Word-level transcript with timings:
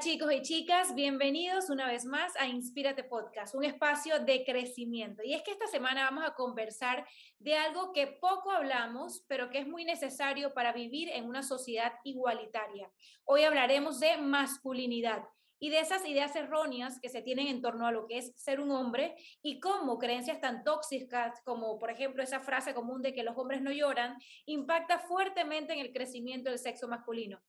Chicos 0.00 0.30
y 0.30 0.42
chicas, 0.42 0.94
bienvenidos 0.94 1.70
una 1.70 1.86
vez 1.86 2.04
más 2.04 2.34
a 2.36 2.46
Inspírate 2.46 3.02
Podcast, 3.02 3.54
un 3.54 3.64
espacio 3.64 4.18
de 4.20 4.44
crecimiento. 4.44 5.22
Y 5.24 5.32
es 5.32 5.42
que 5.42 5.52
esta 5.52 5.66
semana 5.68 6.04
vamos 6.04 6.24
a 6.24 6.34
conversar 6.34 7.06
de 7.38 7.56
algo 7.56 7.92
que 7.92 8.06
poco 8.06 8.50
hablamos, 8.50 9.24
pero 9.26 9.48
que 9.48 9.58
es 9.58 9.66
muy 9.66 9.84
necesario 9.84 10.52
para 10.52 10.72
vivir 10.72 11.08
en 11.08 11.24
una 11.24 11.42
sociedad 11.42 11.92
igualitaria. 12.04 12.90
Hoy 13.24 13.44
hablaremos 13.44 13.98
de 13.98 14.18
masculinidad 14.18 15.22
y 15.58 15.70
de 15.70 15.80
esas 15.80 16.06
ideas 16.06 16.36
erróneas 16.36 17.00
que 17.00 17.08
se 17.08 17.22
tienen 17.22 17.46
en 17.46 17.62
torno 17.62 17.86
a 17.86 17.92
lo 17.92 18.06
que 18.06 18.18
es 18.18 18.32
ser 18.36 18.60
un 18.60 18.70
hombre 18.72 19.16
y 19.42 19.60
cómo 19.60 19.98
creencias 19.98 20.40
tan 20.40 20.64
tóxicas 20.64 21.40
como 21.44 21.78
por 21.78 21.90
ejemplo 21.90 22.22
esa 22.22 22.40
frase 22.40 22.74
común 22.74 23.00
de 23.00 23.14
que 23.14 23.22
los 23.22 23.36
hombres 23.38 23.62
no 23.62 23.72
lloran 23.72 24.18
impacta 24.44 24.98
fuertemente 24.98 25.72
en 25.72 25.78
el 25.78 25.92
crecimiento 25.92 26.50
del 26.50 26.58
sexo 26.58 26.88
masculino. 26.88 27.40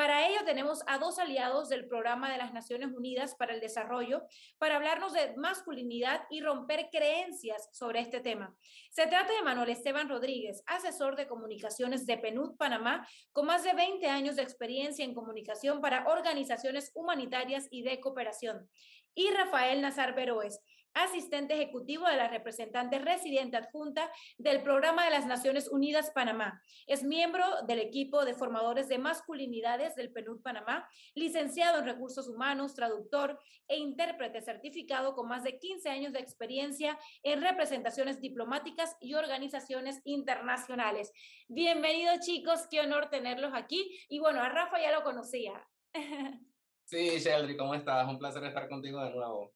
Para 0.00 0.26
ello 0.26 0.38
tenemos 0.46 0.82
a 0.86 0.96
dos 0.96 1.18
aliados 1.18 1.68
del 1.68 1.86
Programa 1.86 2.32
de 2.32 2.38
las 2.38 2.54
Naciones 2.54 2.88
Unidas 2.90 3.34
para 3.34 3.52
el 3.52 3.60
Desarrollo 3.60 4.22
para 4.56 4.76
hablarnos 4.76 5.12
de 5.12 5.36
masculinidad 5.36 6.22
y 6.30 6.40
romper 6.40 6.88
creencias 6.90 7.68
sobre 7.70 8.00
este 8.00 8.20
tema. 8.20 8.56
Se 8.92 9.06
trata 9.08 9.30
de 9.30 9.42
Manuel 9.42 9.68
Esteban 9.68 10.08
Rodríguez, 10.08 10.62
asesor 10.64 11.16
de 11.16 11.26
comunicaciones 11.26 12.06
de 12.06 12.16
PNUD 12.16 12.56
Panamá, 12.56 13.06
con 13.32 13.44
más 13.44 13.62
de 13.62 13.74
20 13.74 14.08
años 14.08 14.36
de 14.36 14.42
experiencia 14.42 15.04
en 15.04 15.12
comunicación 15.12 15.82
para 15.82 16.06
organizaciones 16.08 16.92
humanitarias 16.94 17.68
y 17.70 17.82
de 17.82 18.00
cooperación. 18.00 18.70
Y 19.14 19.28
Rafael 19.32 19.82
Nazar 19.82 20.14
Beroes, 20.14 20.62
asistente 20.94 21.54
ejecutivo 21.54 22.06
de 22.06 22.16
la 22.16 22.28
representante 22.28 22.98
residente 22.98 23.56
adjunta 23.56 24.10
del 24.38 24.62
Programa 24.62 25.04
de 25.04 25.10
las 25.10 25.26
Naciones 25.26 25.68
Unidas 25.68 26.10
Panamá. 26.10 26.62
Es 26.86 27.02
miembro 27.02 27.44
del 27.66 27.78
equipo 27.78 28.24
de 28.24 28.34
formadores 28.34 28.88
de 28.88 28.98
masculinidades 28.98 29.94
del 29.94 30.12
PNUD 30.12 30.42
Panamá, 30.42 30.88
licenciado 31.14 31.78
en 31.78 31.86
recursos 31.86 32.28
humanos, 32.28 32.74
traductor 32.74 33.38
e 33.68 33.78
intérprete 33.78 34.40
certificado 34.40 35.14
con 35.14 35.28
más 35.28 35.44
de 35.44 35.58
15 35.58 35.88
años 35.88 36.12
de 36.12 36.20
experiencia 36.20 36.98
en 37.22 37.42
representaciones 37.42 38.20
diplomáticas 38.20 38.96
y 39.00 39.14
organizaciones 39.14 40.00
internacionales. 40.04 41.12
Bienvenidos 41.48 42.20
chicos, 42.20 42.66
qué 42.70 42.80
honor 42.80 43.10
tenerlos 43.10 43.52
aquí. 43.54 43.98
Y 44.08 44.18
bueno, 44.18 44.40
a 44.42 44.48
Rafa 44.48 44.80
ya 44.80 44.92
lo 44.92 45.02
conocía. 45.02 45.52
Sí, 46.90 47.20
Sheldry, 47.20 47.56
¿cómo 47.56 47.72
estás? 47.76 48.08
Un 48.08 48.18
placer 48.18 48.42
estar 48.42 48.68
contigo 48.68 49.00
de 49.04 49.10
nuevo. 49.10 49.52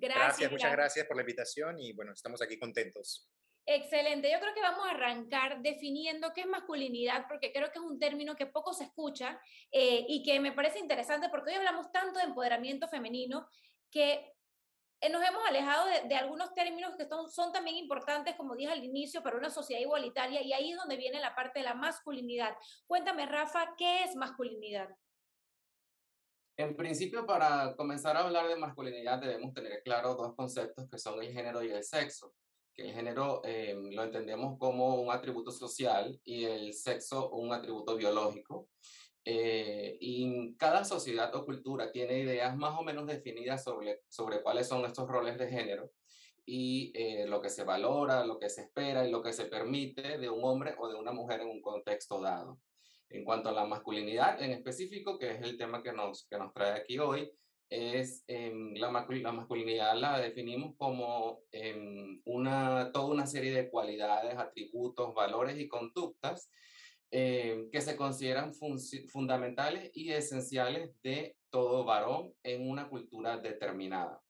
Gracias, 0.00 0.50
muchas 0.50 0.72
gracias 0.72 1.06
por 1.06 1.16
la 1.16 1.22
invitación 1.22 1.78
y 1.78 1.92
bueno, 1.92 2.12
estamos 2.12 2.40
aquí 2.40 2.58
contentos. 2.58 3.30
Excelente, 3.66 4.30
yo 4.32 4.40
creo 4.40 4.54
que 4.54 4.62
vamos 4.62 4.86
a 4.86 4.90
arrancar 4.90 5.60
definiendo 5.60 6.32
qué 6.32 6.40
es 6.40 6.46
masculinidad, 6.46 7.26
porque 7.28 7.52
creo 7.52 7.70
que 7.70 7.78
es 7.78 7.84
un 7.84 7.98
término 7.98 8.34
que 8.34 8.46
poco 8.46 8.72
se 8.72 8.84
escucha 8.84 9.40
eh, 9.70 10.04
y 10.08 10.22
que 10.24 10.40
me 10.40 10.52
parece 10.52 10.78
interesante 10.78 11.28
porque 11.28 11.50
hoy 11.50 11.56
hablamos 11.56 11.92
tanto 11.92 12.18
de 12.18 12.24
empoderamiento 12.24 12.88
femenino 12.88 13.46
que 13.90 14.32
nos 15.08 15.22
hemos 15.22 15.46
alejado 15.46 15.86
de, 16.08 16.14
algunos 16.14 16.52
términos 16.54 16.94
que 16.96 17.06
son, 17.06 17.30
son, 17.30 17.52
también 17.52 17.76
importantes, 17.76 18.34
como 18.34 18.56
dije 18.56 18.72
al 18.72 18.84
inicio, 18.84 19.22
para 19.22 19.36
una 19.36 19.50
sociedad 19.50 19.80
igualitaria 19.80 20.42
y 20.42 20.52
ahí 20.52 20.72
es 20.72 20.76
donde 20.76 20.96
viene 20.96 21.20
la 21.20 21.34
parte 21.34 21.60
de 21.60 21.64
la 21.64 21.74
masculinidad. 21.74 22.54
Cuéntame, 22.86 23.24
Rafa, 23.26 23.74
¿qué 23.78 24.04
es 24.04 24.14
masculinidad? 24.14 24.88
En 26.60 26.76
principio, 26.76 27.24
para 27.24 27.74
comenzar 27.74 28.18
a 28.18 28.20
hablar 28.20 28.46
de 28.46 28.54
masculinidad 28.54 29.18
debemos 29.18 29.54
tener 29.54 29.82
claro 29.82 30.14
dos 30.14 30.34
conceptos 30.34 30.90
que 30.90 30.98
son 30.98 31.22
el 31.22 31.32
género 31.32 31.64
y 31.64 31.70
el 31.70 31.82
sexo. 31.82 32.34
Que 32.74 32.82
el 32.82 32.92
género 32.92 33.40
eh, 33.44 33.74
lo 33.74 34.04
entendemos 34.04 34.58
como 34.58 35.00
un 35.00 35.10
atributo 35.10 35.52
social 35.52 36.20
y 36.22 36.44
el 36.44 36.74
sexo 36.74 37.30
un 37.30 37.54
atributo 37.54 37.96
biológico. 37.96 38.68
Eh, 39.24 39.96
y 40.02 40.54
cada 40.56 40.84
sociedad 40.84 41.34
o 41.34 41.46
cultura 41.46 41.92
tiene 41.92 42.18
ideas 42.18 42.54
más 42.58 42.78
o 42.78 42.82
menos 42.82 43.06
definidas 43.06 43.64
sobre, 43.64 44.02
sobre 44.10 44.42
cuáles 44.42 44.68
son 44.68 44.84
estos 44.84 45.08
roles 45.08 45.38
de 45.38 45.48
género 45.48 45.90
y 46.44 46.92
eh, 46.94 47.26
lo 47.26 47.40
que 47.40 47.48
se 47.48 47.64
valora, 47.64 48.26
lo 48.26 48.38
que 48.38 48.50
se 48.50 48.64
espera 48.64 49.08
y 49.08 49.10
lo 49.10 49.22
que 49.22 49.32
se 49.32 49.46
permite 49.46 50.18
de 50.18 50.28
un 50.28 50.44
hombre 50.44 50.74
o 50.78 50.88
de 50.88 50.96
una 50.96 51.12
mujer 51.12 51.40
en 51.40 51.48
un 51.48 51.62
contexto 51.62 52.20
dado. 52.20 52.58
En 53.10 53.24
cuanto 53.24 53.48
a 53.48 53.52
la 53.52 53.66
masculinidad 53.66 54.40
en 54.40 54.52
específico, 54.52 55.18
que 55.18 55.32
es 55.32 55.42
el 55.42 55.58
tema 55.58 55.82
que 55.82 55.92
nos, 55.92 56.26
que 56.28 56.38
nos 56.38 56.52
trae 56.54 56.80
aquí 56.80 56.98
hoy, 56.98 57.30
es 57.68 58.24
em, 58.26 58.74
la, 58.74 58.90
la, 58.90 59.32
masculinidad 59.32 59.96
la 59.96 60.18
definimos 60.18 60.74
como 60.76 61.42
em, 61.52 62.20
una, 62.24 62.90
toda 62.92 63.06
una 63.06 63.26
serie 63.26 63.52
de 63.52 63.70
cualidades, 63.70 64.36
atributos, 64.36 65.14
valores 65.14 65.58
y 65.58 65.68
conductas 65.68 66.50
em, 67.12 67.70
que 67.70 67.80
se 67.80 67.96
consideran 67.96 68.52
fundamentales 69.08 69.90
y 69.94 70.10
esenciales 70.10 71.00
de 71.02 71.36
todo 71.50 71.84
varón 71.84 72.32
en 72.42 72.68
una 72.68 72.88
cultura 72.88 73.38
determinada. 73.38 74.20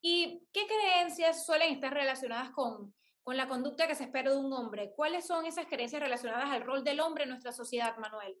¿Y 0.00 0.44
qué 0.52 0.66
creencias 0.66 1.44
suelen 1.44 1.72
estar 1.72 1.92
relacionadas 1.92 2.50
con, 2.50 2.92
con 3.22 3.36
la 3.36 3.48
conducta 3.48 3.86
que 3.86 3.94
se 3.94 4.04
espera 4.04 4.30
de 4.30 4.36
un 4.36 4.52
hombre. 4.52 4.92
¿Cuáles 4.96 5.26
son 5.26 5.46
esas 5.46 5.66
creencias 5.66 6.02
relacionadas 6.02 6.50
al 6.50 6.62
rol 6.62 6.82
del 6.82 7.00
hombre 7.00 7.24
en 7.24 7.30
nuestra 7.30 7.52
sociedad, 7.52 7.96
Manuel? 7.98 8.36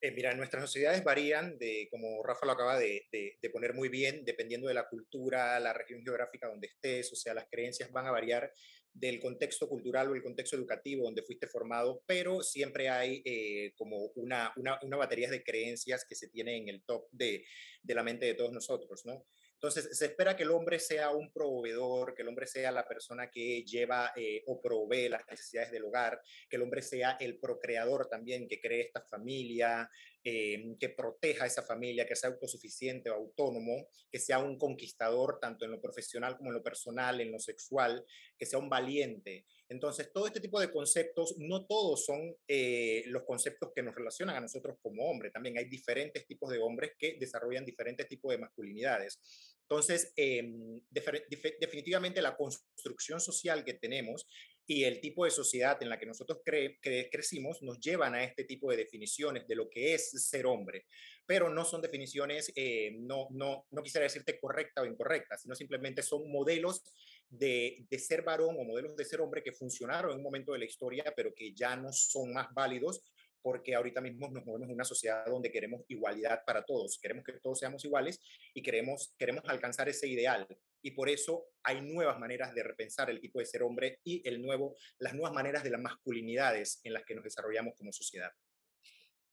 Eh, 0.00 0.12
mira, 0.12 0.34
nuestras 0.34 0.62
sociedades 0.64 1.02
varían, 1.02 1.58
de, 1.58 1.88
como 1.90 2.22
Rafa 2.22 2.44
lo 2.44 2.52
acaba 2.52 2.78
de, 2.78 3.06
de, 3.10 3.50
poner 3.50 3.72
muy 3.72 3.88
bien, 3.88 4.24
dependiendo 4.24 4.68
de 4.68 4.74
la 4.74 4.88
cultura, 4.88 5.58
la 5.58 5.72
región 5.72 6.02
geográfica 6.02 6.48
donde 6.48 6.68
estés, 6.68 7.10
o 7.12 7.16
sea, 7.16 7.32
las 7.32 7.48
creencias 7.50 7.90
van 7.90 8.06
a 8.06 8.10
variar 8.10 8.52
del 8.92 9.20
contexto 9.20 9.68
cultural 9.68 10.08
o 10.08 10.14
el 10.14 10.22
contexto 10.22 10.56
educativo 10.56 11.04
donde 11.04 11.22
fuiste 11.22 11.46
formado, 11.46 12.02
pero 12.06 12.42
siempre 12.42 12.88
hay 12.88 13.22
eh, 13.24 13.72
como 13.76 14.10
una, 14.16 14.52
una, 14.56 14.78
una, 14.82 14.96
batería 14.96 15.30
de 15.30 15.42
creencias 15.42 16.04
que 16.08 16.14
se 16.14 16.28
tiene 16.28 16.56
en 16.56 16.68
el 16.68 16.82
top 16.84 17.06
de, 17.10 17.44
de 17.82 17.94
la 17.94 18.02
mente 18.02 18.26
de 18.26 18.34
todos 18.34 18.52
nosotros, 18.52 19.04
¿no? 19.04 19.26
Entonces, 19.56 19.96
se 19.96 20.06
espera 20.06 20.36
que 20.36 20.42
el 20.42 20.50
hombre 20.50 20.78
sea 20.78 21.10
un 21.10 21.32
proveedor, 21.32 22.14
que 22.14 22.22
el 22.22 22.28
hombre 22.28 22.46
sea 22.46 22.70
la 22.70 22.86
persona 22.86 23.30
que 23.30 23.64
lleva 23.64 24.12
eh, 24.14 24.42
o 24.46 24.60
provee 24.60 25.08
las 25.08 25.26
necesidades 25.30 25.72
del 25.72 25.84
hogar, 25.84 26.20
que 26.48 26.56
el 26.56 26.62
hombre 26.62 26.82
sea 26.82 27.16
el 27.18 27.38
procreador 27.38 28.06
también, 28.06 28.46
que 28.48 28.60
cree 28.60 28.82
esta 28.82 29.00
familia, 29.00 29.90
Em, 30.28 30.76
que 30.76 30.88
proteja 30.88 31.46
esa 31.46 31.62
familia, 31.62 32.04
que 32.04 32.16
sea 32.16 32.30
autosuficiente 32.30 33.08
o 33.08 33.14
autónomo, 33.14 33.86
que 34.10 34.18
sea 34.18 34.40
un 34.40 34.58
conquistador 34.58 35.38
tanto 35.40 35.64
en 35.64 35.70
lo 35.70 35.80
profesional 35.80 36.36
como 36.36 36.50
en 36.50 36.54
lo 36.54 36.64
personal, 36.64 37.20
en 37.20 37.30
lo 37.30 37.38
sexual, 37.38 38.04
que 38.36 38.44
sea 38.44 38.58
un 38.58 38.68
valiente. 38.68 39.46
Entonces, 39.68 40.10
todo 40.12 40.26
este 40.26 40.40
tipo 40.40 40.58
de 40.58 40.72
conceptos, 40.72 41.36
no 41.38 41.64
todos 41.64 42.04
son 42.04 42.34
eh, 42.48 43.04
los 43.06 43.22
conceptos 43.22 43.70
que 43.72 43.84
nos 43.84 43.94
relacionan 43.94 44.34
a 44.34 44.40
nosotros 44.40 44.76
como 44.82 45.08
hombres. 45.08 45.32
También 45.32 45.58
hay 45.58 45.66
diferentes 45.66 46.26
tipos 46.26 46.50
de 46.50 46.58
hombres 46.58 46.94
que 46.98 47.16
desarrollan 47.20 47.64
diferentes 47.64 48.08
tipos 48.08 48.32
de 48.32 48.38
masculinidades. 48.38 49.20
Entonces, 49.62 50.12
em, 50.16 50.80
definitivamente 50.90 52.20
la 52.20 52.36
construcción 52.36 53.20
social 53.20 53.64
que 53.64 53.74
tenemos 53.74 54.26
y 54.66 54.84
el 54.84 55.00
tipo 55.00 55.24
de 55.24 55.30
sociedad 55.30 55.80
en 55.80 55.88
la 55.88 55.98
que 55.98 56.06
nosotros 56.06 56.40
crecimos 56.44 57.62
nos 57.62 57.78
llevan 57.78 58.14
a 58.14 58.24
este 58.24 58.44
tipo 58.44 58.70
de 58.70 58.76
definiciones 58.76 59.46
de 59.46 59.54
lo 59.54 59.70
que 59.70 59.94
es 59.94 60.10
ser 60.28 60.46
hombre, 60.46 60.86
pero 61.24 61.48
no 61.48 61.64
son 61.64 61.80
definiciones, 61.80 62.52
eh, 62.56 62.96
no, 62.98 63.28
no, 63.30 63.66
no 63.70 63.82
quisiera 63.82 64.04
decirte 64.04 64.40
correcta 64.40 64.82
o 64.82 64.86
incorrecta, 64.86 65.38
sino 65.38 65.54
simplemente 65.54 66.02
son 66.02 66.30
modelos 66.30 66.82
de, 67.28 67.86
de, 67.88 67.98
ser 67.98 68.22
varón 68.22 68.56
o 68.58 68.64
modelos 68.64 68.96
de 68.96 69.04
ser 69.04 69.20
hombre 69.20 69.42
que 69.42 69.52
funcionaron 69.52 70.12
en 70.12 70.18
un 70.18 70.22
momento 70.22 70.52
de 70.52 70.60
la 70.60 70.64
historia, 70.64 71.12
pero 71.16 71.34
que 71.34 71.52
ya 71.52 71.76
no 71.76 71.92
son 71.92 72.32
más 72.32 72.52
válidos 72.52 73.02
porque 73.46 73.76
ahorita 73.76 74.00
mismo 74.00 74.28
nos 74.28 74.44
movemos 74.44 74.68
en 74.68 74.74
una 74.74 74.84
sociedad 74.84 75.24
donde 75.24 75.52
queremos 75.52 75.82
igualdad 75.86 76.40
para 76.44 76.64
todos, 76.64 76.98
queremos 77.00 77.22
que 77.22 77.34
todos 77.34 77.60
seamos 77.60 77.84
iguales 77.84 78.20
y 78.52 78.60
queremos, 78.60 79.14
queremos 79.16 79.44
alcanzar 79.46 79.88
ese 79.88 80.08
ideal. 80.08 80.48
Y 80.82 80.90
por 80.90 81.08
eso 81.08 81.44
hay 81.62 81.80
nuevas 81.80 82.18
maneras 82.18 82.52
de 82.56 82.64
repensar 82.64 83.08
el 83.08 83.20
tipo 83.20 83.38
de 83.38 83.46
ser 83.46 83.62
hombre 83.62 84.00
y 84.02 84.28
el 84.28 84.42
nuevo, 84.42 84.74
las 84.98 85.14
nuevas 85.14 85.32
maneras 85.32 85.62
de 85.62 85.70
las 85.70 85.80
masculinidades 85.80 86.80
en 86.82 86.92
las 86.92 87.04
que 87.04 87.14
nos 87.14 87.22
desarrollamos 87.22 87.74
como 87.76 87.92
sociedad. 87.92 88.32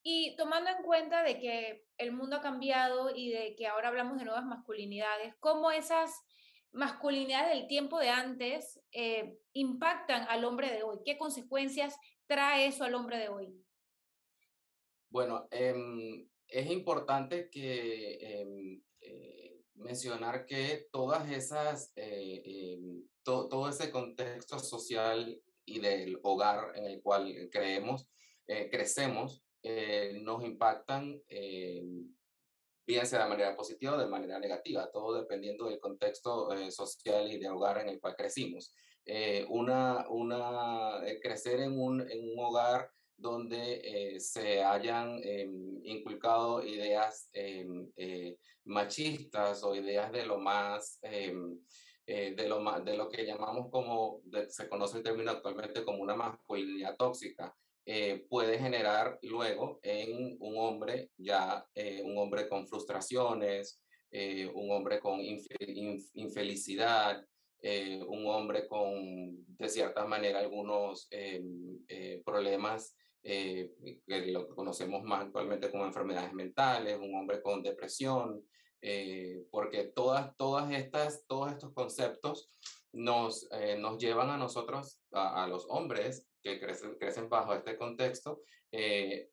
Y 0.04 0.36
tomando 0.36 0.70
en 0.70 0.84
cuenta 0.84 1.24
de 1.24 1.40
que 1.40 1.84
el 1.98 2.12
mundo 2.12 2.36
ha 2.36 2.42
cambiado 2.42 3.16
y 3.16 3.32
de 3.32 3.56
que 3.56 3.66
ahora 3.66 3.88
hablamos 3.88 4.20
de 4.20 4.26
nuevas 4.26 4.46
masculinidades, 4.46 5.34
¿cómo 5.40 5.72
esas 5.72 6.12
masculinidades 6.72 7.58
del 7.58 7.68
tiempo 7.68 7.98
de 7.98 8.10
antes 8.10 8.80
eh, 8.92 9.40
impactan 9.54 10.28
al 10.30 10.46
hombre 10.46 10.72
de 10.72 10.84
hoy? 10.84 11.00
¿Qué 11.04 11.18
consecuencias 11.18 11.98
trae 12.28 12.68
eso 12.68 12.84
al 12.84 12.94
hombre 12.94 13.18
de 13.18 13.30
hoy? 13.30 13.64
Bueno, 15.14 15.48
em, 15.52 16.28
es 16.48 16.72
importante 16.72 17.48
em, 17.54 18.82
eh, 19.00 19.62
mencionar 19.76 20.48
que 20.48 20.88
todas 20.92 21.30
esas, 21.30 21.94
eh, 21.96 22.42
em, 22.44 23.08
todo 23.24 23.70
ese 23.70 23.92
contexto 23.92 24.58
social 24.58 25.40
y 25.66 25.80
del 25.80 26.20
hogar 26.24 26.76
en 26.76 26.86
el 26.86 27.02
cual 27.04 27.48
creemos, 27.52 28.10
eh, 28.48 28.72
crecemos, 28.72 29.44
nos 30.24 30.44
impactan 30.44 31.22
bien 32.88 33.06
sea 33.06 33.24
de 33.24 33.30
manera 33.30 33.56
positiva 33.56 33.94
o 33.94 34.00
de 34.00 34.08
manera 34.08 34.40
negativa, 34.40 34.90
todo 34.92 35.22
dependiendo 35.22 35.70
del 35.70 35.80
contexto 35.80 36.50
social 36.72 37.32
y 37.32 37.38
de 37.38 37.50
hogar 37.50 37.78
en 37.78 37.90
el 37.90 38.00
cual 38.00 38.16
crecimos. 38.16 38.74
una, 39.50 40.10
una, 40.10 41.02
crecer 41.22 41.60
en 41.60 41.80
un, 41.80 42.02
en 42.02 42.30
un 42.32 42.40
hogar 42.40 42.90
donde 43.18 43.82
eh, 43.84 44.20
se 44.20 44.64
hayan 44.64 45.20
em, 45.24 45.80
inculcado 45.84 46.66
ideas 46.66 47.30
eh, 47.34 48.38
machistas 48.66 49.64
o 49.64 49.76
ideas 49.76 50.12
de 50.12 50.26
lo 50.26 50.40
más, 50.40 50.98
eh, 51.04 51.34
de, 52.06 52.48
lo 52.48 52.60
de 52.82 52.98
lo 52.98 53.10
que 53.10 53.26
llamamos 53.26 53.70
como, 53.72 54.22
se 54.50 54.68
conoce 54.68 54.98
el 54.98 55.04
término 55.04 55.32
actualmente 55.32 55.86
como 55.86 56.04
una 56.04 56.16
masculinidad 56.16 56.98
tóxica, 56.98 57.56
puede 58.30 58.60
generar 58.60 59.20
luego 59.24 59.80
en 59.84 60.38
un 60.40 60.58
hombre 60.58 61.12
ya, 61.18 61.66
un 62.04 62.18
hombre 62.18 62.50
con 62.50 62.68
frustraciones, 62.68 63.82
un 64.12 64.72
hombre 64.72 65.00
con 65.00 65.22
infelicidad, 65.22 67.26
un 68.08 68.28
hombre 68.28 68.68
con, 68.68 69.46
de 69.58 69.70
cierta 69.70 70.06
manera, 70.06 70.40
algunos 70.40 71.08
problemas 72.26 72.98
eh, 73.26 73.72
que 74.06 74.28
lo 74.28 74.54
conocemos 74.54 75.02
más 75.04 75.26
actualmente 75.26 75.72
como 75.72 75.86
enfermedades 75.86 76.34
mentales, 76.34 77.00
un 77.00 77.16
hombre 77.16 77.42
con 77.42 77.64
depresión, 77.64 78.46
eh, 78.82 79.46
porque 79.50 79.86
todas, 79.86 80.36
todas 80.36 80.70
estas, 80.74 81.26
todos 81.26 81.54
estos 81.54 81.74
conceptos 81.74 82.50
nos, 82.92 83.48
eh, 83.52 83.78
nos 83.80 83.98
llevan 83.98 84.30
a 84.30 84.38
nosotros, 84.38 85.00
a, 85.14 85.48
los 85.48 85.66
hombres 85.70 86.28
que 86.42 86.60
crecen, 86.60 86.98
crecen 87.00 87.30
bajo 87.30 87.54
este 87.54 87.78
contexto, 87.78 88.42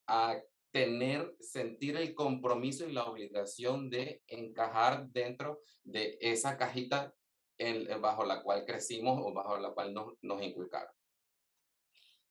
a 0.06 0.40
tener, 0.70 1.34
sentir 1.40 1.96
el 1.96 2.14
compromiso 2.14 2.87
y 2.87 2.92
la 2.92 3.06
obligación 3.06 3.90
de 3.90 4.22
encajar 4.28 5.08
dentro 5.08 5.62
de 5.82 6.16
esa 6.20 6.56
cajita 6.56 7.12
bajo 8.00 8.25
la 8.25 8.42
cual 8.42 8.64
crecimos 8.64 9.19
o 9.20 9.32
bajo 9.32 9.58
la 9.58 9.70
cual 9.70 9.92
nos, 9.92 10.14
nos 10.22 10.42
inculcaron. 10.42 10.92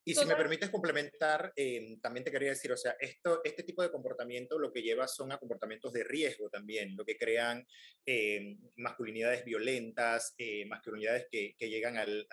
Y 0.03 0.15
si 0.15 0.25
me 0.25 0.35
permites 0.35 0.69
complementar, 0.69 1.53
em, 1.55 1.99
también 1.99 2.23
te 2.23 2.31
quería 2.31 2.49
decir, 2.49 2.71
o 2.71 2.77
sea, 2.77 2.95
esto, 2.99 3.41
este 3.43 3.63
tipo 3.63 3.83
de 3.83 3.91
comportamiento 3.91 4.57
lo 4.57 4.71
que 4.71 4.81
lleva 4.81 5.07
son 5.07 5.31
a 5.31 5.37
comportamientos 5.37 5.93
de 5.93 6.03
riesgo 6.03 6.49
también, 6.49 6.95
lo 6.95 7.05
que 7.05 7.17
crean 7.17 7.65
em, 8.05 8.57
masculinidades 8.77 9.45
violentas, 9.45 10.33
eh, 10.37 10.65
masculinidades 10.65 11.27
que, 11.29 11.55
que 11.57 11.69
llegan 11.69 11.97
al, 11.97 12.27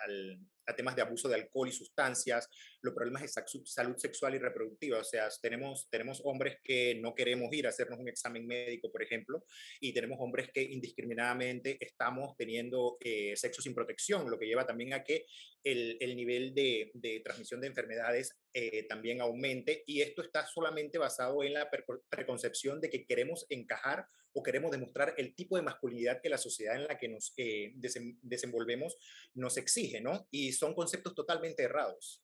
a 0.67 0.75
temas 0.75 0.95
de 0.95 1.01
abuso 1.01 1.27
de 1.29 1.35
alcohol 1.35 1.69
y 1.69 1.71
sustancias, 1.71 2.49
los 2.81 2.93
problemas 2.93 3.23
de 3.23 3.29
salud 3.65 3.97
sexual 3.97 4.35
y 4.35 4.39
reproductiva. 4.39 4.99
O 4.99 5.03
sea, 5.03 5.27
tenemos, 5.41 5.87
tenemos 5.89 6.21
hombres 6.25 6.57
que 6.63 6.95
no 6.95 7.15
queremos 7.15 7.51
ir 7.53 7.65
a 7.65 7.69
hacernos 7.69 7.99
un 7.99 8.09
examen 8.09 8.45
médico, 8.45 8.91
por 8.91 9.01
ejemplo, 9.01 9.43
y 9.79 9.93
tenemos 9.93 10.17
hombres 10.19 10.49
que 10.53 10.61
indiscriminadamente 10.61 11.77
estamos 11.79 12.35
teniendo 12.37 12.97
eh, 12.99 13.35
sexo 13.35 13.61
sin 13.61 13.73
protección, 13.73 14.29
lo 14.29 14.37
que 14.37 14.45
lleva 14.45 14.65
también 14.65 14.93
a 14.93 15.03
que 15.03 15.25
el, 15.63 15.97
el 15.99 16.15
nivel 16.15 16.53
de, 16.53 16.91
de, 16.93 17.21
transmisión 17.21 17.61
de 17.61 17.67
enfermedades 17.67 18.37
eh, 18.53 18.83
también 18.87 19.21
aumente. 19.21 19.83
Y 19.85 20.01
esto 20.01 20.21
está 20.21 20.45
solamente 20.45 20.97
basado 20.97 21.43
en 21.43 21.53
la 21.53 21.69
preconcepción 22.09 22.79
de 22.79 22.89
que 22.89 23.05
queremos 23.05 23.45
encajar 23.49 24.07
o 24.37 24.43
queremos 24.43 24.69
demostrar 24.69 25.15
el 25.17 25.33
tipo 25.33 25.55
de 25.55 25.63
masculinidad 25.63 26.21
que 26.21 26.29
la 26.29 26.37
sociedad 26.37 26.75
en 26.75 26.87
la 26.87 26.97
que 26.97 27.09
nos 27.09 27.33
eh, 27.37 27.73
desenvolvemos 28.21 28.95
nos 29.33 29.57
exige, 29.57 29.99
¿no? 29.99 30.27
Y 30.29 30.53
son 30.53 30.75
conceptos 30.75 31.15
totalmente 31.15 31.63
errados. 31.63 32.23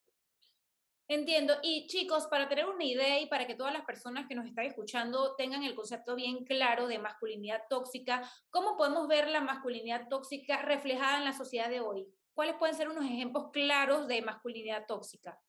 Entiendo. 1.08 1.56
Y 1.64 1.88
chicos, 1.88 2.28
para 2.28 2.48
tener 2.48 2.68
una 2.68 2.86
idea 2.86 3.20
y 3.20 3.26
para 3.26 3.48
que 3.48 3.56
todas 3.56 3.74
las 3.74 3.84
personas 3.84 4.28
que 4.28 4.36
nos 4.36 4.46
están 4.46 4.66
escuchando 4.66 5.36
tengan 5.36 5.64
el 5.64 5.74
concepto 5.74 6.16
bien 6.16 6.46
claro 6.46 6.88
de 6.88 7.00
masculinidad 7.00 7.64
tóxica, 7.68 8.30
¿cómo 8.52 8.78
podemos 8.78 9.08
ver 9.08 9.28
la 9.28 9.42
masculinidad 9.42 10.08
tóxica 10.08 10.62
reflejada 10.62 11.18
en 11.18 11.26
la 11.26 11.34
sociedad 11.34 11.70
de 11.70 11.82
hoy? 11.82 12.08
¿Cuáles 12.36 12.56
pueden 12.58 12.76
ser 12.76 12.90
unos 12.90 13.06
ejemplos 13.06 13.50
claros 13.52 14.08
de 14.08 14.22
masculinidad 14.22 14.86
tóxica? 14.88 15.40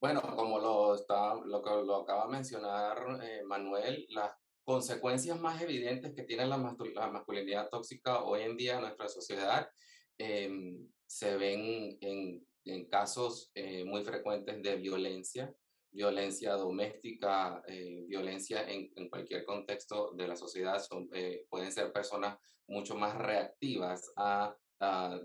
Bueno, 0.00 0.22
como 0.22 0.58
lo, 0.58 0.94
está, 0.94 1.34
lo, 1.34 1.60
lo 1.84 1.96
acaba 1.96 2.24
de 2.24 2.32
mencionar 2.32 3.18
eh, 3.22 3.42
Manuel, 3.44 4.06
las 4.10 4.32
consecuencias 4.68 5.40
más 5.40 5.62
evidentes 5.62 6.12
que 6.12 6.24
tiene 6.24 6.46
la, 6.46 6.58
masculinidad 6.58 7.70
tóxica 7.70 8.22
hoy 8.22 8.42
en 8.42 8.54
día 8.54 8.74
en 8.74 8.82
nuestra 8.82 9.08
sociedad 9.08 9.66
em, 10.18 10.86
se 11.06 11.38
ven 11.38 11.96
en, 12.02 12.44
casos 12.90 13.50
eh, 13.54 13.82
muy 13.84 14.04
frecuentes 14.04 14.62
de 14.62 14.76
violencia, 14.76 15.50
violencia 15.90 16.52
doméstica, 16.52 17.62
eh, 17.66 18.04
violencia 18.06 18.68
en, 18.68 19.08
cualquier 19.08 19.46
contexto 19.46 20.12
de 20.12 20.28
la 20.28 20.36
sociedad. 20.36 20.78
Eh, 21.14 21.46
pueden 21.48 21.72
ser 21.72 21.90
personas 21.90 22.36
mucho 22.66 22.94
más 22.94 23.16
reactivas 23.16 24.12
a, 24.16 24.54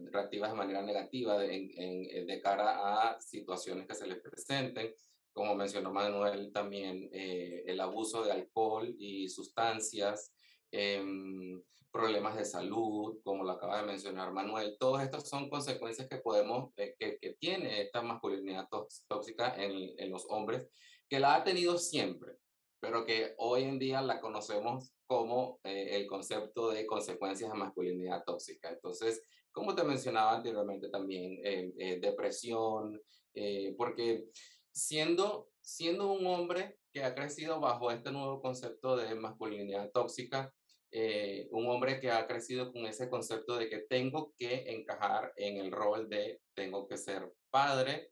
reactivas 0.10 0.52
de 0.52 0.58
manera 0.58 0.82
negativa 0.84 1.38
de, 1.38 2.26
de 2.26 2.42
cara 2.42 3.12
a 3.12 3.20
situaciones 3.20 3.88
que 3.88 3.94
se 3.94 4.08
les 4.08 4.22
presenten 4.22 4.96
como 5.34 5.56
mencionó 5.56 5.92
Manuel 5.92 6.52
también, 6.54 7.10
eh, 7.12 7.64
el 7.66 7.80
abuso 7.82 8.24
de 8.24 8.32
alcohol 8.32 8.96
y 9.00 9.28
sustancias, 9.28 10.32
em, 10.72 11.62
problemas 11.92 12.36
de 12.36 12.46
salud, 12.46 13.20
como 13.24 13.44
lo 13.44 13.52
acaba 13.52 13.82
de 13.82 13.88
mencionar 13.88 14.32
Manuel, 14.32 14.78
todos 14.80 15.02
estos 15.02 15.28
son 15.28 15.50
consecuencias 15.50 16.08
que 16.08 16.18
podemos, 16.18 16.72
eh, 16.78 16.96
que, 16.98 17.18
que, 17.20 17.34
tiene 17.34 17.82
esta 17.82 18.02
masculinidad 18.02 18.68
tóxica 19.08 19.56
en, 19.56 19.94
en, 19.98 20.12
los 20.12 20.26
hombres, 20.30 20.68
que 21.10 21.20
la 21.20 21.36
ha 21.36 21.44
tenido 21.44 21.78
siempre, 21.78 22.34
pero 22.80 23.06
que 23.06 23.34
hoy 23.38 23.64
en 23.64 23.80
día 23.80 24.02
la 24.02 24.20
conocemos 24.22 24.94
como 25.06 25.60
eh, 25.64 25.96
el 25.96 26.08
concepto 26.08 26.70
de 26.72 26.86
consecuencias 26.86 27.52
de 27.52 27.58
masculinidad 27.58 28.24
tóxica. 28.24 28.70
Entonces, 28.70 29.22
como 29.52 29.76
te 29.76 29.84
mencionaba 29.84 30.36
anteriormente 30.36 30.90
también, 30.90 31.40
depresión, 32.02 33.00
porque 33.78 34.26
siendo, 34.74 35.50
siendo 35.62 36.12
un 36.12 36.26
hombre 36.26 36.78
que 36.92 37.04
ha 37.04 37.16
crecido 37.16 37.60
bajo 37.60 37.92
este 37.92 38.12
nuevo 38.12 38.42
concepto 38.42 38.98
de 38.98 39.16
masculinidad 39.16 39.92
tóxica, 39.92 40.54
eh, 40.92 41.48
un 41.52 41.68
hombre 41.68 42.00
que 42.00 42.12
ha 42.12 42.28
crecido 42.28 42.72
con 42.72 42.86
ese 42.86 43.10
concepto 43.10 43.58
de 43.58 43.70
que 43.70 43.80
tengo 43.80 44.34
que 44.38 44.72
encajar 44.72 45.34
en 45.38 45.58
el 45.58 45.72
rol 45.72 46.08
de 46.10 46.42
tengo 46.54 46.88
que 46.88 46.98
ser 46.98 47.34
padre, 47.50 48.12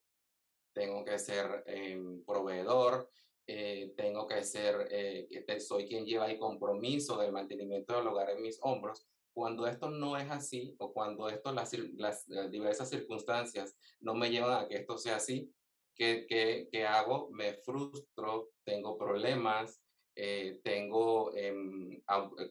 tengo 0.73 1.03
que 1.03 1.19
ser 1.19 1.63
em, 1.67 2.23
proveedor, 2.25 3.09
eh, 3.45 3.93
tengo 3.97 4.25
que 4.25 4.43
ser, 4.43 4.87
eh, 4.89 5.27
que 5.29 5.59
soy 5.59 5.87
quien 5.87 6.05
lleva 6.05 6.31
el 6.31 6.39
compromiso 6.39 7.17
del 7.17 7.31
mantenimiento 7.31 7.95
del 7.95 8.07
hogar 8.07 8.31
en 8.31 8.41
mis 8.41 8.57
hombros. 8.61 9.05
Cuando 9.33 9.67
esto 9.67 9.89
no 9.89 10.17
es 10.17 10.29
así 10.31 10.75
o 10.79 10.91
cuando 10.91 11.29
esto, 11.29 11.51
las, 11.51 11.71
las 11.97 12.51
diversas 12.51 12.89
circunstancias 12.89 13.75
no 13.99 14.13
me 14.15 14.29
llevan 14.29 14.65
a 14.65 14.67
que 14.67 14.77
esto 14.77 14.97
sea 14.97 15.17
así, 15.17 15.53
¿Qué, 15.95 16.25
qué, 16.71 16.85
hago? 16.85 17.29
Me 17.31 17.53
frustro, 17.53 18.51
tengo 18.63 18.97
problemas, 18.97 19.81
eh, 20.15 20.59
tengo, 20.63 21.35
em, 21.35 22.01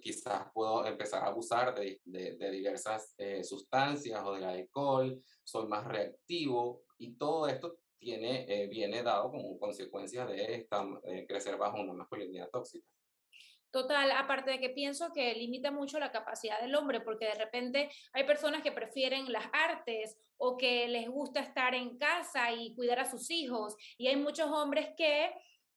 quizás 0.01 0.47
puedo 0.55 0.87
empezar 0.87 1.25
a 1.25 1.29
abusar 1.29 1.75
de, 1.75 2.01
de, 2.05 2.51
diversas 2.51 3.15
eh, 3.19 3.45
sustancias 3.45 4.23
o 4.25 4.35
del 4.35 4.45
alcohol, 4.45 5.23
soy 5.45 5.67
más 5.67 5.87
reactivo 5.87 6.85
y 6.99 7.17
todo 7.17 7.47
esto 7.49 7.79
tiene, 7.99 8.47
eh, 8.49 8.67
viene 8.69 9.03
dado 9.03 9.31
como 9.31 9.59
consecuencia 9.59 10.25
de 10.25 10.55
esta, 10.55 10.87
crecer 11.29 11.57
bajo 11.59 11.81
una 11.81 11.93
masculinidad 11.93 12.49
tóxica. 12.51 12.87
Total, 13.71 14.11
aparte 14.13 14.53
de 14.53 14.59
que 14.59 14.71
pienso 14.71 15.13
que 15.13 15.33
limita 15.35 15.71
mucho 15.71 16.01
la 16.01 16.11
capacidad 16.11 16.61
del 16.61 16.75
hombre, 16.75 17.01
porque 17.01 17.27
de 17.27 17.35
repente 17.35 17.91
hay 18.13 18.25
personas 18.25 18.63
que 18.63 18.73
prefieren 18.73 19.31
las 19.31 19.45
artes 19.53 20.19
o 20.41 20.57
que 20.57 20.89
les 20.89 21.09
gusta 21.09 21.41
estar 21.41 21.75
en 21.75 21.99
casa 21.99 22.51
y 22.53 22.75
cuidar 22.75 22.99
a 22.99 23.11
sus 23.11 23.31
hijos, 23.31 23.77
y 23.99 24.09
hay 24.09 24.17
muchos 24.17 24.51
hombres 24.51 24.89
que, 24.97 25.31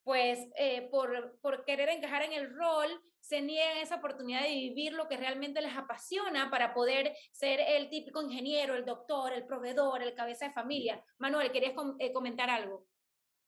pues, 0.04 0.40
eh, 0.58 0.88
por, 0.90 1.38
por 1.42 1.66
querer 1.66 1.90
encajar 1.90 2.24
en 2.24 2.34
el 2.34 2.56
rol, 2.56 2.90
se 3.20 3.42
niegan 3.42 3.78
esa 3.78 3.96
oportunidad 3.96 4.44
de 4.44 4.50
vivir 4.50 4.94
lo 4.94 5.08
que 5.08 5.18
realmente 5.18 5.62
les 5.62 5.76
apasiona 5.76 6.50
para 6.50 6.74
poder 6.74 7.16
ser 7.32 7.60
el 7.60 7.90
típico 7.90 8.22
ingeniero, 8.22 8.76
el 8.76 8.86
doctor, 8.86 9.32
el 9.34 9.46
proveedor, 9.46 10.02
el 10.02 10.14
cabeza 10.14 10.48
de 10.48 10.54
familia. 10.54 11.04
Manuel, 11.20 11.52
¿querías 11.52 11.74
eh, 12.00 12.12
comentar 12.12 12.50
algo? 12.50 12.88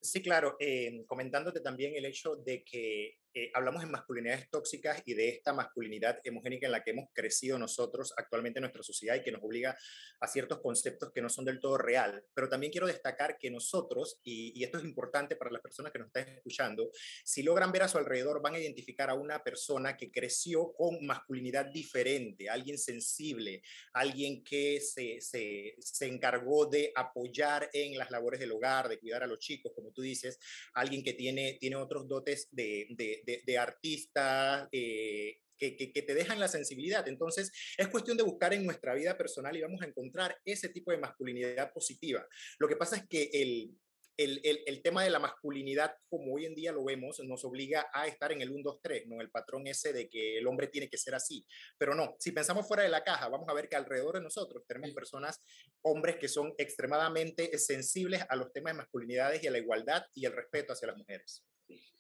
Sí, 0.02 0.22
claro, 0.22 0.56
eh, 0.60 1.04
comentándote 1.08 1.60
también 1.62 1.94
el 1.96 2.06
hecho 2.06 2.36
de 2.36 2.64
que 2.64 3.20
eh, 3.38 3.52
hablamos 3.54 3.84
en 3.84 3.92
masculinidades 3.92 4.50
tóxicas 4.50 5.04
y 5.06 5.14
de 5.14 5.28
esta 5.28 5.52
masculinidad 5.52 6.22
hemogénica 6.24 6.68
en 6.68 6.72
la 6.72 6.86
que 6.86 6.92
hemos 6.92 7.10
crecido 7.12 7.60
nosotros 7.60 8.14
actualmente 8.16 8.60
en 8.60 8.62
nuestra 8.62 8.82
sociedad 8.82 9.14
y 9.16 9.24
que 9.24 9.32
nos 9.34 9.44
obliga 9.44 9.78
a 10.22 10.28
ciertos 10.30 10.62
conceptos 10.62 11.12
que 11.12 11.22
no 11.22 11.28
son 11.28 11.44
del 11.44 11.60
todo 11.60 11.78
real. 11.78 12.24
Pero 12.34 12.48
también 12.48 12.72
quiero 12.72 12.88
destacar 12.88 13.38
que 13.38 13.52
nosotros, 13.52 14.22
y, 14.24 14.64
esto 14.64 14.78
es 14.78 14.86
importante 14.86 15.36
para 15.36 15.52
las 15.52 15.62
personas 15.62 15.92
que 15.92 16.00
nos 16.00 16.08
están 16.08 16.30
escuchando, 16.30 16.90
si 17.26 17.44
logran 17.44 17.74
ver 17.74 17.84
a 17.84 17.90
su 17.90 17.98
alrededor, 17.98 18.42
van 18.42 18.56
a 18.56 18.60
identificar 18.60 19.10
a 19.10 19.16
una 19.16 19.44
persona 19.44 19.98
que 19.98 20.10
creció 20.14 20.72
con 20.72 21.06
masculinidad 21.06 21.66
diferente, 21.66 22.50
alguien 22.50 22.78
sensible, 22.78 23.64
alguien 23.92 24.46
que 24.46 24.80
se, 24.80 25.20
se, 25.20 25.76
se 25.80 26.08
encargó 26.08 26.68
de 26.68 26.94
apoyar 26.96 27.70
en 27.74 27.98
las 27.98 28.12
labores 28.12 28.40
del 28.40 28.54
hogar, 28.54 28.88
de 28.88 28.98
cuidar 28.98 29.24
a 29.24 29.28
los 29.28 29.40
chicos, 29.40 29.74
como 29.76 29.92
tú 29.92 30.02
dices, 30.02 30.40
alguien 30.74 31.04
que 31.04 31.12
tiene, 31.12 31.58
tiene 31.60 31.76
otros 31.76 32.08
dotes 32.08 32.48
de, 32.50 32.88
de 32.92 33.24
de, 33.26 33.58
artistas 33.58 34.68
eh, 34.72 35.40
que, 35.58 35.76
que, 35.76 36.02
te 36.02 36.14
dejan 36.14 36.40
la 36.40 36.48
sensibilidad. 36.48 37.08
Entonces, 37.08 37.52
es 37.78 37.88
cuestión 37.88 38.18
de 38.18 38.24
buscar 38.24 38.54
en 38.54 38.66
nuestra 38.66 38.94
vida 38.94 39.18
personal 39.18 39.56
y 39.56 39.62
vamos 39.62 39.82
a 39.82 39.86
encontrar 39.86 40.38
ese 40.46 40.70
tipo 40.70 40.92
de 40.92 40.98
masculinidad 40.98 41.72
positiva. 41.74 42.28
Lo 42.60 42.68
que 42.68 42.76
pasa 42.76 42.98
es 42.98 43.08
que 43.08 43.30
el, 43.34 43.76
el, 44.18 44.64
el, 44.66 44.82
tema 44.82 45.04
de 45.04 45.10
la 45.10 45.20
masculinidad, 45.20 45.94
como 46.10 46.34
hoy 46.34 46.46
en 46.46 46.56
día 46.56 46.72
lo 46.72 46.84
vemos, 46.84 47.20
nos 47.20 47.44
obliga 47.44 47.88
a 47.94 48.08
estar 48.08 48.32
en 48.32 48.42
el 48.42 48.52
1, 48.52 48.62
2, 48.64 48.80
3, 48.82 49.08
¿no? 49.08 49.22
El 49.22 49.30
patrón 49.30 49.68
ese 49.68 49.92
de 49.92 50.08
que 50.10 50.38
el 50.38 50.48
hombre 50.48 50.68
tiene 50.68 50.90
que 50.90 50.98
ser 50.98 51.16
así. 51.16 51.46
Pero 51.78 51.96
no, 51.96 52.16
si 52.20 52.32
pensamos 52.32 52.68
fuera 52.68 52.84
de 52.84 52.90
la 52.90 53.04
caja, 53.04 53.28
vamos 53.28 53.48
a 53.50 53.54
ver 53.54 53.68
que 53.68 53.76
alrededor 53.76 54.16
de 54.16 54.22
nosotros 54.22 54.64
tenemos 54.68 54.94
personas, 54.94 55.44
hombres 55.82 56.16
que 56.18 56.30
son 56.30 56.54
extremadamente 56.58 57.58
sensibles 57.58 58.24
a 58.30 58.36
los 58.36 58.54
temas 58.54 58.74
de 58.74 58.78
masculinidades 58.78 59.44
y 59.44 59.48
a 59.48 59.52
la 59.52 59.60
igualdad 59.60 60.04
y 60.14 60.26
el 60.26 60.34
respeto 60.34 60.74
hacia 60.74 60.88
las 60.88 60.98
mujeres. 60.98 61.44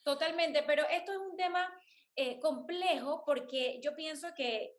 Totalmente, 0.04 0.64
pero 0.64 0.88
esto 0.88 1.12
es 1.12 1.18
un 1.18 1.36
tema 1.36 1.68
eh, 2.16 2.40
complejo 2.40 3.24
porque 3.26 3.80
yo 3.84 3.96
pienso 3.96 4.28
que, 4.36 4.76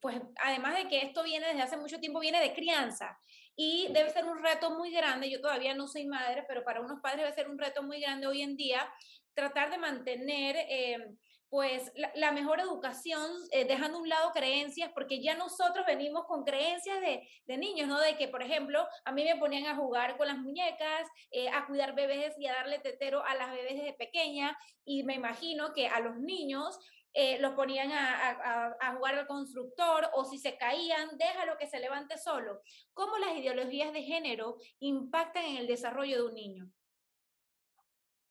pues 0.00 0.20
además 0.40 0.76
de 0.76 0.88
que 0.88 1.02
esto 1.02 1.22
viene 1.22 1.46
desde 1.46 1.62
hace 1.62 1.76
mucho 1.76 2.00
tiempo, 2.00 2.20
viene 2.20 2.40
de 2.40 2.52
crianza 2.52 3.18
y 3.54 3.88
debe 3.92 4.10
ser 4.10 4.24
un 4.24 4.42
reto 4.42 4.70
muy 4.70 4.90
grande. 4.90 5.30
Yo 5.30 5.40
todavía 5.40 5.74
no 5.74 5.86
soy 5.86 6.04
madre, 6.06 6.44
pero 6.46 6.64
para 6.64 6.80
unos 6.80 7.00
padres 7.00 7.22
debe 7.22 7.32
ser 7.32 7.48
un 7.48 7.58
reto 7.58 7.82
muy 7.82 8.00
grande 8.00 8.26
hoy 8.26 8.42
en 8.42 8.56
día 8.56 8.88
tratar 9.34 9.70
de 9.70 9.78
mantener 9.78 10.56
eh, 10.68 11.14
pues 11.56 11.90
la, 12.14 12.32
mejor 12.32 12.60
educación, 12.60 13.30
eh, 13.50 13.64
dejando 13.64 13.96
a 13.96 14.00
un 14.02 14.10
lado 14.10 14.30
creencias, 14.32 14.90
porque 14.92 15.22
ya 15.22 15.34
nosotros 15.36 15.86
venimos 15.86 16.26
con 16.26 16.44
creencias 16.44 17.00
de, 17.00 17.26
de, 17.46 17.56
niños, 17.56 17.88
¿no? 17.88 17.98
De 17.98 18.14
que, 18.18 18.28
por 18.28 18.42
ejemplo, 18.42 18.86
a 19.06 19.12
mí 19.12 19.24
me 19.24 19.36
ponían 19.36 19.64
a 19.64 19.74
jugar 19.74 20.18
con 20.18 20.26
las 20.26 20.36
muñecas, 20.36 21.08
eh, 21.30 21.48
a 21.48 21.66
cuidar 21.66 21.94
bebés 21.94 22.34
y 22.38 22.46
a 22.46 22.52
darle 22.52 22.78
tetero 22.80 23.24
a 23.24 23.34
las 23.36 23.52
bebés 23.52 23.76
desde 23.76 23.94
pequeña, 23.94 24.54
y 24.84 25.02
me 25.04 25.14
imagino 25.14 25.72
que 25.72 25.88
a 25.88 26.00
los 26.00 26.18
niños 26.18 26.78
eh, 27.14 27.38
los 27.38 27.54
ponían 27.54 27.90
a, 27.90 28.32
a, 28.32 28.76
a, 28.78 28.94
jugar 28.94 29.14
al 29.14 29.26
constructor 29.26 30.10
o 30.12 30.26
si 30.26 30.36
se 30.36 30.58
caían, 30.58 31.16
déjalo 31.16 31.56
que 31.56 31.68
se 31.68 31.80
levante 31.80 32.18
solo. 32.18 32.60
¿Cómo 32.92 33.16
las 33.16 33.34
ideologías 33.34 33.94
de 33.94 34.02
género 34.02 34.58
impactan 34.78 35.46
en 35.46 35.56
el 35.56 35.66
desarrollo 35.66 36.16
de 36.16 36.28
un 36.28 36.34
niño? 36.34 36.70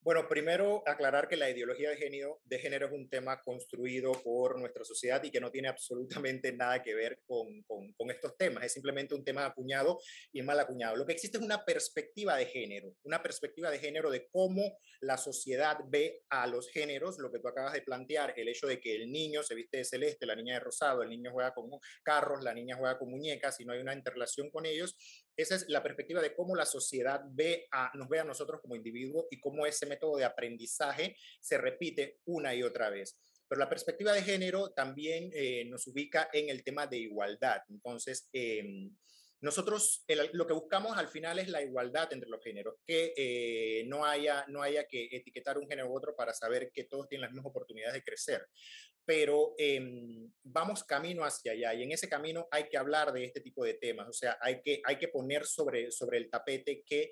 Bueno, 0.06 0.30
primero 0.30 0.84
aclarar 0.86 1.28
que 1.28 1.36
la 1.36 1.50
ideología 1.50 1.90
de 1.90 1.98
género, 1.98 2.40
de 2.44 2.60
género 2.60 2.86
es 2.86 2.92
un 2.92 3.10
tema 3.10 3.42
construido 3.42 4.12
por 4.12 4.60
nuestra 4.60 4.86
sociedad 4.86 5.24
y 5.24 5.32
que 5.32 5.42
no 5.42 5.50
tiene 5.50 5.68
absolutamente 5.68 6.54
nada 6.54 6.84
que 6.84 6.94
ver 6.94 7.24
con, 7.26 7.64
con, 7.64 7.92
con, 7.94 8.12
estos 8.12 8.38
temas. 8.38 8.66
Es 8.66 8.74
simplemente 8.74 9.16
un 9.16 9.24
tema 9.24 9.48
acuñado 9.48 9.98
y 10.32 10.44
mal 10.44 10.60
acuñado. 10.60 10.96
Lo 10.96 11.08
que 11.08 11.14
existe 11.14 11.40
es 11.40 11.44
una 11.44 11.66
perspectiva 11.66 12.36
de 12.36 12.46
género, 12.46 12.94
una 13.02 13.24
perspectiva 13.24 13.72
de 13.72 13.80
género 13.80 14.12
de 14.12 14.28
cómo 14.30 14.78
la 15.02 15.18
sociedad 15.18 15.80
ve 15.88 16.24
a 16.30 16.46
los 16.46 16.70
géneros, 16.70 17.18
lo 17.18 17.32
que 17.32 17.40
tú 17.40 17.48
acabas 17.48 17.74
de 17.74 17.82
plantear, 17.82 18.36
el 18.38 18.48
hecho 18.48 18.68
de 18.68 18.80
que 18.80 18.96
el 18.96 19.12
niño 19.12 19.42
se 19.42 19.56
viste 19.56 19.78
de 19.78 19.86
celeste, 19.86 20.28
la 20.28 20.36
niña 20.36 20.54
de 20.54 20.60
rosado, 20.60 21.02
el 21.02 21.10
niño 21.10 21.32
juega 21.32 21.52
con 21.52 21.68
carros, 22.04 22.44
la 22.44 22.54
niña 22.54 22.76
juega 22.78 23.00
con 23.00 23.10
muñecas 23.10 23.60
y 23.60 23.66
no 23.66 23.74
hay 23.74 23.80
una 23.80 23.96
interrelación 23.96 24.52
con 24.52 24.68
ellos. 24.68 24.96
Esa 25.38 25.56
es 25.56 25.66
la 25.70 25.84
perspectiva 25.84 26.22
de 26.22 26.34
cómo 26.34 26.56
la 26.56 26.66
sociedad 26.66 27.22
ve 27.32 27.68
a, 27.72 27.92
nos 27.96 28.08
ve 28.08 28.20
a 28.20 28.24
nosotros 28.24 28.62
como 28.62 28.76
individuos 28.76 29.26
y 29.32 29.40
cómo 29.40 29.66
ese 29.66 29.86
método 29.86 30.18
de 30.18 30.26
aprendizaje 30.26 31.18
se 31.42 31.58
repite 31.58 32.20
una 32.26 32.56
y 32.56 32.64
otra 32.64 32.90
vez. 32.90 33.20
Pero 33.48 33.60
la 33.60 33.70
perspectiva 33.70 34.14
de 34.14 34.24
género 34.24 34.72
también 34.72 35.30
eh, 35.34 35.66
nos 35.66 35.86
ubica 35.88 36.30
en 36.34 36.50
el 36.50 36.64
tema 36.64 36.88
de 36.88 36.98
igualdad. 36.98 37.62
Entonces, 37.70 38.30
eh, 38.34 38.90
nosotros 39.42 40.04
lo 40.34 40.48
que 40.48 40.54
buscamos 40.54 40.98
al 40.98 41.08
final 41.08 41.38
es 41.38 41.50
la 41.50 41.62
igualdad 41.62 42.12
entre 42.12 42.30
los 42.30 42.44
géneros, 42.44 42.78
que 42.84 43.14
eh, 43.16 43.84
no, 43.86 44.04
haya, 44.04 44.44
no 44.48 44.64
haya 44.64 44.88
que 44.88 45.08
etiquetar 45.12 45.60
un 45.60 45.68
género 45.68 45.90
u 45.90 45.96
otro 45.96 46.16
para 46.16 46.34
saber 46.34 46.72
que 46.74 46.86
todos 46.86 47.08
tienen 47.08 47.24
las 47.24 47.32
mismas 47.32 47.52
oportunidades 47.52 47.94
de 47.94 48.04
crecer. 48.04 48.48
Pero 49.06 49.54
em, 49.58 50.32
vamos 50.44 50.84
camino 50.84 51.24
hacia 51.24 51.52
allá 51.52 51.74
y 51.74 51.84
en 51.84 51.92
ese 51.92 52.10
camino 52.10 52.48
hay 52.52 52.68
que 52.70 52.78
hablar 52.78 53.14
de 53.14 53.26
este 53.26 53.42
tipo 53.42 53.64
de 53.64 53.76
temas, 53.76 54.08
o 54.08 54.14
sea, 54.14 54.38
hay 54.42 54.62
que, 54.62 54.82
hay 54.84 54.98
que 54.98 55.08
poner 55.08 55.46
sobre, 55.46 55.92
sobre 55.92 56.18
el 56.18 56.30
tapete 56.30 56.84
que 56.86 57.12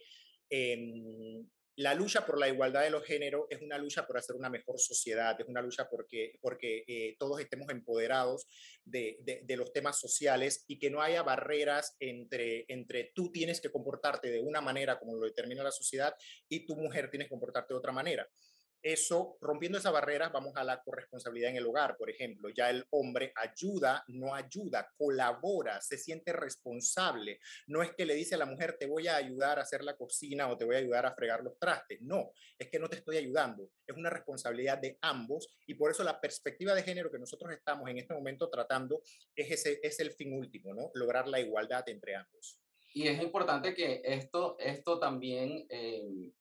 em, 0.50 1.46
la 1.76 1.94
lucha 1.96 2.26
por 2.26 2.38
la 2.38 2.48
igualdad 2.48 2.84
de 2.84 2.92
los 2.92 3.04
géneros 3.04 3.46
es 3.50 3.62
una 3.62 3.78
lucha 3.78 4.06
por 4.06 4.18
hacer 4.18 4.36
una 4.36 4.50
mejor 4.50 4.80
sociedad, 4.80 5.40
es 5.40 5.48
una 5.48 5.62
lucha 5.62 5.90
porque, 5.90 6.38
porque 6.40 6.84
eh, 6.88 7.16
todos 7.18 7.40
estemos 7.40 7.70
empoderados 7.70 8.48
de, 8.86 9.18
de, 9.24 9.58
los 9.58 9.74
temas 9.74 10.00
sociales 10.00 10.66
y 10.68 10.78
que 10.78 10.92
no 10.92 11.02
haya 11.02 11.24
barreras 11.24 11.96
entre, 12.00 12.66
entre 12.68 13.12
tú 13.16 13.32
tienes 13.32 13.60
que 13.60 13.72
comportarte 13.72 14.30
de 14.30 14.40
una 14.40 14.62
manera 14.62 15.00
como 15.00 15.16
lo 15.16 15.26
determina 15.26 15.64
la 15.64 15.72
sociedad 15.72 16.16
y 16.48 16.66
tu 16.66 16.76
mujer 16.76 17.10
tienes 17.10 17.28
que 17.28 17.34
comportarte 17.34 17.74
de 17.74 17.80
otra 17.80 17.92
manera. 17.92 18.30
Eso, 18.84 19.38
rompiendo 19.40 19.78
esas 19.78 19.94
barreras, 19.94 20.30
vamos 20.34 20.52
a 20.58 20.64
la 20.66 20.84
corresponsabilidad 20.84 21.52
en 21.52 21.56
el 21.56 21.66
hogar, 21.66 21.96
por 21.96 22.10
ejemplo. 22.10 22.50
Ya 22.50 22.70
el 22.70 22.86
hombre 22.90 23.32
ayuda, 23.34 24.04
no 24.10 24.36
ayuda, 24.36 24.92
colabora, 24.98 25.80
se 25.80 25.98
siente 25.98 26.34
responsable. 26.34 27.40
No 27.68 27.82
es 27.82 27.94
que 27.94 28.06
le 28.06 28.14
dice 28.14 28.36
a 28.36 28.40
la 28.40 28.46
mujer, 28.46 28.76
te 28.78 28.86
voy 28.86 29.08
a 29.08 29.16
ayudar 29.16 29.58
a 29.58 29.62
hacer 29.62 29.86
la 29.86 29.96
cocina 29.96 30.50
o 30.50 30.58
te 30.58 30.66
voy 30.66 30.76
a 30.76 30.80
ayudar 30.80 31.06
a 31.06 31.16
fregar 31.16 31.42
los 31.42 31.58
trastes. 31.58 32.02
No, 32.02 32.34
es 32.60 32.70
que 32.70 32.78
no 32.78 32.90
te 32.90 32.98
estoy 32.98 33.16
ayudando. 33.16 33.70
Es 33.88 33.96
una 33.96 34.10
responsabilidad 34.10 34.80
de 34.80 34.98
ambos 35.00 35.48
y 35.66 35.76
por 35.76 35.90
eso 35.90 36.04
la 36.04 36.20
perspectiva 36.20 36.76
de 36.76 36.84
género 36.84 37.10
que 37.10 37.20
nosotros 37.20 37.54
estamos 37.54 37.90
en 37.90 38.00
este 38.00 38.14
momento 38.14 38.50
tratando 38.50 39.02
es, 39.34 39.50
ese, 39.50 39.80
es 39.82 39.98
el 40.02 40.12
fin 40.12 40.34
último, 40.34 40.74
¿no? 40.74 40.92
Lograr 40.94 41.30
la 41.30 41.40
igualdad 41.40 41.88
entre 41.88 42.18
ambos. 42.18 42.60
Y 42.94 43.08
es 43.08 43.22
importante 43.22 43.74
que 43.74 44.02
esto, 44.04 44.58
esto 44.60 45.00
también 45.00 45.66
eh, 45.70 46.32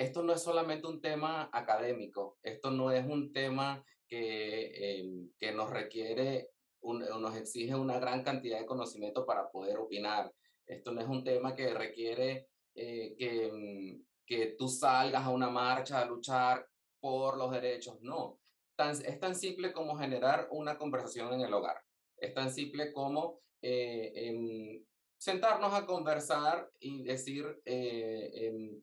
esto 0.00 0.22
no 0.22 0.32
es 0.32 0.42
solamente 0.42 0.86
un 0.86 0.98
tema 1.02 1.50
académico, 1.52 2.38
esto 2.42 2.70
no 2.70 2.90
es 2.90 3.04
un 3.04 3.34
tema 3.34 3.84
que, 4.08 4.98
em, 4.98 5.30
que 5.38 5.52
nos 5.52 5.68
requiere, 5.68 6.52
un, 6.80 7.00
nos 7.00 7.36
exige 7.36 7.74
una 7.74 7.98
gran 7.98 8.24
cantidad 8.24 8.58
de 8.58 8.64
conocimiento 8.64 9.26
para 9.26 9.50
poder 9.50 9.76
opinar. 9.76 10.32
Esto 10.66 10.92
no 10.92 11.02
es 11.02 11.06
un 11.06 11.22
tema 11.22 11.54
que 11.54 11.74
requiere 11.74 12.48
eh, 12.74 13.14
que, 13.18 13.46
em, 13.48 14.02
que 14.24 14.54
tú 14.58 14.68
salgas 14.68 15.22
a 15.22 15.30
una 15.30 15.50
marcha 15.50 16.00
a 16.00 16.06
luchar 16.06 16.66
por 16.98 17.36
los 17.36 17.50
derechos, 17.52 18.00
no. 18.00 18.40
Tan, 18.76 18.92
es 18.92 19.20
tan 19.20 19.34
simple 19.34 19.70
como 19.70 19.98
generar 19.98 20.48
una 20.50 20.78
conversación 20.78 21.34
en 21.34 21.42
el 21.42 21.52
hogar. 21.52 21.76
Es 22.16 22.32
tan 22.32 22.50
simple 22.50 22.90
como 22.94 23.42
eh, 23.60 24.12
em, 24.14 24.82
sentarnos 25.18 25.74
a 25.74 25.84
conversar 25.84 26.70
y 26.78 27.02
decir, 27.02 27.44
eh, 27.66 28.80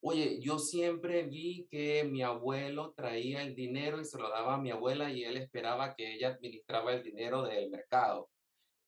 Oye, 0.00 0.38
yo 0.40 0.58
siempre 0.60 1.24
vi 1.24 1.66
que 1.70 2.04
mi 2.04 2.22
abuelo 2.22 2.92
traía 2.96 3.42
el 3.42 3.56
dinero 3.56 4.00
y 4.00 4.04
se 4.04 4.16
lo 4.18 4.28
daba 4.30 4.54
a 4.54 4.60
mi 4.60 4.70
abuela 4.70 5.10
y 5.10 5.24
él 5.24 5.36
esperaba 5.36 5.94
que 5.96 6.14
ella 6.14 6.28
administraba 6.28 6.92
el 6.92 7.02
dinero 7.02 7.42
del 7.42 7.68
mercado. 7.68 8.30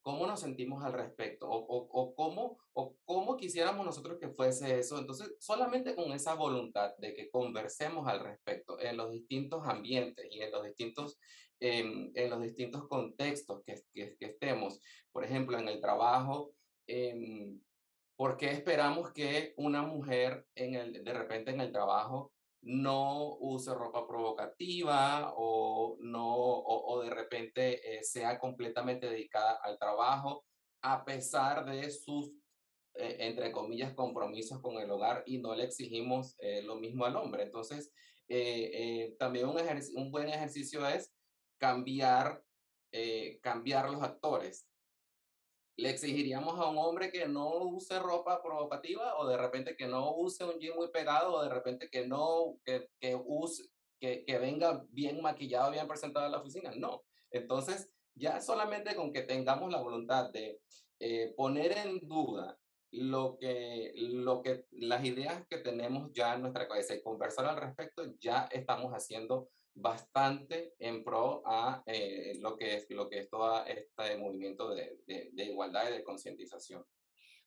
¿Cómo 0.02 0.26
nos 0.26 0.40
sentimos 0.40 0.84
al 0.84 0.92
respecto? 0.92 1.48
O, 1.48 1.58
o, 1.58 2.14
cómo, 2.14 2.58
¿O 2.72 2.96
cómo 3.04 3.36
quisiéramos 3.36 3.84
nosotros 3.84 4.18
que 4.20 4.30
fuese 4.30 4.78
eso? 4.78 4.98
Entonces, 4.98 5.34
solamente 5.40 5.96
con 5.96 6.12
esa 6.12 6.34
voluntad 6.34 6.92
de 6.98 7.12
que 7.12 7.28
conversemos 7.28 8.06
al 8.06 8.20
respecto 8.20 8.80
en 8.80 8.96
los 8.96 9.10
distintos 9.10 9.66
ambientes 9.66 10.26
y 10.30 10.40
en 10.40 10.52
los 10.52 10.64
distintos, 10.64 11.18
en 11.58 12.30
los 12.30 12.40
distintos 12.40 12.88
contextos 12.88 13.62
que, 13.66 13.82
que, 13.92 14.16
que, 14.16 14.26
estemos, 14.26 14.80
por 15.12 15.24
ejemplo, 15.24 15.58
en 15.58 15.68
el 15.68 15.80
trabajo, 15.80 16.54
eh, 16.86 17.52
¿Por 18.20 18.36
qué 18.36 18.50
esperamos 18.50 19.12
que 19.12 19.54
una 19.56 19.80
mujer 19.80 20.46
de 20.54 21.14
repente 21.14 21.52
en 21.52 21.60
el 21.62 21.72
trabajo 21.72 22.34
no 22.60 23.38
use 23.38 23.72
ropa 23.72 24.06
provocativa 24.06 25.32
o, 25.34 25.96
no, 26.00 26.28
o, 26.36 27.02
de 27.02 27.08
repente 27.08 27.80
eh, 27.96 28.04
sea 28.04 28.38
completamente 28.38 29.08
dedicada 29.08 29.58
al 29.62 29.78
trabajo 29.78 30.44
a 30.82 31.02
pesar 31.02 31.64
de 31.64 31.90
sus, 31.90 32.30
eh, 32.92 33.16
entre 33.20 33.52
comillas, 33.52 33.94
compromisos 33.94 34.60
con 34.60 34.76
el 34.76 34.90
hogar 34.90 35.22
y 35.24 35.38
no 35.38 35.54
le 35.54 35.64
exigimos 35.64 36.36
eh, 36.40 36.60
lo 36.60 36.76
mismo 36.76 37.06
al 37.06 37.16
hombre? 37.16 37.44
Entonces, 37.44 37.90
también 39.18 39.48
un, 39.48 39.56
un 39.94 40.10
buen 40.10 40.28
ejercicio 40.28 40.86
es 40.86 41.10
cambiar, 41.58 42.44
cambiar 43.40 43.88
los 43.88 44.02
actores 44.02 44.69
le 45.76 45.90
exigiríamos 45.90 46.58
a 46.58 46.68
un 46.68 46.78
hombre 46.78 47.10
que 47.10 47.26
no 47.26 47.48
use 47.64 47.98
ropa 47.98 48.42
provocativa 48.42 49.16
o 49.18 49.26
de 49.26 49.36
repente 49.36 49.76
que 49.76 49.86
no 49.86 50.14
use 50.14 50.44
un 50.44 50.58
jean 50.58 50.76
muy 50.76 50.88
pegado 50.90 51.34
o 51.34 51.42
de 51.42 51.48
repente 51.48 51.88
que 51.90 52.06
no, 52.06 52.58
que, 52.64 52.88
que 53.00 53.14
use, 53.14 53.64
que, 53.98 54.24
que 54.24 54.38
venga 54.38 54.84
bien 54.90 55.22
maquillado, 55.22 55.70
bien 55.70 55.88
presentado 55.88 56.26
a 56.26 56.28
la 56.28 56.38
oficina. 56.38 56.72
No. 56.76 57.02
Entonces, 57.30 57.90
ya 58.14 58.40
solamente 58.40 58.94
con 58.94 59.12
que 59.12 59.22
tengamos 59.22 59.70
la 59.70 59.80
voluntad 59.80 60.30
de 60.30 60.60
eh, 60.98 61.32
poner 61.36 61.72
en 61.78 62.00
duda 62.06 62.58
lo 62.92 63.38
que, 63.38 63.92
lo 63.94 64.42
que, 64.42 64.64
las 64.72 65.04
ideas 65.04 65.46
que 65.48 65.58
tenemos 65.58 66.10
ya 66.12 66.34
en 66.34 66.42
nuestra 66.42 66.68
cabeza 66.68 66.94
y 66.94 67.02
conversar 67.02 67.46
al 67.46 67.56
respecto, 67.56 68.04
ya 68.18 68.48
estamos 68.50 68.92
haciendo 68.92 69.48
bastante 69.74 70.74
en 70.78 71.04
pro 71.04 71.42
a 71.44 71.82
eh, 71.86 72.38
lo, 72.40 72.56
que 72.56 72.76
es, 72.76 72.90
lo 72.90 73.08
que 73.08 73.20
es 73.20 73.30
todo 73.30 73.64
este 73.64 74.16
movimiento 74.16 74.74
de, 74.74 74.98
de, 75.06 75.44
igualdad 75.44 75.88
y 75.88 75.92
de 75.92 76.04
concientización. 76.04 76.84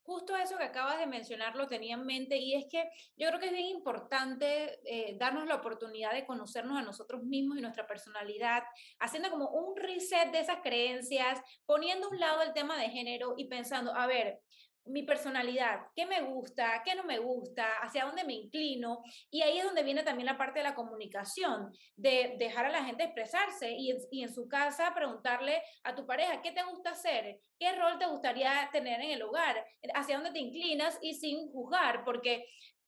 Justo 0.06 0.36
eso 0.36 0.58
que 0.58 0.66
acabas 0.66 1.00
de 1.00 1.08
mencionar 1.08 1.56
lo 1.56 1.68
tenía 1.68 1.96
en 1.96 2.06
mente 2.06 2.36
y 2.36 2.56
es 2.56 2.66
que 2.70 2.90
yo 3.16 3.30
creo 3.30 3.40
que 3.40 3.46
es 3.46 3.54
bien 3.54 3.68
importante 3.68 4.80
eh, 4.84 5.16
darnos 5.18 5.48
la 5.48 5.56
oportunidad 5.56 6.12
de 6.12 6.26
conocernos 6.26 6.78
a 6.78 6.82
nosotros 6.82 7.24
mismos 7.24 7.58
y 7.58 7.62
nuestra 7.62 7.88
personalidad, 7.88 8.64
haciendo 9.00 9.30
como 9.30 9.50
un 9.50 9.78
reset 9.78 10.30
de 10.32 10.40
esas 10.40 10.58
creencias, 10.62 11.40
poniendo 11.66 12.08
a 12.08 12.10
un 12.10 12.20
lado 12.20 12.42
el 12.42 12.52
tema 12.52 12.78
de 12.78 12.90
género 12.90 13.36
y 13.38 13.48
pensando, 13.48 13.96
a 13.96 14.06
ver, 14.06 14.42
mi 14.86 15.04
personalidad, 15.04 15.82
qué 15.96 16.06
me 16.06 16.22
gusta, 16.22 16.82
qué 16.84 16.96
no 16.96 17.04
me 17.04 17.20
gusta, 17.20 17.66
hacia 17.82 18.06
dónde 18.06 18.24
me 18.24 18.34
inclino. 18.34 19.02
Y 19.30 19.42
ahí 19.42 19.58
es 19.58 19.66
donde 19.66 19.84
viene 19.84 20.04
también 20.04 20.26
la 20.26 20.38
parte 20.38 20.60
de 20.60 20.64
la 20.64 20.76
comunicación, 20.76 21.72
de 21.96 22.36
dejar 22.38 22.66
a 22.66 22.70
la 22.70 22.84
gente 22.84 23.04
expresarse 23.04 23.72
y, 23.72 23.92
en 24.22 24.34
su 24.34 24.48
casa 24.48 24.94
preguntarle 24.94 25.62
a 25.84 25.96
tu 25.96 26.06
pareja, 26.06 26.42
¿qué 26.42 26.52
te 26.52 26.64
gusta 26.64 26.92
hacer? 26.92 27.40
¿Qué 27.58 27.72
rol 27.74 27.98
te 27.98 28.08
gustaría 28.08 28.70
tener 28.72 29.02
en 29.02 29.12
el 29.12 29.22
hogar? 29.22 29.66
¿Hacia 29.94 30.16
dónde 30.16 30.32
te 30.32 30.40
inclinas? 30.40 30.98
Y 31.02 31.14
sin 31.14 31.52
juzgar, 31.52 32.04
porque 32.04 32.46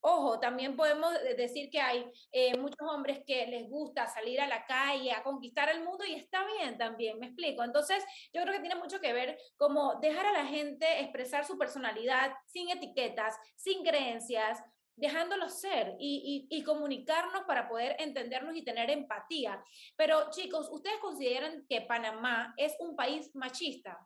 Ojo, 0.08 0.40
también 0.40 0.76
podemos 0.76 1.12
decir 1.36 1.68
que 1.72 1.82
hay 1.82 2.06
eh, 2.32 2.56
muchos 2.60 2.88
hombres 2.88 3.24
que 3.26 3.48
les 3.48 3.68
gusta 3.68 4.06
salir 4.06 4.40
a 4.40 4.46
la 4.46 4.64
calle 4.68 5.12
a 5.12 5.24
conquistar 5.24 5.68
el 5.68 5.84
mundo 5.84 6.06
y 6.06 6.14
está 6.14 6.46
bien 6.46 6.78
también, 6.78 7.18
me 7.18 7.26
explico. 7.26 7.64
Entonces, 7.64 8.06
yo 8.32 8.44
creo 8.44 8.54
que 8.54 8.60
tiene 8.60 8.76
mucho 8.76 9.02
que 9.02 9.14
ver 9.14 9.36
como 9.58 9.96
dejar 10.02 10.28
a 10.28 10.32
la 10.32 10.46
gente 10.46 11.00
expresar 11.00 11.44
su 11.44 11.58
personalidad 11.58 12.36
sin 12.46 12.70
etiquetas, 12.70 13.36
sin 13.56 13.84
creencias, 13.84 14.62
dejándolo 14.96 15.50
ser 15.50 15.96
y, 15.98 16.46
y, 16.52 16.62
comunicarnos 16.62 17.42
para 17.46 17.68
poder 17.68 17.96
entendernos 17.98 18.56
y 18.56 18.64
tener 18.64 18.92
empatía. 18.92 19.60
Pero 19.96 20.30
chicos, 20.30 20.70
¿ustedes 20.72 21.00
consideran 21.00 21.66
que 21.68 21.82
Panamá 21.82 22.54
es 22.58 22.76
un 22.78 22.96
país 22.96 23.32
machista? 23.34 23.98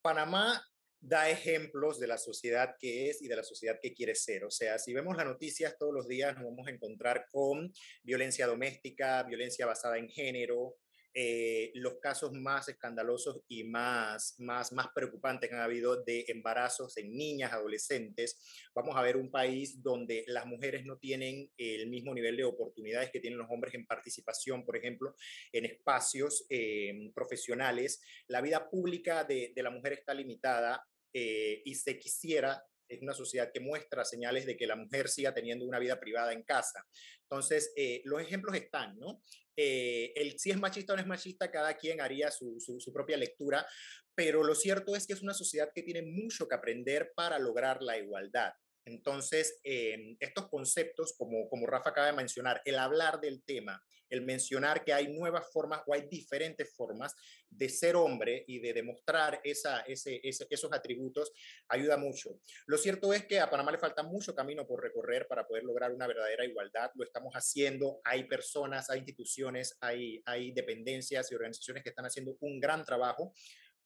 Panamá 0.00 0.64
da 1.00 1.30
ejemplos 1.30 1.98
de 1.98 2.06
la 2.06 2.18
sociedad 2.18 2.76
que 2.78 3.10
es 3.10 3.22
y 3.22 3.28
de 3.28 3.36
la 3.36 3.42
sociedad 3.42 3.78
que 3.80 3.94
quiere 3.94 4.14
ser. 4.14 4.44
O 4.44 4.50
sea, 4.50 4.78
si 4.78 4.92
vemos 4.92 5.16
las 5.16 5.26
noticias 5.26 5.76
todos 5.78 5.94
los 5.94 6.06
días, 6.06 6.34
nos 6.36 6.44
vamos 6.44 6.68
a 6.68 6.70
encontrar 6.70 7.26
con 7.30 7.72
violencia 8.02 8.46
doméstica, 8.46 9.22
violencia 9.22 9.66
basada 9.66 9.98
en 9.98 10.08
género, 10.08 10.76
eh, 11.12 11.72
los 11.74 11.94
casos 12.00 12.32
más 12.32 12.68
escandalosos 12.68 13.42
y 13.48 13.64
más, 13.64 14.36
más, 14.38 14.72
más 14.72 14.88
preocupantes 14.94 15.50
que 15.50 15.56
han 15.56 15.62
habido 15.62 16.04
de 16.04 16.24
embarazos 16.28 16.96
en 16.98 17.16
niñas, 17.16 17.52
adolescentes. 17.52 18.38
Vamos 18.74 18.96
a 18.96 19.02
ver 19.02 19.16
un 19.16 19.28
país 19.28 19.82
donde 19.82 20.22
las 20.28 20.46
mujeres 20.46 20.84
no 20.84 20.98
tienen 20.98 21.50
el 21.56 21.88
mismo 21.88 22.14
nivel 22.14 22.36
de 22.36 22.44
oportunidades 22.44 23.10
que 23.10 23.18
tienen 23.18 23.40
los 23.40 23.50
hombres 23.50 23.74
en 23.74 23.86
participación, 23.86 24.64
por 24.64 24.76
ejemplo, 24.76 25.16
en 25.52 25.64
espacios 25.64 26.46
eh, 26.48 27.10
profesionales. 27.12 28.00
La 28.28 28.40
vida 28.40 28.70
pública 28.70 29.24
de, 29.24 29.52
de 29.52 29.62
la 29.64 29.70
mujer 29.70 29.94
está 29.94 30.14
limitada 30.14 30.86
eh, 31.12 31.62
y 31.64 31.74
se 31.74 31.98
quisiera, 31.98 32.62
es 32.88 33.00
una 33.02 33.14
sociedad 33.14 33.50
que 33.52 33.60
muestra 33.60 34.04
señales 34.04 34.46
de 34.46 34.56
que 34.56 34.66
la 34.66 34.76
mujer 34.76 35.08
siga 35.08 35.32
teniendo 35.32 35.64
una 35.64 35.78
vida 35.78 36.00
privada 36.00 36.32
en 36.32 36.42
casa. 36.42 36.84
Entonces, 37.22 37.72
eh, 37.76 38.02
los 38.04 38.20
ejemplos 38.20 38.56
están, 38.56 38.98
¿no? 38.98 39.22
Eh, 39.56 40.12
el 40.16 40.38
si 40.38 40.50
es 40.50 40.58
machista 40.58 40.92
o 40.92 40.96
no 40.96 41.02
es 41.02 41.08
machista, 41.08 41.50
cada 41.50 41.76
quien 41.76 42.00
haría 42.00 42.30
su, 42.30 42.56
su, 42.58 42.92
propia 42.92 43.16
lectura, 43.16 43.66
pero 44.14 44.42
lo 44.42 44.54
cierto 44.54 44.96
es 44.96 45.06
que 45.06 45.12
es 45.12 45.22
una 45.22 45.34
sociedad 45.34 45.70
que 45.74 45.82
tiene 45.82 46.02
mucho 46.02 46.48
que 46.48 46.54
aprender 46.54 47.12
para 47.14 47.38
lograr 47.38 47.82
la 47.82 47.98
igualdad. 47.98 48.52
Entonces, 48.84 49.60
estos 49.62 50.48
conceptos, 50.48 51.14
como, 51.16 51.48
como 51.48 51.66
Rafa 51.66 51.90
acaba 51.90 52.06
de 52.08 52.12
mencionar, 52.12 52.60
el 52.64 52.78
hablar 52.78 53.20
del 53.20 53.42
tema, 53.42 53.82
el 54.10 54.22
mencionar 54.22 54.84
que 54.84 54.92
hay 54.92 55.08
nuevas 55.08 55.50
formas 55.52 55.82
o 55.86 55.94
hay 55.94 56.08
diferentes 56.08 56.74
formas 56.74 57.14
de 57.48 57.68
ser 57.68 57.96
hombre 57.96 58.44
y 58.46 58.58
de 58.58 58.72
demostrar 58.72 59.40
esa, 59.44 59.80
ese, 59.82 60.20
esos 60.22 60.72
atributos, 60.72 61.32
ayuda 61.68 61.96
mucho. 61.96 62.40
Lo 62.66 62.76
cierto 62.76 63.12
es 63.14 63.24
que 63.26 63.38
a 63.38 63.48
Panamá 63.48 63.72
le 63.72 63.78
falta 63.78 64.02
mucho 64.02 64.34
camino 64.34 64.66
por 64.66 64.82
recorrer 64.82 65.26
para 65.28 65.46
poder 65.46 65.64
lograr 65.64 65.92
una 65.92 66.06
verdadera 66.06 66.44
igualdad. 66.44 66.90
Lo 66.94 67.04
estamos 67.04 67.34
haciendo. 67.34 68.00
Hay 68.04 68.24
personas, 68.24 68.90
hay 68.90 68.98
instituciones, 68.98 69.76
hay, 69.80 70.22
hay 70.26 70.52
dependencias 70.52 71.30
y 71.30 71.34
organizaciones 71.34 71.82
que 71.82 71.90
están 71.90 72.06
haciendo 72.06 72.36
un 72.40 72.60
gran 72.60 72.84
trabajo 72.84 73.32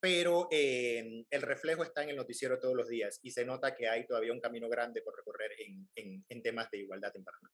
pero 0.04 0.48
eh, 0.50 1.24
el 1.30 1.40
reflejo 1.40 1.82
está 1.82 2.02
en 2.02 2.10
el 2.10 2.16
noticiero 2.16 2.60
todos 2.60 2.74
los 2.76 2.88
días 2.88 3.18
y 3.22 3.30
se 3.30 3.46
nota 3.46 3.74
que 3.74 3.88
hay 3.88 4.06
todavía 4.06 4.34
un 4.34 4.40
camino 4.40 4.68
grande 4.68 5.00
por 5.00 5.16
recorrer 5.16 5.52
en, 5.58 5.88
en, 5.94 6.22
en 6.28 6.42
temas 6.42 6.70
de 6.70 6.80
igualdad 6.80 7.10
en 7.14 7.24
Panamá. 7.24 7.50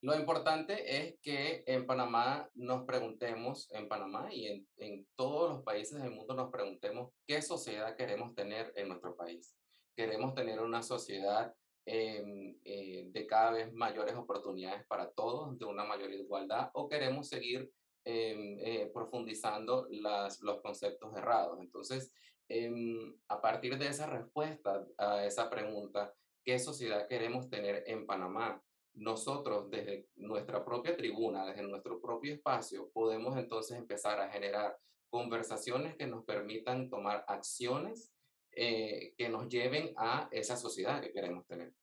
Lo 0.00 0.16
importante 0.16 0.96
es 0.96 1.14
que 1.22 1.62
en 1.64 1.86
Panamá 1.86 2.50
nos 2.54 2.84
preguntemos, 2.86 3.70
en 3.70 3.86
Panamá 3.86 4.26
y 4.32 4.48
en, 4.48 4.68
en, 4.78 5.06
todos 5.14 5.48
los 5.48 5.62
países 5.62 6.02
del 6.02 6.10
mundo 6.10 6.34
nos 6.34 6.50
preguntemos 6.50 7.12
qué 7.24 7.40
sociedad 7.40 7.94
queremos 7.94 8.34
tener 8.34 8.72
en 8.74 8.88
nuestro 8.88 9.14
país. 9.14 9.54
Queremos 9.94 10.34
tener 10.34 10.58
una 10.58 10.82
sociedad 10.82 11.54
em, 11.84 12.58
eh, 12.64 13.04
de 13.12 13.26
cada 13.28 13.52
vez 13.52 13.72
mayores 13.72 14.16
oportunidades 14.16 14.84
para 14.88 15.08
todos, 15.12 15.56
de 15.56 15.64
una 15.66 15.84
mayor 15.84 16.10
igualdad, 16.10 16.68
o 16.74 16.88
queremos 16.88 17.28
seguir 17.28 17.70
em, 18.06 18.58
eh, 18.60 18.90
profundizando 18.94 19.88
los 19.90 20.60
conceptos 20.62 21.14
errados. 21.16 21.58
Entonces, 21.60 22.12
em, 22.48 23.14
a 23.28 23.40
partir 23.40 23.76
de 23.76 23.88
esa 23.88 24.06
respuesta 24.06 24.86
a 24.96 25.26
esa 25.26 25.50
pregunta, 25.50 26.14
¿qué 26.44 26.58
sociedad 26.58 27.08
queremos 27.08 27.50
tener 27.50 27.84
en 27.86 28.06
Panamá? 28.06 28.62
nosotros 28.96 29.70
desde 29.70 30.08
nuestra 30.16 30.64
propia 30.64 30.96
tribuna, 30.96 31.44
desde 31.46 31.62
nuestro 31.62 32.00
propio 32.00 32.32
espacio, 32.32 32.90
podemos 32.92 33.36
entonces 33.36 33.76
empezar 33.76 34.18
a 34.20 34.30
generar 34.30 34.76
conversaciones 35.10 35.96
que 35.96 36.06
nos 36.06 36.24
permitan 36.24 36.88
tomar 36.88 37.24
acciones 37.28 38.12
eh, 38.52 39.14
que 39.18 39.28
nos 39.28 39.48
lleven 39.48 39.92
a 39.96 40.28
esa 40.32 40.56
sociedad 40.56 41.02
que 41.02 41.12
queremos 41.12 41.46
tener. 41.46 41.74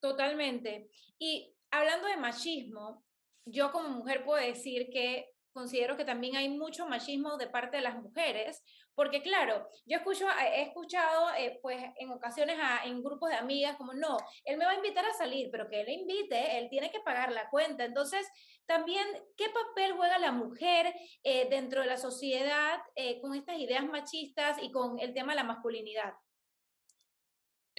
Totalmente. 0.00 0.88
Y 1.18 1.52
hablando 1.70 2.06
de 2.06 2.16
machismo, 2.16 3.04
yo 3.44 3.72
como 3.72 3.88
mujer 3.88 4.24
puedo 4.24 4.40
decir 4.40 4.88
que 4.90 5.29
considero 5.52 5.96
que 5.96 6.04
también 6.04 6.36
hay 6.36 6.48
mucho 6.48 6.86
machismo 6.86 7.36
de 7.36 7.48
parte 7.48 7.78
de 7.78 7.82
las 7.82 7.96
mujeres, 7.96 8.62
porque 8.94 9.22
claro, 9.22 9.66
yo 9.86 9.98
escucho, 9.98 10.26
he 10.54 10.62
escuchado 10.62 11.34
eh, 11.38 11.58
pues 11.62 11.82
en 11.98 12.10
ocasiones 12.10 12.58
en 12.84 13.02
grupos 13.02 13.30
de 13.30 13.36
amigas 13.36 13.76
como, 13.76 13.94
no, 13.94 14.16
él 14.44 14.58
me 14.58 14.64
va 14.64 14.72
a 14.72 14.76
invitar 14.76 15.04
a 15.04 15.14
salir, 15.14 15.48
pero 15.50 15.68
que 15.68 15.80
él 15.80 15.86
le 15.86 15.92
invite, 15.94 16.58
él 16.58 16.68
tiene 16.68 16.90
que 16.90 17.00
pagar 17.00 17.32
la 17.32 17.48
cuenta. 17.50 17.84
Entonces, 17.84 18.26
también, 18.66 19.06
¿qué 19.36 19.46
papel 19.48 19.92
juega 19.96 20.18
la 20.18 20.32
mujer 20.32 20.94
eh, 21.24 21.48
dentro 21.48 21.80
de 21.80 21.86
la 21.86 21.96
sociedad 21.96 22.80
eh, 22.94 23.20
con 23.20 23.34
estas 23.34 23.58
ideas 23.58 23.84
machistas 23.84 24.58
y 24.62 24.70
con 24.70 24.98
el 25.00 25.14
tema 25.14 25.32
de 25.32 25.36
la 25.36 25.44
masculinidad? 25.44 26.14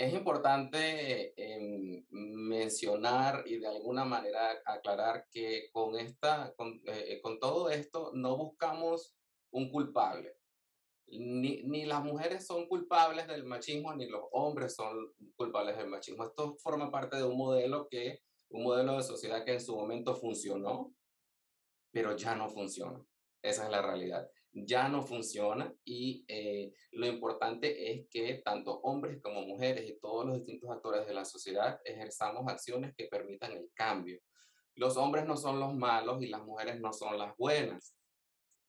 Es 0.01 0.13
importante 0.13 1.33
em, 1.37 2.05
mencionar 2.09 3.43
y 3.45 3.59
de 3.59 3.67
alguna 3.67 4.03
manera 4.05 4.61
aclarar 4.65 5.27
que 5.29 5.69
con, 5.71 5.97
esta, 5.97 6.53
con, 6.55 6.81
con 7.21 7.39
todo 7.39 7.69
esto 7.69 8.11
no 8.13 8.35
buscamos 8.37 9.15
un 9.51 9.69
culpable 9.69 10.41
ni, 11.19 11.63
ni, 11.63 11.85
las 11.85 12.03
mujeres 12.03 12.45
son 12.45 12.67
culpables 12.67 13.27
del 13.27 13.43
machismo, 13.43 13.93
ni 13.93 14.07
los 14.07 14.23
hombres 14.31 14.75
son 14.75 15.13
culpables 15.35 15.77
del 15.77 15.87
machismo. 15.87 16.23
Esto 16.23 16.55
forma 16.57 16.89
parte 16.89 17.17
de 17.17 17.23
un 17.23 17.37
modelo 17.37 17.87
que, 17.89 18.21
un 18.49 18.63
modelo 18.63 18.95
de 18.95 19.03
sociedad 19.03 19.43
que 19.43 19.53
en 19.53 19.61
su 19.61 19.75
momento 19.75 20.15
funcionó, 20.15 20.93
pero 21.91 22.15
ya 22.15 22.35
no 22.35 22.49
funciona. 22.49 23.03
Esa 23.41 23.65
es 23.65 23.71
la 23.71 23.81
realidad. 23.81 24.29
Ya 24.53 24.89
no 24.89 25.01
funciona 25.01 25.73
y 25.85 26.25
eh, 26.27 26.73
lo 26.91 27.07
importante 27.07 27.91
es 27.91 28.07
que 28.09 28.41
tanto 28.43 28.79
hombres 28.81 29.21
como 29.21 29.41
mujeres 29.43 29.89
y 29.89 29.97
todos 29.99 30.25
los 30.25 30.37
distintos 30.37 30.69
actores 30.69 31.07
de 31.07 31.13
la 31.13 31.23
sociedad 31.23 31.79
ejerzamos 31.85 32.51
acciones 32.51 32.93
que 32.95 33.05
permitan 33.05 33.53
el 33.53 33.69
cambio. 33.73 34.19
Los 34.75 34.97
hombres 34.97 35.25
no 35.25 35.37
son 35.37 35.59
los 35.59 35.73
malos 35.73 36.21
y 36.21 36.27
las 36.27 36.43
mujeres 36.43 36.79
no 36.81 36.91
son 36.91 37.17
las 37.17 37.35
buenas 37.37 37.95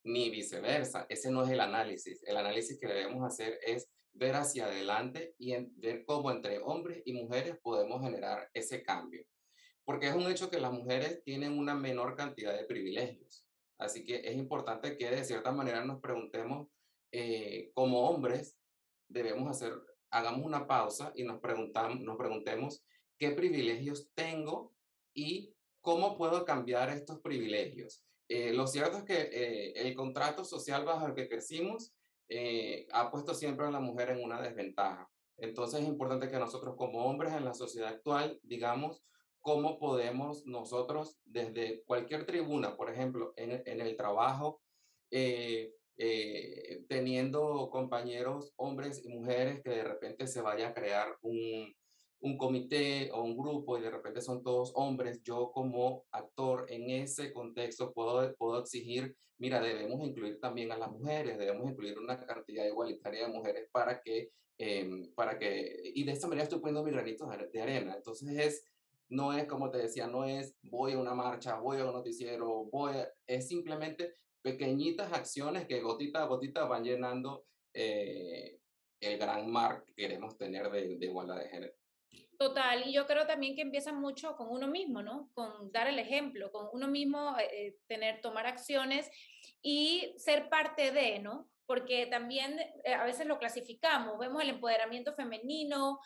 ni 0.05 0.31
viceversa. 0.31 1.07
Ese 1.09 1.31
no 1.31 1.45
es 1.45 1.51
el 1.51 1.61
análisis. 1.61 2.23
El 2.25 2.37
análisis 2.37 2.79
que 2.79 2.87
debemos 2.89 3.25
hacer 3.25 3.59
es 3.65 3.91
ver 4.13 4.35
hacia 4.35 4.67
adelante 4.67 5.35
y 5.39 5.55
ver 5.77 6.05
cómo 6.05 6.31
entre 6.31 6.59
hombres 6.59 7.03
y 7.05 7.13
mujeres 7.13 7.59
podemos 7.63 8.03
generar 8.03 8.49
ese 8.53 8.83
cambio. 8.83 9.25
Porque 9.85 10.09
es 10.09 10.15
un 10.15 10.31
hecho 10.31 10.51
que 10.51 10.61
las 10.61 10.73
mujeres 10.73 11.23
tienen 11.25 11.59
una 11.59 11.75
menor 11.75 12.15
cantidad 12.15 12.57
de 12.57 12.65
privilegios. 12.65 13.47
Así 13.83 14.05
que 14.05 14.23
es 14.25 14.37
importante 14.37 14.97
que 14.97 15.11
de 15.11 15.25
cierta 15.25 15.53
manera 15.53 15.85
nos 15.85 16.01
preguntemos, 16.01 16.69
eh, 17.13 17.71
como 17.75 18.09
hombres, 18.09 18.57
debemos 19.09 19.51
hacer, 19.51 19.73
hagamos 20.11 20.45
una 20.45 20.67
pausa 20.67 21.13
y 21.15 21.25
nos, 21.25 21.41
preguntamos, 21.41 22.01
nos 22.01 22.17
preguntemos 22.17 22.85
qué 23.19 23.31
privilegios 23.33 24.11
tengo 24.15 24.73
y 25.15 25.55
cómo 25.81 26.17
puedo 26.17 26.45
cambiar 26.45 26.91
estos 26.91 27.21
privilegios. 27.21 28.05
Eh, 28.29 28.53
lo 28.53 28.67
cierto 28.67 28.99
es 28.99 29.05
que 29.05 29.21
eh, 29.31 29.73
el 29.77 29.95
contrato 29.95 30.45
social 30.45 30.85
bajo 30.85 31.07
el 31.07 31.15
que 31.15 31.29
crecimos 31.29 31.93
eh, 32.29 32.87
ha 32.93 33.11
puesto 33.11 33.35
siempre 33.35 33.67
a 33.67 33.71
la 33.71 33.81
mujer 33.81 34.11
en 34.11 34.25
una 34.25 34.41
desventaja. 34.41 35.07
Entonces 35.37 35.81
es 35.81 35.87
importante 35.87 36.31
que 36.31 36.39
nosotros 36.39 36.77
como 36.77 37.05
hombres 37.05 37.35
en 37.35 37.45
la 37.45 37.53
sociedad 37.53 37.91
actual 37.91 38.39
digamos 38.43 39.03
cómo 39.43 39.79
podemos 39.79 40.47
nosotros 40.47 41.19
desde 41.25 41.83
cualquier 41.85 42.25
tribuna, 42.25 42.77
por 42.77 42.91
ejemplo, 42.91 43.35
en, 43.37 43.63
en 43.67 43.81
el 43.81 43.97
trabajo, 43.97 44.63
teniendo 46.89 47.69
compañeros 47.71 48.55
hombres 48.57 49.05
y 49.05 49.09
mujeres 49.11 49.61
que 49.63 49.71
de 49.71 49.85
repente 49.85 50.27
se 50.27 50.41
vaya 50.41 50.69
a 50.69 50.75
crear 50.75 51.19
un, 51.21 51.75
un 52.23 52.39
comité 52.39 53.11
o 53.13 53.23
un 53.23 53.37
grupo 53.37 53.77
y 53.77 53.83
de 53.83 53.91
repente 53.91 54.21
son 54.21 54.43
todos 54.43 54.73
hombres, 54.77 55.23
yo 55.23 55.51
como 55.53 56.07
actor 56.13 56.67
en 56.69 56.89
ese 56.89 57.33
contexto 57.33 57.93
puedo, 57.93 58.35
puedo 58.37 58.61
exigir, 58.61 59.17
mira, 59.39 59.61
debemos 59.61 60.07
incluir 60.07 60.39
también 60.41 60.71
a 60.71 60.79
las 60.79 60.91
mujeres, 60.91 61.37
debemos 61.37 61.69
incluir 61.69 61.99
una 61.99 62.25
cantidad 62.25 62.65
igualitaria 62.65 63.27
de 63.27 63.33
mujeres 63.33 63.69
para 63.73 64.01
que, 64.01 64.31
em, 64.57 65.13
para 65.15 65.37
que, 65.37 65.83
y 65.95 66.05
de 66.05 66.13
esta 66.13 66.29
manera 66.29 66.45
estoy 66.45 66.61
poniendo 66.61 66.85
mi 66.85 66.93
granito 66.93 67.29
de 67.53 67.61
arena. 67.61 67.95
Entonces 67.97 68.29
es, 68.39 68.72
no 69.13 69.33
es 69.33 69.47
como 69.47 69.71
te 69.71 69.79
decía, 69.79 70.07
no 70.07 70.25
es 70.25 70.57
voy 70.63 70.93
a 70.93 70.99
una 70.99 71.15
marcha, 71.15 71.57
voy 71.57 71.79
a 71.79 71.85
un 71.85 71.93
noticiero, 71.93 72.65
voy 72.65 72.95
es 73.27 73.47
simplemente 73.47 74.17
pequeñitas 74.43 75.13
acciones 75.13 75.67
que 75.67 75.81
gotita 75.81 76.23
a 76.23 76.27
gotita 76.27 76.65
van 76.65 76.83
llenando 76.83 77.45
eh, 77.75 78.59
el 79.01 79.19
gran 79.19 79.51
mar 79.51 79.85
que 79.85 79.95
queremos 79.95 80.37
tener 80.39 80.71
de, 80.71 80.97
de 80.97 81.07
igualdad 81.07 81.39
de 81.39 81.49
género. 81.49 81.75
Total, 82.39 82.89
y 82.89 82.93
yo 82.93 83.07
creo 83.07 83.27
también 83.27 83.55
que 83.55 83.63
empieza 83.63 83.93
mucho 83.93 84.35
con 84.35 84.49
uno 84.49 84.67
mismo, 84.67 85.03
¿no? 85.03 85.31
Con 85.35 85.71
dar 85.71 85.87
el 85.87 85.99
ejemplo, 85.99 86.51
con 86.51 86.69
uno 86.73 86.89
mismo 86.89 87.37
eh, 87.39 87.49
eh, 87.53 87.79
tener, 87.87 88.21
tomar 88.21 88.47
acciones 88.47 89.09
y 89.63 90.15
ser 90.17 90.49
parte 90.49 90.91
de, 90.91 91.21
¿no? 91.21 91.49
Porque 91.67 92.07
también 92.07 92.59
eh, 92.85 92.95
a 92.95 93.05
veces 93.05 93.27
lo 93.27 93.39
clasificamos, 93.39 94.19
vemos 94.19 94.43
el 94.43 94.51
empoderamiento 94.51 95.15
femenino 95.15 96.01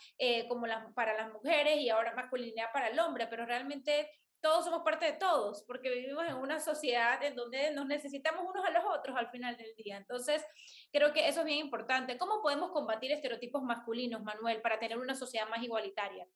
como 0.49 0.67
para 0.95 1.17
las 1.17 1.33
mujeres 1.33 1.79
y 1.79 1.89
ahora 1.89 2.15
masculinidad 2.15 2.73
para 2.73 2.89
el 2.89 2.99
hombre, 2.99 3.27
pero 3.27 3.47
realmente 3.47 4.11
todos 4.41 4.65
somos 4.65 4.83
parte 4.83 5.07
de 5.07 5.13
todos, 5.15 5.65
porque 5.67 5.91
vivimos 5.91 6.25
en 6.27 6.37
una 6.37 6.61
sociedad 6.61 7.23
en 7.23 7.35
donde 7.35 7.73
nos 7.73 7.87
necesitamos 7.87 8.45
unos 8.49 8.65
a 8.65 8.71
los 8.71 8.85
otros 8.85 9.17
al 9.17 9.29
final 9.31 9.57
del 9.57 9.75
día. 9.75 9.97
Entonces, 9.97 10.45
creo 10.93 11.13
que 11.13 11.29
eso 11.29 11.41
es 11.41 11.47
bien 11.47 11.59
importante. 11.59 12.17
¿Cómo 12.19 12.43
podemos 12.43 12.71
combatir 12.71 13.11
estereotipos 13.11 13.63
masculinos, 13.63 14.23
Manuel, 14.23 14.61
para 14.61 14.79
tener 14.79 14.99
una 14.99 15.15
sociedad 15.15 15.49
más 15.49 15.63
igualitaria? 15.63 16.27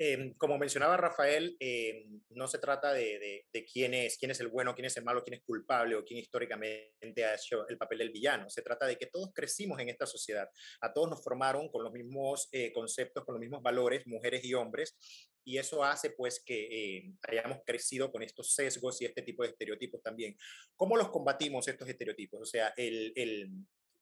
Em, 0.00 0.32
como 0.34 0.56
mencionaba 0.58 0.96
Rafael, 0.96 1.56
em, 1.58 2.20
no 2.30 2.46
se 2.46 2.58
trata 2.58 2.92
de, 2.92 3.46
quién 3.72 3.94
es, 3.94 4.16
quién 4.16 4.30
es 4.30 4.38
el 4.38 4.46
bueno, 4.46 4.72
quién 4.72 4.84
es 4.84 4.96
el 4.96 5.02
malo, 5.02 5.24
quién 5.24 5.34
es 5.34 5.42
culpable 5.42 5.96
o 5.96 6.04
quién 6.04 6.20
históricamente 6.20 7.24
ha 7.24 7.34
hecho 7.34 7.66
el 7.68 7.76
papel 7.76 7.98
del 7.98 8.10
villano. 8.10 8.48
Se 8.48 8.62
trata 8.62 8.86
de 8.86 8.96
que 8.96 9.06
todos 9.06 9.32
crecimos 9.34 9.80
en 9.80 9.88
esta 9.88 10.06
sociedad. 10.06 10.48
A 10.82 10.92
todos 10.92 11.10
nos 11.10 11.24
formaron 11.24 11.68
con 11.68 11.82
los 11.82 11.92
mismos 11.92 12.48
eh, 12.52 12.72
conceptos, 12.72 13.24
con 13.24 13.34
los 13.34 13.40
mismos 13.40 13.60
valores, 13.60 14.06
mujeres 14.06 14.44
y 14.44 14.54
hombres, 14.54 14.96
y 15.44 15.58
eso 15.58 15.82
hace 15.82 16.10
pues 16.10 16.44
que 16.44 16.98
em, 16.98 17.18
hayamos 17.22 17.58
crecido 17.66 18.12
con 18.12 18.22
estos 18.22 18.54
sesgos 18.54 19.02
y 19.02 19.06
este 19.06 19.22
tipo 19.22 19.42
de 19.42 19.48
estereotipos 19.48 20.00
también. 20.00 20.36
¿Cómo 20.76 20.96
los 20.96 21.10
combatimos 21.10 21.66
estos 21.66 21.88
estereotipos? 21.88 22.40
O 22.40 22.46
sea, 22.46 22.72
el, 22.76 23.12
el, 23.16 23.50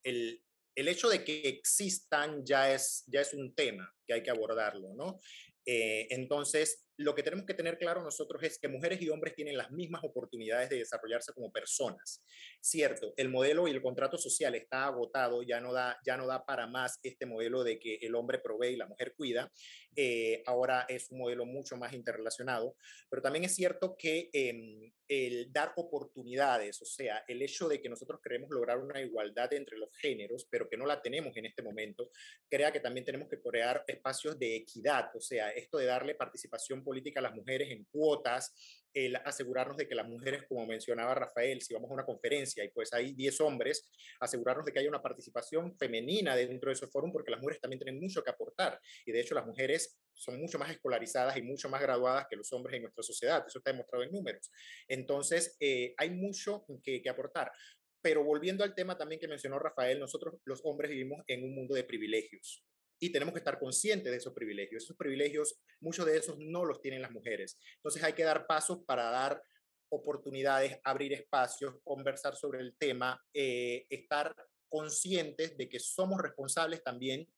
el, 0.02 0.42
el 0.74 0.88
hecho 0.88 1.08
de 1.08 1.24
que 1.24 1.48
existan 1.48 2.44
ya 2.44 2.70
es, 2.70 3.04
ya 3.06 3.22
es 3.22 3.32
un 3.32 3.54
tema 3.54 3.90
que 4.06 4.12
hay 4.12 4.22
que 4.22 4.30
abordarlo, 4.30 4.92
¿no? 4.94 5.20
Eh, 5.66 6.06
entonces, 6.10 6.86
lo 6.96 7.14
que 7.14 7.24
tenemos 7.24 7.44
que 7.44 7.54
tener 7.54 7.76
claro 7.76 8.02
nosotros 8.02 8.42
es 8.44 8.58
que 8.58 8.68
mujeres 8.68 9.02
y 9.02 9.10
hombres 9.10 9.34
tienen 9.34 9.56
las 9.56 9.70
mismas 9.72 10.02
oportunidades 10.04 10.70
de 10.70 10.78
desarrollarse 10.78 11.32
como 11.32 11.52
personas. 11.52 12.24
Cierto, 12.60 13.12
el 13.16 13.28
modelo 13.28 13.66
y 13.66 13.72
el 13.72 13.82
contrato 13.82 14.16
social 14.16 14.54
está 14.54 14.86
agotado, 14.86 15.42
ya 15.42 15.60
no 15.60 15.72
da, 15.72 15.98
ya 16.06 16.16
no 16.16 16.26
da 16.26 16.46
para 16.46 16.66
más 16.66 16.98
este 17.02 17.26
modelo 17.26 17.64
de 17.64 17.78
que 17.78 17.96
el 18.00 18.14
hombre 18.14 18.38
provee 18.38 18.74
y 18.74 18.76
la 18.76 18.86
mujer 18.86 19.14
cuida. 19.16 19.52
Eh, 19.96 20.42
ahora 20.46 20.84
es 20.88 21.10
un 21.10 21.18
modelo 21.20 21.46
mucho 21.46 21.76
más 21.76 21.94
interrelacionado, 21.94 22.76
pero 23.08 23.22
también 23.22 23.44
es 23.44 23.54
cierto 23.54 23.96
que 23.96 24.28
em, 24.32 24.92
el 25.08 25.50
dar 25.50 25.72
oportunidades, 25.76 26.82
o 26.82 26.84
sea, 26.84 27.24
el 27.26 27.40
hecho 27.40 27.66
de 27.68 27.80
que 27.80 27.88
nosotros 27.88 28.20
queremos 28.22 28.50
lograr 28.50 28.78
una 28.78 29.00
igualdad 29.00 29.52
entre 29.54 29.78
los 29.78 29.88
géneros, 29.96 30.46
pero 30.50 30.68
que 30.68 30.76
no 30.76 30.84
la 30.84 31.00
tenemos 31.00 31.36
en 31.36 31.46
este 31.46 31.62
momento, 31.62 32.10
crea 32.48 32.72
que 32.72 32.80
también 32.80 33.06
tenemos 33.06 33.28
que 33.28 33.40
crear 33.40 33.84
espacios 33.86 34.38
de 34.38 34.56
equidad, 34.56 35.10
o 35.14 35.20
sea, 35.20 35.50
esto 35.50 35.78
de 35.78 35.86
darle 35.86 36.14
participación 36.14 36.84
política 36.84 37.20
a 37.20 37.22
las 37.22 37.34
mujeres 37.34 37.70
en 37.70 37.84
cuotas, 37.84 38.54
el 38.96 39.14
asegurarnos 39.16 39.76
de 39.76 39.86
que 39.86 39.94
las 39.94 40.08
mujeres, 40.08 40.44
como 40.48 40.66
mencionaba 40.66 41.14
Rafael, 41.14 41.60
si 41.60 41.74
vamos 41.74 41.90
a 41.90 41.94
una 41.94 42.06
conferencia 42.06 42.64
y 42.64 42.70
pues 42.70 42.94
hay 42.94 43.12
10 43.12 43.42
hombres, 43.42 43.90
asegurarnos 44.20 44.64
de 44.64 44.72
que 44.72 44.78
haya 44.78 44.88
una 44.88 45.02
participación 45.02 45.76
femenina 45.76 46.34
dentro 46.34 46.70
de 46.70 46.74
ese 46.74 46.86
foro, 46.86 47.12
porque 47.12 47.30
las 47.30 47.40
mujeres 47.40 47.60
también 47.60 47.78
tienen 47.78 48.00
mucho 48.00 48.22
que 48.24 48.30
aportar. 48.30 48.80
Y 49.04 49.12
de 49.12 49.20
hecho 49.20 49.34
las 49.34 49.44
mujeres 49.44 50.00
son 50.14 50.40
mucho 50.40 50.58
más 50.58 50.70
escolarizadas 50.70 51.36
y 51.36 51.42
mucho 51.42 51.68
más 51.68 51.82
graduadas 51.82 52.26
que 52.30 52.36
los 52.36 52.50
hombres 52.54 52.76
en 52.76 52.82
nuestra 52.82 53.02
sociedad. 53.02 53.44
Eso 53.46 53.58
está 53.58 53.70
demostrado 53.70 54.02
en 54.02 54.12
números. 54.12 54.50
Entonces, 54.88 55.58
eh, 55.60 55.92
hay 55.98 56.10
mucho 56.10 56.64
que, 56.82 57.02
que 57.02 57.10
aportar. 57.10 57.52
Pero 58.00 58.24
volviendo 58.24 58.64
al 58.64 58.74
tema 58.74 58.96
también 58.96 59.20
que 59.20 59.28
mencionó 59.28 59.58
Rafael, 59.58 60.00
nosotros 60.00 60.36
los 60.44 60.62
hombres 60.64 60.90
vivimos 60.90 61.22
en 61.26 61.44
un 61.44 61.54
mundo 61.54 61.74
de 61.74 61.84
privilegios 61.84 62.64
y 62.98 63.10
tenemos 63.10 63.34
que 63.34 63.40
estar 63.40 63.58
conscientes 63.58 64.10
de 64.10 64.18
esos 64.18 64.32
privilegios. 64.32 64.84
Esos 64.84 64.96
privilegios, 64.96 65.58
muchos 65.80 66.06
de 66.06 66.16
esos 66.16 66.36
no 66.38 66.64
los 66.64 66.80
tienen 66.80 67.02
las 67.02 67.10
mujeres. 67.10 67.58
Entonces 67.76 68.02
hay 68.02 68.12
que 68.12 68.24
dar 68.24 68.46
pasos 68.46 68.80
para 68.86 69.10
dar 69.10 69.42
oportunidades, 69.88 70.78
abrir 70.84 71.12
espacios, 71.12 71.76
conversar 71.84 72.36
sobre 72.36 72.60
el 72.60 72.76
tema, 72.76 73.22
eh, 73.32 73.86
estar 73.88 74.34
conscientes 74.68 75.56
de 75.56 75.68
que 75.68 75.78
somos 75.78 76.20
responsables 76.20 76.82
también 76.82 77.28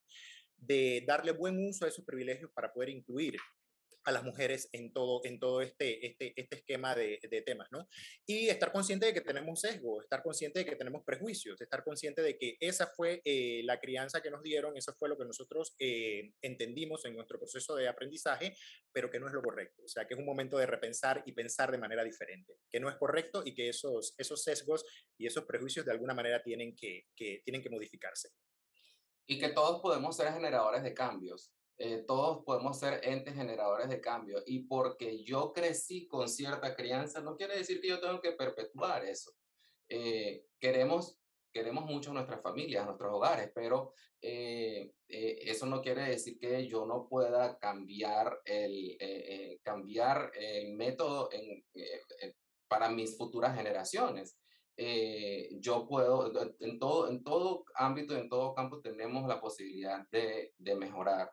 de 0.57 1.05
darle 1.07 1.33
buen 1.33 1.69
uso 1.69 1.85
a 1.85 1.89
esos 1.89 2.05
privilegios 2.05 2.51
para 2.53 2.73
poder 2.73 2.89
incluir 2.89 3.37
a 4.09 4.13
las 4.13 4.25
mujeres 4.25 4.71
en 4.73 4.93
todo, 4.93 5.21
en 5.25 5.39
todo 5.39 5.61
este, 5.61 6.07
este, 6.07 6.33
este 6.35 6.57
esquema 6.57 6.95
de, 6.95 7.21
de, 7.31 7.43
temas, 7.43 7.69
¿no? 7.71 7.87
Y 8.27 8.49
estar 8.49 8.73
consciente 8.73 9.07
de 9.07 9.13
que 9.13 9.21
tenemos 9.21 9.61
sesgo, 9.61 10.01
estar 10.01 10.23
consciente 10.23 10.61
de 10.61 10.65
que 10.65 10.77
tenemos 10.77 11.03
prejuicios, 11.05 11.61
estar 11.61 11.85
consciente 11.85 12.23
de 12.23 12.39
que 12.39 12.57
esa 12.59 12.87
fue 12.87 13.21
eh, 13.25 13.61
la 13.65 13.79
crianza 13.79 14.23
que 14.23 14.31
nos 14.31 14.43
dieron, 14.43 14.77
eso 14.77 14.95
fue 14.95 15.11
lo 15.11 15.19
que 15.19 15.27
nosotros 15.27 15.77
eh, 15.79 16.33
entendimos 16.41 17.05
en 17.05 17.15
nuestro 17.15 17.39
proceso 17.39 17.77
de 17.77 17.87
aprendizaje, 17.87 18.57
pero 18.93 19.11
que 19.11 19.21
no 19.21 19.27
es 19.27 19.35
lo 19.35 19.43
correcto. 19.43 19.83
O 19.85 19.89
sea, 19.89 20.07
que 20.07 20.15
es 20.15 20.21
un 20.21 20.27
momento 20.27 20.57
de 20.57 20.67
repensar 20.67 21.23
y 21.27 21.33
pensar 21.33 21.71
de 21.71 21.79
manera 21.79 22.03
diferente, 22.03 22.55
que 22.71 22.81
no 22.81 22.89
es 22.89 22.97
correcto 22.97 23.43
y 23.45 23.55
que 23.55 23.69
esos, 23.69 24.15
esos 24.17 24.43
sesgos 24.43 24.87
y 25.19 25.27
esos 25.27 25.45
prejuicios 25.45 25.85
de 25.85 25.93
alguna 25.93 26.15
manera 26.15 26.43
tienen 26.43 26.75
que, 26.75 27.09
que 27.15 27.43
tienen 27.45 27.63
que 27.63 27.71
modificarse. 27.71 28.31
Y 29.27 29.39
que 29.39 29.51
todos 29.51 29.83
podemos 29.83 30.17
ser 30.17 30.33
generadores 30.33 30.83
de 30.83 30.95
cambios 30.95 31.53
eh, 31.81 32.03
todos 32.09 32.45
podemos 32.45 32.77
ser 32.77 33.01
entes 33.05 33.35
generadores 33.35 33.89
de 33.89 34.01
cambio. 34.01 34.43
Y 34.47 34.65
porque 34.65 35.23
yo 35.23 35.53
crecí 35.53 36.09
con 36.09 36.29
cierta 36.29 36.75
crianza, 36.75 37.21
no 37.21 37.37
quiere 37.37 37.57
decir 37.57 37.81
que 37.81 37.89
yo 37.89 38.01
tengo 38.01 38.21
que 38.21 38.33
perpetuar 38.33 39.05
eso. 39.05 39.33
Eh, 39.89 40.45
queremos, 40.59 41.21
queremos 41.53 41.85
mucho 41.85 42.13
nuestras 42.13 42.43
familias, 42.43 42.85
nuestros 42.85 43.15
hogares, 43.15 43.53
pero 43.55 43.93
eh, 44.21 44.93
eso 45.07 45.67
no 45.67 45.81
quiere 45.81 46.03
decir 46.03 46.37
que 46.41 46.67
yo 46.67 46.85
no 46.85 47.07
pueda 47.09 47.57
cambiar 47.59 48.41
el, 48.45 48.99
cambiar 49.63 50.33
el 50.35 50.75
método 50.75 51.31
en, 51.33 51.65
para 52.67 52.91
mis 52.91 53.17
futuras 53.17 53.57
generaciones. 53.57 54.37
yo 55.61 55.87
puedo, 55.87 56.33
en 56.59 56.79
todo, 56.81 57.09
en 57.09 57.23
todo 57.23 57.65
ámbito, 57.75 58.17
en 58.17 58.29
todo 58.29 58.55
campo 58.55 58.81
tenemos 58.81 59.29
la 59.29 59.41
posibilidad 59.41 60.07
de, 60.11 60.55
de 60.59 60.75
mejorar 60.75 61.31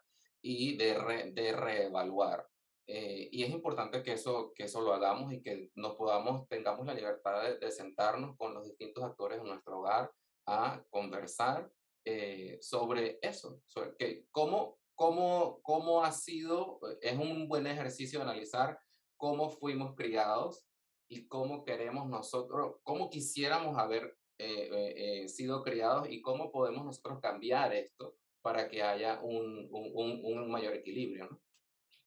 y 0.47 0.77
de, 0.77 1.31
de 1.34 1.51
reevaluar. 1.53 2.47
Eh, 2.88 3.29
y 3.31 3.43
es 3.43 3.49
importante 3.49 4.03
que 4.03 4.13
eso, 4.13 4.53
que 4.53 4.65
eso 4.65 4.79
lo 4.79 4.93
hagamos 4.93 5.34
y 5.34 5.41
que 5.41 5.71
nos 5.73 5.95
podamos, 5.95 6.47
tengamos 6.47 6.86
la 6.86 6.93
libertad 6.93 7.58
de, 7.60 7.71
sentarnos 7.71 8.38
con 8.38 8.53
los 8.53 8.65
distintos 8.65 9.03
actores 9.03 9.39
en 9.39 9.47
nuestro 9.47 9.79
hogar 9.79 10.12
a 10.45 10.84
conversar 10.91 11.71
eh, 12.05 12.60
sobre 12.62 13.17
eso, 13.23 13.60
sobre 13.65 13.95
que, 13.97 14.27
cómo, 14.29 14.77
cómo, 14.93 15.62
cómo 15.63 16.03
ha 16.03 16.12
sido, 16.12 16.79
es 17.01 17.17
un 17.17 17.47
buen 17.47 17.65
ejercicio 17.65 18.21
analizar 18.21 18.79
cómo 19.17 19.49
fuimos 19.49 19.95
criados 19.95 20.67
y 21.10 21.27
cómo 21.27 21.63
queremos 21.63 22.08
nosotros, 22.08 22.75
cómo 22.84 23.10
quisiéramos 23.10 23.79
haber 23.79 24.15
eh, 24.38 25.27
sido 25.27 25.63
criados 25.63 26.08
y 26.08 26.21
cómo 26.21 26.51
podemos 26.51 26.86
nosotros 26.86 27.19
cambiar 27.19 27.73
esto 27.73 28.15
para 28.45 28.69
que 28.69 28.84
haya 28.84 29.19
un, 29.23 29.67
un, 29.71 30.21
un 30.23 30.51
mayor 30.51 30.75
equilibrio. 30.75 31.25
¿no? 31.25 31.41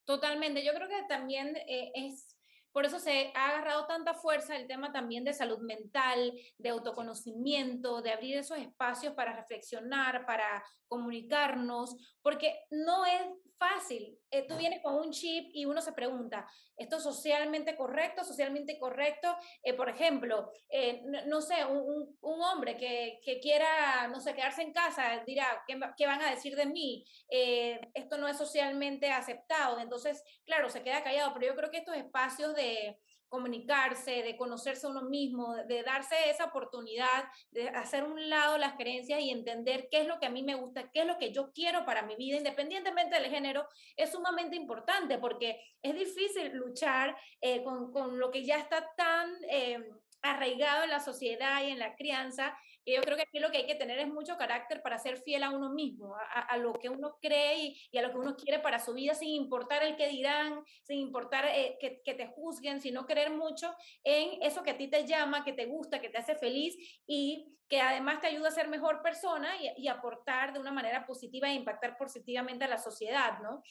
Totalmente, 0.05 0.65
yo 0.65 0.73
creo 0.73 0.89
que 0.89 1.03
también 1.09 1.57
eh, 1.67 1.91
es 1.97 2.39
por 2.71 2.87
eso 2.87 3.01
se 3.01 3.33
ha 3.35 3.49
agarrado 3.49 3.89
tanta 3.89 4.15
fuerza 4.15 4.57
el 4.57 4.69
tema 4.69 4.93
también 4.93 5.25
de 5.25 5.35
salud 5.35 5.59
mental, 5.59 6.33
de 6.59 6.69
autoconocimiento, 6.69 8.03
de 8.03 8.13
abrir 8.13 8.37
esos 8.37 8.59
espacios 8.59 9.15
para 9.15 9.35
reflexionar, 9.35 10.25
para 10.27 10.63
comunicarnos, 10.87 11.97
porque 12.23 12.55
no 12.71 13.05
es 13.05 13.23
fácil. 13.59 14.19
Eh, 14.31 14.47
tú 14.47 14.57
vienes 14.57 14.81
con 14.83 14.95
un 14.95 15.11
chip 15.11 15.51
y 15.53 15.65
uno 15.65 15.81
se 15.81 15.93
pregunta, 15.93 16.47
¿esto 16.77 16.97
es 16.97 17.03
socialmente 17.03 17.77
correcto, 17.77 18.25
socialmente 18.25 18.79
correcto? 18.79 19.37
Eh, 19.63 19.75
por 19.75 19.89
ejemplo, 19.89 20.51
eh, 20.69 21.03
no, 21.27 21.41
sé, 21.41 21.65
un, 21.65 22.17
hombre 22.21 22.77
que, 22.77 23.21
que, 23.25 23.41
quiera, 23.41 24.09
no 24.09 24.21
sé, 24.21 24.35
quedarse 24.35 24.63
en 24.63 24.73
casa, 24.73 25.23
dirá, 25.27 25.63
¿qué, 25.67 25.79
qué 25.97 26.07
van 26.07 26.23
a 26.23 26.31
decir 26.31 26.57
de 26.57 26.67
mí? 26.67 27.05
esto 27.29 28.17
no 28.17 28.29
es 28.29 28.37
socialmente 28.37 29.11
aceptado. 29.11 29.81
Entonces, 29.81 30.23
claro, 30.45 30.71
se 30.71 30.83
queda 30.83 31.03
callado, 31.03 31.33
pero 31.35 31.47
yo 31.47 31.57
creo 31.57 31.71
que 31.71 31.79
estos 31.79 31.97
espacios 31.97 32.55
de, 32.55 32.99
comunicarse, 33.29 34.23
de 34.23 34.37
conocerse 34.37 34.87
uno 34.87 35.03
mismo, 35.03 35.55
de 35.67 35.83
darse 35.83 36.31
esa 36.31 36.47
oportunidad 36.47 37.25
de 37.51 37.69
hacer 37.69 38.05
un 38.05 38.29
lado 38.29 38.59
las 38.59 38.75
creencias 38.75 39.21
y 39.21 39.31
entender 39.31 39.89
qué 39.91 40.03
es 40.03 40.07
lo 40.07 40.19
que 40.19 40.27
a 40.27 40.31
mí 40.31 40.43
me 40.43 40.55
gusta, 40.55 40.91
qué 40.91 41.01
es 41.01 41.07
lo 41.07 41.19
que 41.19 41.33
yo 41.33 41.53
quiero 41.53 41.85
para 41.85 42.03
mi 42.03 42.17
vida, 42.17 42.37
independientemente 42.37 43.21
del 43.21 43.31
género, 43.31 43.67
es 43.97 44.11
sumamente 44.11 44.57
importante 44.57 45.19
porque 45.19 45.61
es 45.83 45.95
difícil 45.95 46.53
luchar 46.55 47.17
eh, 47.41 47.63
con, 47.63 47.93
con, 47.93 48.19
lo 48.19 48.31
que 48.31 48.45
ya 48.45 48.59
está 48.59 48.95
tan... 48.97 49.33
Eh, 49.51 49.79
arraigado 50.23 50.85
en 50.85 50.91
la 50.91 51.01
sociedad 51.01 51.63
y 51.63 51.71
en 51.71 51.79
la 51.79 51.95
crianza, 51.95 52.57
yo 52.95 53.01
creo 53.03 53.17
que 53.17 53.23
aquí 53.23 53.39
lo 53.39 53.51
que 53.51 53.59
hay 53.59 53.67
que 53.67 53.75
tener 53.75 53.99
es 53.99 54.09
mucho 54.09 54.37
carácter 54.37 54.83
para 54.83 54.99
ser 54.99 55.19
fiel 55.19 55.43
a 55.43 55.51
uno 55.51 55.71
mismo, 55.71 56.15
a, 56.17 56.57
lo 56.57 56.73
que 56.75 56.89
uno 56.89 57.17
cree 57.21 57.77
y, 57.91 57.99
a 57.99 58.03
lo 58.03 58.11
que 58.11 58.19
uno 58.19 58.37
quiere 58.37 58.59
para 58.61 58.79
su 58.79 58.95
vida, 58.95 59.15
sin 59.15 59.31
importar 59.31 59.83
el 59.83 59.97
que 59.97 60.09
dirán, 60.09 60.63
sin 60.83 60.99
importar 60.99 61.47
eh, 61.47 61.77
que, 61.81 62.03
que, 62.05 62.15
te 62.15 62.27
juzguen, 62.29 62.81
sino 62.81 63.07
creer 63.07 63.31
mucho 63.31 63.75
en 64.05 64.43
eso 64.43 64.63
que 64.63 64.71
a 64.71 64.77
ti 64.77 64.89
te 64.89 65.07
llama, 65.07 65.45
que 65.45 65.53
te 65.53 65.67
gusta, 65.67 66.01
que 66.01 66.09
te 66.09 66.19
hace 66.19 66.35
feliz 66.37 66.77
y 67.07 67.55
que 67.69 67.81
además 67.81 68.21
te 68.21 68.29
ayuda 68.29 68.49
a 68.49 68.53
ser 68.53 68.69
mejor 68.69 69.03
persona 69.03 69.51
y, 69.61 69.85
y 69.85 69.89
aportar 69.89 70.53
de 70.53 70.61
una 70.61 70.73
manera 70.73 71.07
positiva 71.07 71.49
e 71.49 71.55
impactar 71.55 71.97
positivamente 71.99 72.65
a 72.65 72.69
la 72.69 72.79
sociedad, 72.79 73.39
¿no? 73.41 73.63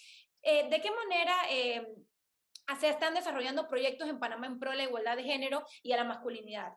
Eh, 0.43 0.69
¿De 0.69 0.81
qué 0.81 0.91
manera 0.91 1.35
eh, 1.49 1.95
se 2.79 2.89
están 2.89 3.13
desarrollando 3.13 3.67
proyectos 3.67 4.07
en 4.09 4.19
Panamá 4.19 4.47
en 4.47 4.59
pro 4.59 4.71
de 4.71 4.77
la 4.77 4.83
igualdad 4.83 5.15
de 5.15 5.23
género 5.23 5.65
y 5.81 5.93
a 5.93 5.97
la 5.97 6.03
masculinidad. 6.03 6.73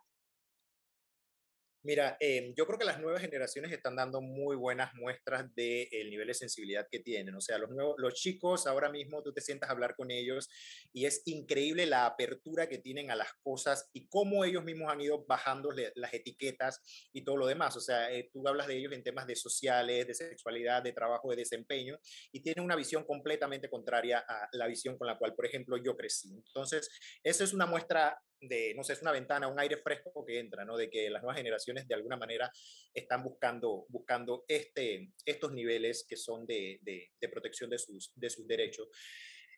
Mira, 1.82 2.18
em, 2.20 2.52
yo 2.54 2.66
creo 2.66 2.78
que 2.78 2.84
las 2.84 3.00
nuevas 3.00 3.22
generaciones 3.22 3.72
están 3.72 3.96
dando 3.96 4.20
muy 4.20 4.54
buenas 4.54 4.92
muestras 4.94 5.46
del 5.54 6.10
nivel 6.10 6.26
de 6.26 6.34
sensibilidad 6.34 6.86
que 6.90 7.00
tienen. 7.00 7.34
O 7.34 7.40
sea, 7.40 7.56
los, 7.56 7.70
nuevos, 7.70 7.94
los 7.96 8.12
chicos 8.14 8.66
ahora 8.66 8.90
mismo 8.90 9.22
tú 9.22 9.32
te 9.32 9.40
sientas 9.40 9.70
a 9.70 9.72
hablar 9.72 9.96
con 9.96 10.10
ellos 10.10 10.50
y 10.92 11.06
es 11.06 11.22
increíble 11.24 11.86
la 11.86 12.04
apertura 12.04 12.68
que 12.68 12.76
tienen 12.76 13.10
a 13.10 13.16
las 13.16 13.32
cosas 13.42 13.88
y 13.94 14.06
cómo 14.08 14.44
ellos 14.44 14.62
mismos 14.62 14.92
han 14.92 15.00
ido 15.00 15.24
bajando 15.26 15.70
las 15.72 16.12
etiquetas 16.12 16.82
y 17.14 17.24
todo 17.24 17.38
lo 17.38 17.46
demás. 17.46 17.74
O 17.76 17.80
sea, 17.80 18.12
eh, 18.12 18.28
tú 18.30 18.46
hablas 18.46 18.66
de 18.66 18.76
ellos 18.76 18.92
en 18.92 19.02
temas 19.02 19.26
de 19.26 19.36
sociales, 19.36 20.06
de 20.06 20.14
sexualidad, 20.14 20.82
de 20.82 20.92
trabajo, 20.92 21.30
de 21.30 21.36
desempeño 21.36 21.98
y 22.30 22.40
tienen 22.40 22.62
una 22.62 22.76
visión 22.76 23.04
completamente 23.04 23.70
contraria 23.70 24.18
a 24.18 24.48
la 24.52 24.66
visión 24.66 24.98
con 24.98 25.06
la 25.06 25.16
cual, 25.16 25.34
por 25.34 25.46
ejemplo, 25.46 25.78
yo 25.78 25.96
crecí. 25.96 26.42
Entonces, 26.46 26.90
eso 27.22 27.42
es 27.42 27.54
una 27.54 27.64
muestra 27.64 28.20
de, 28.40 28.74
no 28.74 28.82
sé, 28.82 28.94
es 28.94 29.02
una 29.02 29.12
ventana, 29.12 29.48
un 29.48 29.58
aire 29.58 29.76
fresco 29.76 30.24
que 30.24 30.38
entra, 30.38 30.64
¿no? 30.64 30.76
De 30.76 30.88
que 30.88 31.10
las 31.10 31.22
nuevas 31.22 31.36
generaciones 31.36 31.86
de 31.86 31.94
alguna 31.94 32.16
manera 32.16 32.50
están 32.94 33.22
buscando, 33.22 33.86
buscando 33.88 34.44
este, 34.48 35.12
estos 35.24 35.52
niveles 35.52 36.04
que 36.08 36.16
son 36.16 36.46
de, 36.46 36.78
de, 36.82 37.28
protección 37.28 37.70
de 37.70 37.78
sus, 37.78 38.12
de 38.14 38.30
sus 38.30 38.46
derechos. 38.46 38.88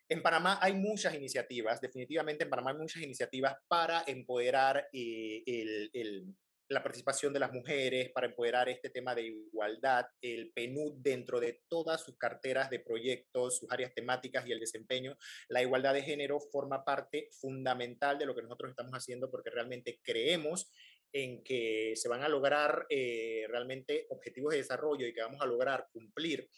En 0.09 0.21
Panamá 0.21 0.59
hay 0.61 0.73
muchas 0.73 1.15
iniciativas, 1.15 1.79
definitivamente 1.79 2.43
en 2.43 2.49
Panamá 2.49 2.71
hay 2.71 2.77
muchas 2.77 3.01
iniciativas 3.01 3.55
para 3.67 4.03
empoderar 4.05 4.87
eh, 4.91 5.43
el, 5.45 5.89
el, 5.93 6.25
la 6.69 6.81
participación 6.81 7.33
de 7.33 7.39
las 7.39 7.51
mujeres, 7.51 8.11
para 8.11 8.27
empoderar 8.27 8.69
este 8.69 8.89
tema 8.89 9.13
de 9.13 9.23
igualdad, 9.23 10.05
el 10.21 10.51
PNUD 10.53 10.95
dentro 10.97 11.39
de 11.39 11.61
todas 11.67 12.01
sus 12.01 12.17
carteras 12.17 12.69
de 12.69 12.79
proyectos, 12.79 13.59
sus 13.59 13.71
áreas 13.71 13.93
temáticas 13.93 14.45
y 14.47 14.51
el 14.51 14.59
desempeño. 14.59 15.17
La 15.49 15.61
igualdad 15.61 15.93
de 15.93 16.03
género 16.03 16.39
forma 16.39 16.83
parte 16.83 17.29
fundamental 17.31 18.17
de 18.17 18.25
lo 18.25 18.35
que 18.35 18.41
nosotros 18.41 18.69
estamos 18.69 18.93
haciendo 18.93 19.29
porque 19.29 19.49
realmente 19.49 19.99
creemos 20.03 20.71
en 21.13 21.43
que 21.43 21.93
se 21.95 22.09
van 22.09 22.23
a 22.23 22.29
lograr 22.29 22.87
eh, 22.89 23.45
realmente 23.47 24.07
objetivos 24.09 24.51
de 24.51 24.57
desarrollo 24.57 25.05
y 25.05 25.13
que 25.13 25.21
vamos 25.21 25.41
a 25.41 25.45
lograr 25.45 25.87
cumplir 25.91 26.49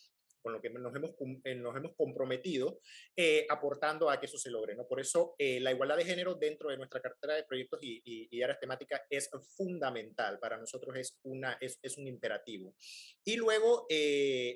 con 0.46 0.54
lo 0.54 0.62
que 0.62 0.70
nos 0.70 0.96
hemos, 0.96 1.16
eh, 1.44 1.56
nos 1.56 1.76
hemos 1.76 1.96
comprometido, 1.96 2.80
eh, 3.16 3.48
aportando 3.50 4.12
a 4.12 4.20
que 4.20 4.28
eso 4.28 4.38
se 4.38 4.52
logre. 4.52 4.76
¿no? 4.76 4.86
Por 4.88 5.00
eso 5.00 5.34
eh, 5.40 5.60
la 5.60 5.72
igualdad 5.72 5.98
de 5.98 6.06
género 6.06 6.36
dentro 6.36 6.70
de 6.70 6.78
nuestra 6.78 7.02
cartera 7.02 7.34
de 7.34 7.46
proyectos 7.46 7.80
y, 7.82 8.30
y, 8.30 8.44
áreas 8.44 8.60
temáticas 8.60 9.02
es 9.10 9.28
fundamental. 9.58 10.38
Para 10.38 10.58
nosotros 10.58 10.96
es, 10.98 11.18
una, 11.24 11.58
es 11.60 11.98
un 11.98 12.08
imperativo. 12.08 12.76
Y 13.24 13.38
luego, 13.38 13.88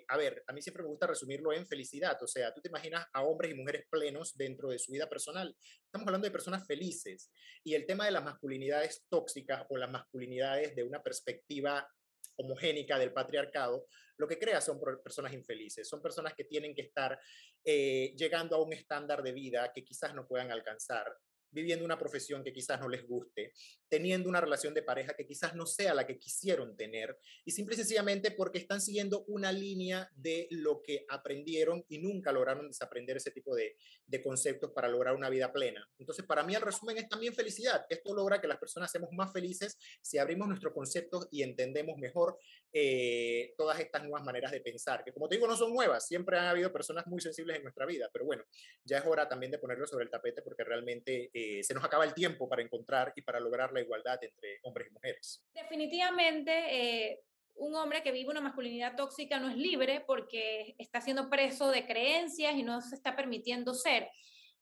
a 0.08 0.18
ver, 0.18 0.44
a 0.46 0.54
mí 0.54 0.62
siempre 0.62 0.84
me 0.84 0.90
gusta 0.90 1.08
resumirlo 1.08 1.54
en 1.54 1.66
felicidad. 1.66 2.22
O 2.22 2.28
sea, 2.28 2.54
tú 2.54 2.62
te 2.62 2.70
imaginas 2.70 3.08
a 3.12 3.24
hombres 3.24 3.52
y 3.52 3.56
mujeres 3.56 3.88
plenos 3.90 4.38
dentro 4.38 4.70
de 4.70 4.78
su 4.78 4.92
vida 4.92 5.10
personal. 5.10 5.56
Estamos 5.86 6.06
hablando 6.06 6.28
de 6.28 6.32
personas 6.32 6.68
felices. 6.68 7.32
Y 7.64 7.74
el 7.74 7.88
tema 7.88 8.06
de 8.06 8.12
las 8.12 8.24
masculinidades 8.24 9.08
tóxicas 9.10 9.66
o 9.70 9.78
las 9.78 9.90
masculinidades 9.90 10.76
de 10.76 10.84
una 10.84 11.02
perspectiva 11.02 11.90
homogénica 12.36 13.00
del 13.00 13.12
patriarcado, 13.12 13.88
lo 14.20 14.28
que 14.28 14.38
crea 14.38 14.60
son 14.62 14.80
personas 15.02 15.34
infelices, 15.34 15.88
son 15.88 16.02
personas 16.02 16.34
que 16.34 16.44
tienen 16.44 16.76
que 16.76 16.82
estar 16.82 17.18
eh, 17.64 18.14
llegando 18.18 18.58
a 18.58 18.62
un 18.62 18.74
estándar 18.74 19.24
de 19.24 19.32
vida 19.32 19.72
que 19.74 19.84
quizás 19.84 20.14
no 20.14 20.28
puedan 20.28 20.52
alcanzar 20.52 21.08
viviendo 21.52 21.86
una 21.86 21.98
profesión 21.98 22.44
que 22.44 22.54
quizás 22.54 22.80
no 22.80 22.90
les 22.90 23.08
guste, 23.08 23.54
teniendo 23.88 24.30
una 24.30 24.42
relación 24.42 24.74
de 24.74 24.84
pareja 24.84 25.14
que 25.14 25.26
quizás 25.26 25.56
no 25.56 25.66
sea 25.66 25.94
la 25.94 26.06
que 26.06 26.18
quisieron 26.18 26.76
tener, 26.76 27.18
y 27.46 27.52
simple 27.52 27.76
y 27.76 27.78
sencillamente 27.78 28.32
porque 28.32 28.60
están 28.60 28.82
siguiendo 28.82 29.24
una 29.28 29.52
línea 29.52 30.10
de 30.16 30.48
lo 30.52 30.82
que 30.82 31.06
aprendieron 31.10 31.84
y 31.90 32.00
nunca 32.00 32.32
lograron 32.32 32.68
desaprender 32.68 33.18
ese 33.18 33.32
tipo 33.32 33.56
de, 33.56 33.76
de 34.06 34.22
conceptos 34.22 34.72
para 34.72 34.88
lograr 34.88 35.16
una 35.16 35.30
vida 35.30 35.52
plena. 35.52 35.88
Entonces, 35.98 36.26
para 36.26 36.44
mí 36.44 36.56
el 36.56 36.62
resumen 36.62 36.98
es 36.98 37.10
también 37.10 37.34
felicidad. 37.34 37.86
Esto 37.90 38.14
logra 38.14 38.42
que 38.42 38.48
las 38.48 38.58
personas 38.58 38.92
seamos 38.92 39.12
más 39.14 39.32
felices 39.32 39.78
si 40.02 40.18
abrimos 40.18 40.48
nuestros 40.48 40.74
conceptos 40.74 41.28
y 41.32 41.44
entendemos 41.44 41.98
mejor 41.98 42.38
eh, 42.72 43.54
todas 43.58 43.80
estas 43.80 44.04
nuevas 44.04 44.24
maneras 44.24 44.52
de 44.52 44.62
pensar, 44.62 45.04
que 45.04 45.12
como 45.12 45.28
te 45.28 45.36
digo, 45.36 45.48
no 45.48 45.56
son 45.56 45.74
nuevas, 45.74 46.06
siempre 46.06 46.38
han 46.38 46.46
habido 46.46 46.72
personas 46.72 47.08
muy 47.08 47.20
sensibles 47.20 47.58
en 47.58 47.64
nuestra 47.64 47.86
vida, 47.86 48.10
pero 48.14 48.26
bueno, 48.26 48.44
ya 48.84 49.00
es 49.00 49.06
hora 49.06 49.28
también 49.28 49.52
de 49.52 49.58
ponerlo 49.58 49.88
sobre 49.88 50.06
el 50.06 50.12
tapete 50.12 50.42
porque 50.44 50.64
realmente 50.64 51.32
se 51.62 51.74
nos 51.74 51.84
acaba 51.84 52.06
el 52.06 52.14
tiempo 52.14 52.48
para 52.48 52.62
encontrar 52.62 53.14
y 53.16 53.22
para 53.22 53.40
lograr 53.40 53.72
la 53.72 53.82
igualdad 53.82 54.18
entre 54.22 54.60
hombres 54.64 54.88
y 54.90 54.94
mujeres. 54.94 55.44
Definitivamente, 55.54 56.52
eh, 56.52 57.20
un 57.56 57.76
hombre 57.76 58.02
que 58.02 58.12
vive 58.12 58.30
una 58.30 58.42
masculinidad 58.42 58.96
tóxica 58.96 59.40
no 59.40 59.50
es 59.50 59.58
libre 59.58 60.04
porque 60.08 60.76
está 60.78 61.02
siendo 61.02 61.30
preso 61.30 61.70
de 61.70 61.86
creencias 61.86 62.56
y 62.56 62.64
no 62.64 62.82
se 62.82 62.96
está 62.96 63.16
permitiendo 63.16 63.74
ser. 63.74 64.10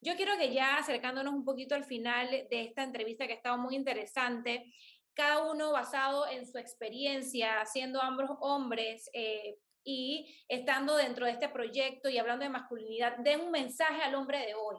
Yo 0.02 0.16
quiero 0.16 0.38
que 0.38 0.54
ya 0.54 0.78
acercándonos 0.78 1.34
un 1.34 1.46
poquito 1.46 1.76
al 1.76 1.86
final 1.86 2.30
de 2.30 2.62
esta 2.62 2.84
entrevista 2.84 3.26
que 3.26 3.34
ha 3.34 3.38
estado 3.38 3.58
muy 3.58 3.76
interesante, 3.76 4.72
cada 5.14 5.52
uno 5.52 5.72
basado 5.72 6.28
en 6.28 6.46
su 6.46 6.60
experiencia, 6.60 7.66
siendo 7.66 8.02
ambos 8.02 8.30
hombres 8.40 9.10
eh, 9.14 9.58
y 9.84 10.44
estando 10.48 10.96
dentro 10.96 11.26
de 11.26 11.32
este 11.32 11.50
proyecto 11.50 12.10
y 12.10 12.20
hablando 12.20 12.44
de 12.44 12.50
masculinidad, 12.50 13.18
den 13.18 13.42
un 13.42 13.52
mensaje 13.52 14.04
al 14.04 14.14
hombre 14.14 14.46
de 14.46 14.54
hoy. 14.54 14.78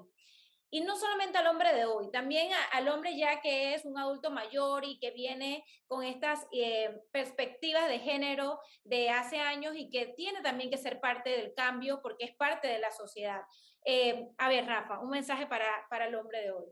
Y 0.71 0.83
no 0.83 0.97
solamente 0.97 1.39
al 1.39 1.47
hombre 1.47 1.75
de 1.75 1.87
hoy, 1.87 2.11
también 2.11 2.51
al 2.73 2.89
hombre 2.89 3.17
ya 3.17 3.41
que 3.41 3.75
es 3.75 3.87
un 3.87 3.99
adulto 3.99 4.31
mayor 4.31 4.85
y 4.85 4.99
que 4.99 5.11
viene 5.13 5.65
con 5.87 6.05
estas 6.05 6.47
eh, 6.53 7.01
perspectivas 7.11 7.89
de 7.89 8.01
género 8.01 8.61
de 8.85 9.09
hace 9.09 9.39
años 9.39 9.75
y 9.77 9.89
que 9.89 10.13
tiene 10.17 10.43
también 10.43 10.71
que 10.71 10.77
ser 10.77 11.01
parte 11.01 11.31
del 11.31 11.55
cambio 11.55 12.01
porque 12.03 12.27
es 12.27 12.37
parte 12.37 12.69
de 12.69 12.79
la 12.79 12.91
sociedad. 12.91 13.41
Eh, 13.85 14.29
a 14.37 14.49
ver, 14.49 14.67
Rafa, 14.67 15.01
un 15.01 15.11
mensaje 15.11 15.47
para, 15.47 15.87
para 15.89 16.07
el 16.07 16.15
hombre 16.15 16.43
de 16.43 16.53
hoy. 16.53 16.67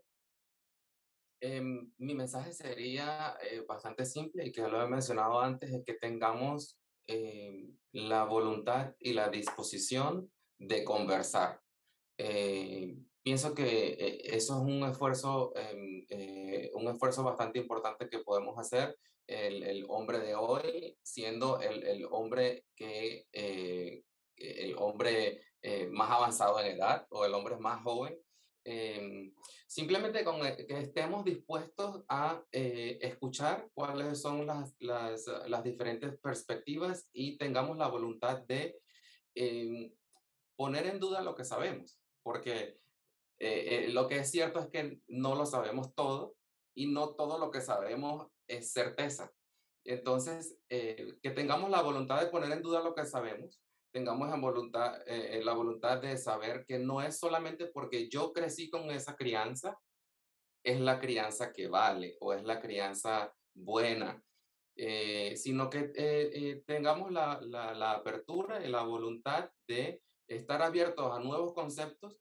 Em, 1.40 1.92
mi 1.98 2.14
mensaje 2.14 2.52
sería 2.52 3.36
eh, 3.42 3.60
bastante 3.66 4.04
simple 4.04 4.46
y 4.46 4.52
que 4.52 4.62
ya 4.62 4.68
lo 4.68 4.82
he 4.82 4.88
mencionado 4.88 5.40
antes, 5.40 5.70
es 5.70 5.84
que 5.84 5.94
tengamos 5.94 6.78
em, 7.06 7.76
la 7.92 8.24
voluntad 8.24 8.94
y 8.98 9.12
la 9.12 9.28
disposición 9.28 10.30
de 10.58 10.82
conversar. 10.84 11.60
Eh, 12.18 12.96
pienso 13.26 13.54
que 13.54 13.88
eh, 13.88 14.36
eso 14.36 14.54
es 14.54 14.60
un 14.60 14.84
esfuerzo, 14.88 15.52
em, 15.56 16.06
un 16.74 16.88
esfuerzo 16.88 17.24
bastante 17.24 17.58
importante 17.58 18.08
que 18.08 18.20
podemos 18.20 18.56
hacer 18.56 18.96
el, 19.26 19.64
el 19.64 19.84
hombre 19.88 20.20
de 20.20 20.36
hoy, 20.36 20.96
siendo 21.02 21.60
el, 21.60 21.82
el 21.82 22.06
hombre 22.08 22.64
que 22.76 23.26
el 23.32 24.76
hombre 24.78 25.42
más 25.90 26.10
avanzado 26.10 26.60
en 26.60 26.76
edad 26.76 27.06
o 27.10 27.24
el 27.24 27.34
hombre 27.34 27.56
más 27.56 27.82
joven 27.82 28.16
Em, 28.68 29.32
simplemente 29.68 30.24
con 30.24 30.44
e, 30.44 30.66
que 30.66 30.80
estemos 30.80 31.24
dispuestos 31.24 32.02
a 32.08 32.42
eh, 32.50 32.98
escuchar 33.00 33.70
cuáles 33.74 34.20
son 34.20 34.44
las, 34.44 34.74
las, 34.80 35.24
las, 35.46 35.62
diferentes 35.62 36.18
perspectivas 36.18 37.08
y 37.12 37.38
tengamos 37.38 37.78
la 37.78 37.86
voluntad 37.86 38.38
de 38.48 38.80
em, 39.36 39.92
poner 40.56 40.86
en 40.86 40.98
duda 40.98 41.22
lo 41.22 41.36
que 41.36 41.44
sabemos, 41.44 42.00
porque 42.24 42.80
eh, 43.38 43.86
eh, 43.86 43.88
lo 43.92 44.08
que 44.08 44.18
es 44.18 44.30
cierto 44.30 44.60
es 44.60 44.68
que 44.68 45.00
no 45.08 45.34
lo 45.34 45.46
sabemos 45.46 45.94
todo 45.94 46.36
y 46.74 46.86
no 46.86 47.14
todo 47.14 47.38
lo 47.38 47.50
que 47.50 47.60
sabemos 47.60 48.28
es 48.48 48.72
certeza. 48.72 49.32
Entonces, 49.84 50.58
que 50.68 51.30
tengamos 51.34 51.70
la 51.70 51.80
voluntad 51.80 52.20
de 52.20 52.26
poner 52.26 52.50
en 52.50 52.62
duda 52.62 52.82
lo 52.82 52.92
que 52.92 53.06
sabemos 53.06 53.60
tengamos 53.96 54.30
en 54.30 54.42
voluntad, 54.42 55.00
eh, 55.06 55.40
la 55.42 55.54
voluntad 55.54 56.02
de 56.02 56.18
saber 56.18 56.66
que 56.66 56.78
no 56.78 57.00
es 57.00 57.18
solamente 57.18 57.66
porque 57.66 58.10
yo 58.10 58.30
crecí 58.30 58.68
con 58.68 58.90
esa 58.90 59.16
crianza, 59.16 59.80
es 60.62 60.78
la 60.80 61.00
crianza 61.00 61.50
que 61.50 61.66
vale 61.66 62.18
o 62.20 62.34
es 62.34 62.44
la 62.44 62.60
crianza 62.60 63.32
buena, 63.54 64.22
eh, 64.76 65.34
sino 65.38 65.70
que 65.70 65.92
eh, 65.94 66.62
tengamos 66.66 67.10
la, 67.10 67.40
la, 67.40 67.72
la, 67.72 67.92
apertura 67.92 68.62
y 68.62 68.68
la 68.68 68.82
voluntad 68.82 69.48
de 69.66 70.02
estar 70.28 70.60
abiertos 70.60 71.10
a 71.10 71.18
nuevos 71.18 71.54
conceptos. 71.54 72.18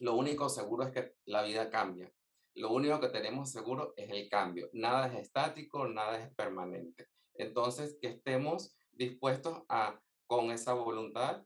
Lo 0.00 0.14
único 0.14 0.48
seguro 0.48 0.84
es 0.84 0.92
que 0.92 1.14
la 1.26 1.42
vida 1.42 1.70
cambia. 1.70 2.12
lo 2.54 2.72
único 2.72 3.00
que 3.00 3.08
tenemos 3.08 3.52
seguro 3.52 3.94
es 3.96 4.10
el 4.10 4.28
cambio. 4.28 4.68
Nada 4.72 5.06
es 5.06 5.14
estático, 5.20 5.86
nada 5.86 6.18
es 6.18 6.34
permanente. 6.34 7.06
Entonces, 7.34 7.96
que 8.00 8.08
estemos 8.08 8.76
dispuestos 8.90 9.62
a, 9.68 10.00
con 10.26 10.50
esa 10.50 10.74
voluntad, 10.74 11.44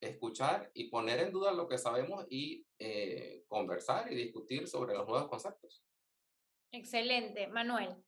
escuchar 0.00 0.70
y 0.72 0.88
poner 0.88 1.20
en 1.20 1.30
duda 1.30 1.52
lo 1.52 1.68
que 1.68 1.78
sabemos 1.78 2.26
y 2.30 2.66
eh, 2.78 3.44
conversar 3.48 4.10
y 4.10 4.16
discutir 4.16 4.66
sobre 4.66 4.94
los 4.94 5.06
nuevos 5.06 5.28
conceptos. 5.28 5.84
Excelente. 6.72 7.48
Manuel 7.48 8.02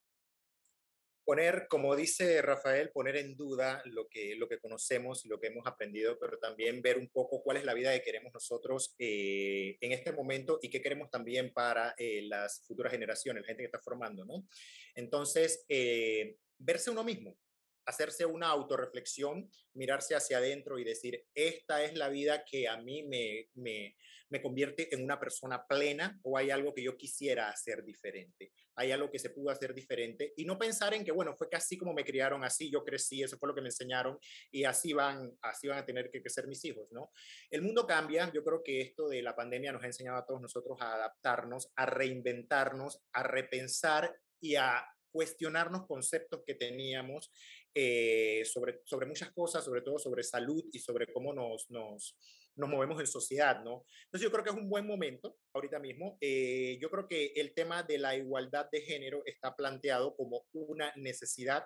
poner, 1.24 1.66
como 1.68 1.94
dice 1.94 2.42
Rafael, 2.42 2.90
poner 2.90 3.16
en 3.16 3.36
duda 3.36 3.82
lo 3.86 4.08
que, 4.08 4.34
lo 4.36 4.48
que 4.48 4.58
conocemos 4.58 5.24
y 5.24 5.28
lo 5.28 5.38
que 5.38 5.48
hemos 5.48 5.66
aprendido, 5.66 6.18
pero 6.18 6.38
también 6.38 6.82
ver 6.82 6.98
un 6.98 7.08
poco 7.08 7.42
cuál 7.42 7.56
es 7.56 7.64
la 7.64 7.74
vida 7.74 7.92
que 7.92 8.02
queremos 8.02 8.32
nosotros 8.32 8.94
eh, 8.98 9.76
en 9.80 9.92
este 9.92 10.12
momento 10.12 10.58
y 10.62 10.70
qué 10.70 10.80
queremos 10.80 11.10
también 11.10 11.52
para 11.52 11.94
eh, 11.98 12.22
las 12.22 12.64
futuras 12.66 12.92
generaciones, 12.92 13.42
la 13.42 13.46
gente 13.46 13.62
que 13.62 13.66
está 13.66 13.80
formando, 13.80 14.24
¿no? 14.24 14.46
Entonces, 14.94 15.64
eh, 15.68 16.36
verse 16.58 16.90
uno 16.90 17.04
mismo, 17.04 17.36
hacerse 17.84 18.26
una 18.26 18.48
autorreflexión, 18.48 19.50
mirarse 19.74 20.14
hacia 20.14 20.38
adentro 20.38 20.78
y 20.78 20.84
decir, 20.84 21.24
esta 21.34 21.84
es 21.84 21.94
la 21.94 22.08
vida 22.08 22.44
que 22.44 22.68
a 22.68 22.76
mí 22.76 23.02
me, 23.04 23.48
me, 23.54 23.96
me, 24.32 24.42
convierte 24.42 24.94
en 24.94 25.04
una 25.04 25.20
persona 25.20 25.64
plena 25.66 26.18
o 26.22 26.36
hay 26.36 26.50
algo 26.50 26.72
que 26.74 26.82
yo 26.82 26.96
quisiera 26.96 27.50
hacer 27.50 27.84
diferente, 27.84 28.52
hay 28.76 28.90
algo 28.90 29.10
que 29.10 29.18
se 29.18 29.30
pudo 29.30 29.50
hacer 29.50 29.74
diferente 29.74 30.32
y 30.36 30.44
no 30.44 30.58
pensar 30.58 30.94
en 30.94 31.04
que, 31.04 31.12
bueno, 31.12 31.34
fue 31.36 31.48
casi 31.48 31.76
como 31.76 31.92
me 31.92 32.04
criaron, 32.04 32.44
así 32.44 32.70
yo 32.70 32.82
crecí, 32.84 33.22
eso 33.22 33.38
fue 33.38 33.48
lo 33.48 33.54
que 33.54 33.60
me 33.60 33.68
enseñaron 33.68 34.18
y 34.50 34.64
así 34.64 34.92
van, 34.92 35.36
así 35.42 35.68
van 35.68 35.78
a 35.78 35.86
tener 35.86 36.10
que 36.10 36.20
crecer 36.20 36.46
mis 36.46 36.64
hijos, 36.64 36.88
¿no? 36.90 37.10
El 37.50 37.62
mundo 37.62 37.86
cambia, 37.86 38.30
yo 38.32 38.42
creo 38.42 38.62
que 38.62 38.80
esto 38.80 39.08
de 39.08 39.22
la 39.22 39.36
pandemia 39.36 39.72
nos 39.72 39.82
ha 39.82 39.86
enseñado 39.86 40.18
a 40.18 40.26
todos 40.26 40.40
nosotros 40.40 40.78
a 40.80 40.94
adaptarnos, 40.94 41.70
a 41.76 41.86
reinventarnos, 41.86 43.00
a 43.12 43.22
repensar 43.22 44.14
y 44.40 44.56
a 44.56 44.84
cuestionarnos 45.12 45.86
conceptos 45.86 46.42
que 46.44 46.54
teníamos 46.54 47.30
eh, 47.74 48.42
sobre, 48.44 48.80
sobre 48.84 49.06
muchas 49.06 49.30
cosas, 49.32 49.64
sobre 49.64 49.82
todo 49.82 49.98
sobre 49.98 50.22
salud 50.22 50.64
y 50.72 50.78
sobre 50.78 51.12
cómo 51.12 51.32
nos, 51.32 51.70
nos, 51.70 52.16
nos 52.56 52.68
movemos 52.68 53.00
en 53.00 53.06
sociedad, 53.06 53.62
¿no? 53.64 53.84
Entonces 54.04 54.22
yo 54.22 54.30
creo 54.30 54.44
que 54.44 54.50
es 54.50 54.56
un 54.56 54.68
buen 54.68 54.86
momento 54.86 55.36
ahorita 55.54 55.78
mismo. 55.78 56.18
Eh, 56.20 56.78
yo 56.80 56.90
creo 56.90 57.08
que 57.08 57.32
el 57.36 57.54
tema 57.54 57.82
de 57.82 57.98
la 57.98 58.16
igualdad 58.16 58.68
de 58.70 58.82
género 58.82 59.22
está 59.24 59.54
planteado 59.54 60.14
como 60.16 60.44
una 60.52 60.92
necesidad 60.96 61.64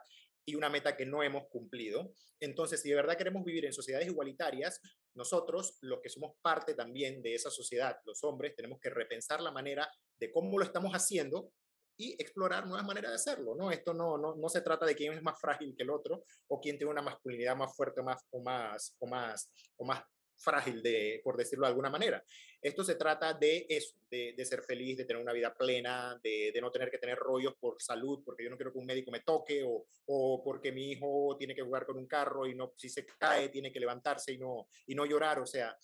y 0.49 0.55
una 0.55 0.68
meta 0.68 0.96
que 0.96 1.07
no 1.07 1.22
hemos 1.22 1.49
cumplido. 1.49 2.12
Entonces, 2.40 2.81
si 2.81 2.90
de 2.90 2.94
verdad 2.94 3.16
queremos 3.16 3.44
vivir 3.44 3.64
en 3.64 3.72
sociedades 3.72 4.07
igualitarias, 4.07 4.81
nosotros, 5.14 5.79
los 5.81 6.01
que 6.01 6.09
somos 6.09 6.37
parte 6.40 6.75
también 6.75 7.22
de 7.22 7.35
esa 7.35 7.51
sociedad, 7.51 7.99
los 8.05 8.22
hombres, 8.22 8.55
tenemos 8.55 8.79
que 8.81 8.90
repensar 8.90 9.40
la 9.40 9.51
manera 9.51 9.90
de 10.20 10.31
cómo 10.31 10.59
lo 10.59 10.64
estamos 10.64 10.92
haciendo 10.92 11.51
y 11.99 12.12
explorar 12.22 12.66
nuevas 12.66 12.87
maneras 12.87 13.11
de 13.11 13.14
hacerlo, 13.16 13.55
¿no? 13.57 13.70
Esto 13.70 13.94
no, 13.94 14.18
no, 14.18 14.37
no 14.37 14.49
se 14.51 14.61
trata 14.61 14.85
de 14.85 14.94
quién 14.94 15.14
es 15.14 15.22
más 15.22 15.40
frágil 15.40 15.75
que 15.75 15.83
el 15.83 15.90
otro 15.90 16.25
o 16.49 16.61
quién 16.61 16.77
tiene 16.77 16.92
una 16.92 17.03
masculinidad 17.03 17.57
más 17.57 17.75
fuerte 17.75 18.03
más, 18.03 18.22
o, 18.31 18.42
más, 18.42 18.94
o, 18.99 19.07
más, 19.07 19.51
o 19.79 19.85
más 19.87 20.03
frágil, 20.37 20.83
de, 20.83 21.20
por 21.25 21.37
decirlo 21.37 21.66
de 21.66 21.70
alguna 21.70 21.90
manera. 21.90 22.22
Esto 22.61 22.85
se 22.85 22.94
trata 22.94 23.33
de 23.35 23.66
eso, 23.68 23.96
de, 24.11 24.35
de 24.37 24.44
ser 24.44 24.62
feliz, 24.62 24.96
de 24.96 25.05
tener 25.05 25.22
una 25.22 25.33
vida 25.33 25.55
plena, 25.55 26.18
de, 26.22 26.51
de, 26.53 26.61
no 26.61 26.70
tener 26.70 26.90
que 26.90 26.99
tener 26.99 27.16
rollos 27.18 27.55
por 27.59 27.81
salud, 27.81 28.22
porque 28.25 28.44
yo 28.44 28.51
no 28.51 28.57
quiero 28.57 28.72
que 28.72 28.79
un 28.79 28.87
médico 28.87 29.11
me 29.11 29.20
toque, 29.20 29.62
o, 29.64 29.87
o, 30.07 30.42
porque 30.42 30.72
mi 30.72 30.92
hijo 30.92 31.37
tiene 31.38 31.55
que 31.55 31.62
jugar 31.62 31.87
con 31.87 31.96
un 31.96 32.07
carro 32.07 32.46
y 32.46 32.55
no, 32.55 32.72
si 32.77 32.88
se 32.88 33.07
cae, 33.07 33.49
tiene 33.49 33.72
que 33.72 33.81
levantarse 33.81 34.33
y 34.33 34.38
no, 34.38 34.68
y 34.87 34.94
no 34.94 35.07
llorar. 35.07 35.38
O 35.40 35.46
sea, 35.46 35.77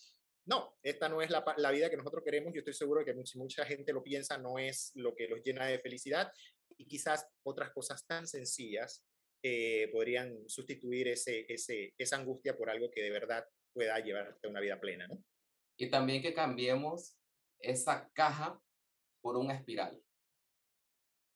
no, 0.46 0.76
esta 0.82 1.08
no 1.08 1.22
es 1.22 1.30
la, 1.30 1.44
la, 1.56 1.70
vida 1.70 1.88
que 1.88 1.96
nosotros 1.96 2.22
queremos. 2.24 2.52
Yo 2.52 2.60
estoy 2.60 2.74
seguro 2.74 3.04
de 3.04 3.06
que 3.06 3.26
si 3.26 3.38
mucha 3.38 3.64
gente 3.64 3.92
lo 3.92 4.02
piensa, 4.02 4.38
no 4.38 4.58
es 4.58 4.92
lo 4.96 5.14
que 5.14 5.28
los 5.28 5.42
llena 5.42 5.66
de 5.66 5.78
felicidad 5.78 6.32
y 6.76 6.86
quizás 6.86 7.26
otras 7.44 7.70
cosas 7.70 8.04
tan 8.06 8.26
sencillas 8.26 9.04
eh, 9.42 9.88
podrían 9.92 10.48
sustituir 10.48 11.08
ese, 11.08 11.46
ese, 11.48 11.94
esa 11.98 12.16
angustia 12.16 12.56
por 12.56 12.70
algo 12.70 12.90
que 12.90 13.02
de 13.02 13.10
verdad 13.10 13.44
pueda 13.72 13.98
llevarte 13.98 14.48
una 14.48 14.60
vida 14.60 14.80
plena, 14.80 15.06
¿no? 15.08 15.22
Y 15.76 15.90
también 15.90 16.22
que 16.22 16.34
cambiemos 16.34 17.16
esa 17.58 18.10
caja 18.12 18.60
por 19.20 19.36
una 19.36 19.54
espiral. 19.54 20.00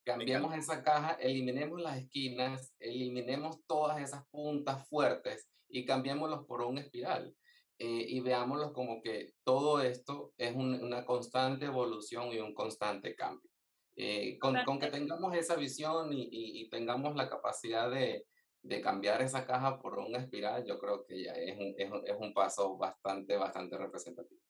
Cambiemos 0.05 0.55
esa 0.55 0.85
caja, 0.85 1.15
eliminemos 1.15 1.81
las 1.81 1.99
esquinas, 1.99 2.75
eliminemos 2.79 3.65
todas 3.67 4.01
esas 4.01 4.25
puntas 4.29 4.89
fuertes 4.89 5.49
y 5.69 5.85
cambiémoslos 5.85 6.47
por 6.47 6.63
una 6.63 6.81
espiral. 6.81 7.35
Eh, 7.79 8.07
y 8.09 8.21
veámoslo 8.21 8.73
como 8.73 9.03
que 9.03 9.35
todo 9.45 9.83
esto 9.83 10.33
es 10.39 10.55
un, 10.55 10.83
una 10.83 11.05
constante 11.05 11.67
evolución 11.67 12.33
y 12.33 12.39
un 12.39 12.55
constante 12.55 13.15
cambio. 13.15 13.51
Eh, 13.97 14.39
con, 14.39 14.57
con, 14.65 14.79
que 14.79 14.89
tengamos 14.89 15.35
esa 15.35 15.57
visión 15.57 16.13
y, 16.13 16.23
y, 16.23 16.61
y 16.61 16.69
tengamos 16.71 17.17
la 17.17 17.29
capacidad 17.29 17.91
de, 17.91 18.27
de, 18.67 18.81
cambiar 18.81 19.23
esa 19.23 19.47
caja 19.47 19.79
por 19.79 19.99
una 19.99 20.19
espiral, 20.19 20.65
yo 20.65 20.79
creo 20.79 21.05
que 21.05 21.25
ya 21.25 21.33
es 21.33 21.57
un, 21.57 21.75
es, 21.77 21.91
es 22.05 22.17
un 22.19 22.33
paso 22.35 22.77
bastante, 22.77 23.37
bastante 23.37 23.77
representativo. 23.77 24.41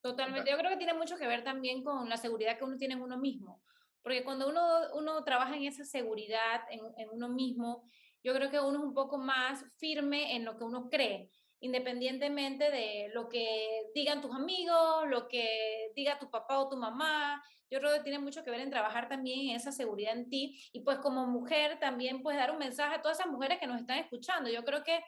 Totalmente, 0.00 0.50
yo 0.50 0.56
creo 0.58 0.70
que 0.70 0.76
tiene 0.76 0.94
mucho 0.94 1.16
que 1.16 1.26
ver 1.26 1.42
también 1.42 1.82
con 1.82 2.08
la 2.08 2.16
seguridad 2.16 2.56
que 2.56 2.64
uno 2.64 2.76
tiene 2.76 2.94
en 2.94 3.02
uno 3.02 3.18
mismo, 3.18 3.62
porque 4.02 4.22
cuando 4.24 4.48
uno, 4.48 4.62
uno 4.94 5.24
trabaja 5.24 5.56
en 5.56 5.64
esa 5.64 5.84
seguridad 5.84 6.62
en, 6.70 6.80
en 6.96 7.08
uno 7.10 7.28
mismo, 7.28 7.88
yo 8.22 8.34
creo 8.34 8.50
que 8.50 8.60
uno 8.60 8.78
es 8.78 8.84
un 8.84 8.94
poco 8.94 9.18
más 9.18 9.64
firme 9.78 10.36
en 10.36 10.44
lo 10.44 10.56
que 10.56 10.64
uno 10.64 10.88
cree 10.88 11.30
independientemente 11.60 12.70
de 12.70 13.10
lo 13.14 13.28
que 13.28 13.86
digan 13.94 14.20
tus 14.20 14.34
amigos, 14.34 15.08
lo 15.08 15.28
que 15.28 15.92
diga 15.94 16.18
tu 16.18 16.30
papá 16.30 16.58
o 16.58 16.68
tu 16.68 16.76
mamá. 16.76 17.42
Yo 17.70 17.80
creo 17.80 17.94
que 17.94 18.02
tiene 18.02 18.18
mucho 18.18 18.44
que 18.44 18.50
ver 18.50 18.60
en 18.60 18.70
trabajar 18.70 19.08
también 19.08 19.50
en 19.50 19.56
esa 19.56 19.72
seguridad 19.72 20.16
en 20.16 20.28
ti 20.28 20.60
y 20.72 20.80
pues 20.80 20.98
como 20.98 21.26
mujer 21.26 21.78
también 21.80 22.22
puedes 22.22 22.38
dar 22.38 22.52
un 22.52 22.58
mensaje 22.58 22.94
a 22.94 23.02
todas 23.02 23.18
esas 23.18 23.32
mujeres 23.32 23.58
que 23.58 23.66
nos 23.66 23.80
están 23.80 23.98
escuchando. 23.98 24.50
Yo 24.50 24.64
creo 24.64 24.84
que 24.84 25.00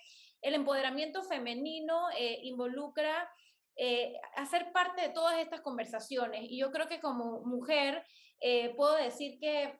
el 0.42 0.54
empoderamiento 0.54 1.22
femenino 1.22 2.10
eh, 2.16 2.40
involucra 2.42 3.30
eh, 3.76 4.14
hacer 4.34 4.72
parte 4.72 5.02
de 5.02 5.08
todas 5.10 5.38
estas 5.38 5.60
conversaciones 5.60 6.42
y 6.50 6.58
yo 6.58 6.72
creo 6.72 6.88
que 6.88 7.00
como 7.00 7.42
mujer 7.42 8.04
eh, 8.40 8.74
puedo 8.76 8.96
decir 8.96 9.38
que 9.38 9.78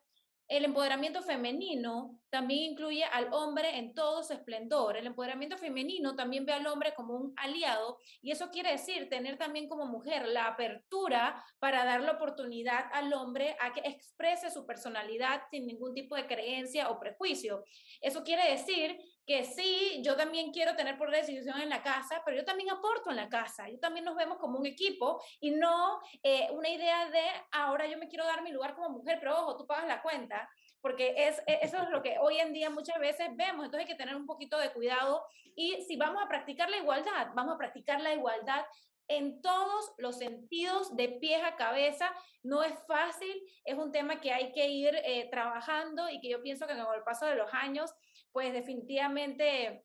el 0.49 0.65
empoderamiento 0.65 1.23
femenino 1.23 2.19
también 2.31 2.73
incluye 2.73 3.05
al 3.05 3.29
hombre 3.33 3.77
en 3.79 3.93
todo 3.93 4.23
su 4.23 4.33
esplendor. 4.33 4.97
El 4.97 5.07
empoderamiento 5.07 5.59
femenino 5.59 6.17
también 6.17 6.47
ve 6.47 6.55
al 6.55 6.67
hombre 6.67 6.95
como 6.95 7.15
un 7.15 7.35
aliado 7.37 7.99
y 8.23 8.31
eso 8.31 8.51
quiere 8.51 8.73
decir 8.73 9.11
tener 9.11 9.37
también 9.37 9.69
como 9.69 9.85
mujer 9.87 10.27
la 10.27 10.47
apertura 10.47 11.45
para 11.59 11.85
dar 11.85 12.01
la 12.01 12.13
oportunidad 12.13 12.87
al 12.93 13.13
hombre 13.13 13.57
a 13.61 13.75
que 13.75 13.81
exprese 13.81 14.51
su 14.51 14.67
personalidad 14.67 15.43
sin 15.51 15.67
ningún 15.67 15.95
tipo 15.95 16.17
de 16.17 16.27
creencia 16.27 16.89
o 16.89 16.99
prejuicio. 16.99 17.63
Eso 18.01 18.25
quiere 18.25 18.51
decir 18.51 18.99
que 19.29 19.45
sí, 19.45 20.01
yo 20.03 20.17
también 20.17 20.53
quiero 20.53 20.75
tener 20.75 20.97
por 20.97 21.11
decisión 21.11 21.61
en 21.61 21.69
la 21.69 21.83
casa, 21.83 22.23
pero 22.25 22.39
yo 22.39 22.47
también 22.47 22.71
aporto 22.71 23.11
en 23.11 23.17
la 23.17 23.29
casa, 23.29 23.69
yo 23.69 23.79
también 23.79 24.07
nos 24.07 24.17
vemos 24.17 24.39
como 24.39 24.59
un 24.59 24.65
equipo 24.65 25.23
y 25.39 25.51
no 25.51 26.01
eh, 26.23 26.49
una 26.53 26.71
idea 26.71 27.11
de 27.11 27.25
ahora 27.53 27.87
yo 27.87 27.99
me 27.99 28.09
quiero 28.09 28.25
dar 28.25 28.43
mi 28.43 28.53
lugar 28.53 28.75
como 28.75 28.89
mujer, 28.89 29.19
pero 29.21 29.39
ojo, 29.39 29.59
tú 29.59 29.67
pagas 29.67 29.87
la 29.87 30.01
cuenta, 30.01 30.49
porque 30.81 31.13
es, 31.15 31.43
e, 31.47 31.59
eso 31.61 31.77
es 31.77 31.91
lo 31.91 32.01
que 32.03 32.17
hoy 32.19 32.39
en 32.39 32.55
día 32.55 32.71
muchas 32.71 32.99
veces 32.99 33.29
vemos, 33.37 33.67
entonces 33.67 33.81
hay 33.81 33.93
que 33.93 34.03
tener 34.03 34.17
un 34.17 34.25
poquito 34.25 34.57
de 34.57 34.73
cuidado 34.73 35.23
y 35.55 35.83
si 35.83 35.97
vamos 35.97 36.23
a 36.25 36.29
practicar 36.29 36.71
la 36.71 36.79
igualdad, 36.79 37.29
vamos 37.35 37.57
a 37.57 37.59
practicar 37.59 38.01
la 38.01 38.15
igualdad 38.15 38.65
en 39.09 39.41
todos 39.41 39.93
los 39.97 40.19
sentidos, 40.19 40.95
de 40.95 41.09
pies 41.09 41.43
a 41.43 41.57
cabeza. 41.57 42.13
No 42.43 42.63
es 42.63 42.75
fácil, 42.87 43.43
es 43.65 43.77
un 43.77 43.91
tema 43.91 44.21
que 44.21 44.33
hay 44.33 44.53
que 44.53 44.69
ir 44.69 44.95
eh, 45.03 45.29
trabajando 45.31 46.09
y 46.11 46.21
que 46.21 46.29
yo 46.29 46.43
pienso 46.43 46.67
que 46.67 46.77
con 46.77 46.95
el 46.95 47.03
paso 47.03 47.27
de 47.27 47.35
los 47.35 47.53
años 47.53 47.91
pues 48.39 48.53
definitivamente 48.53 49.83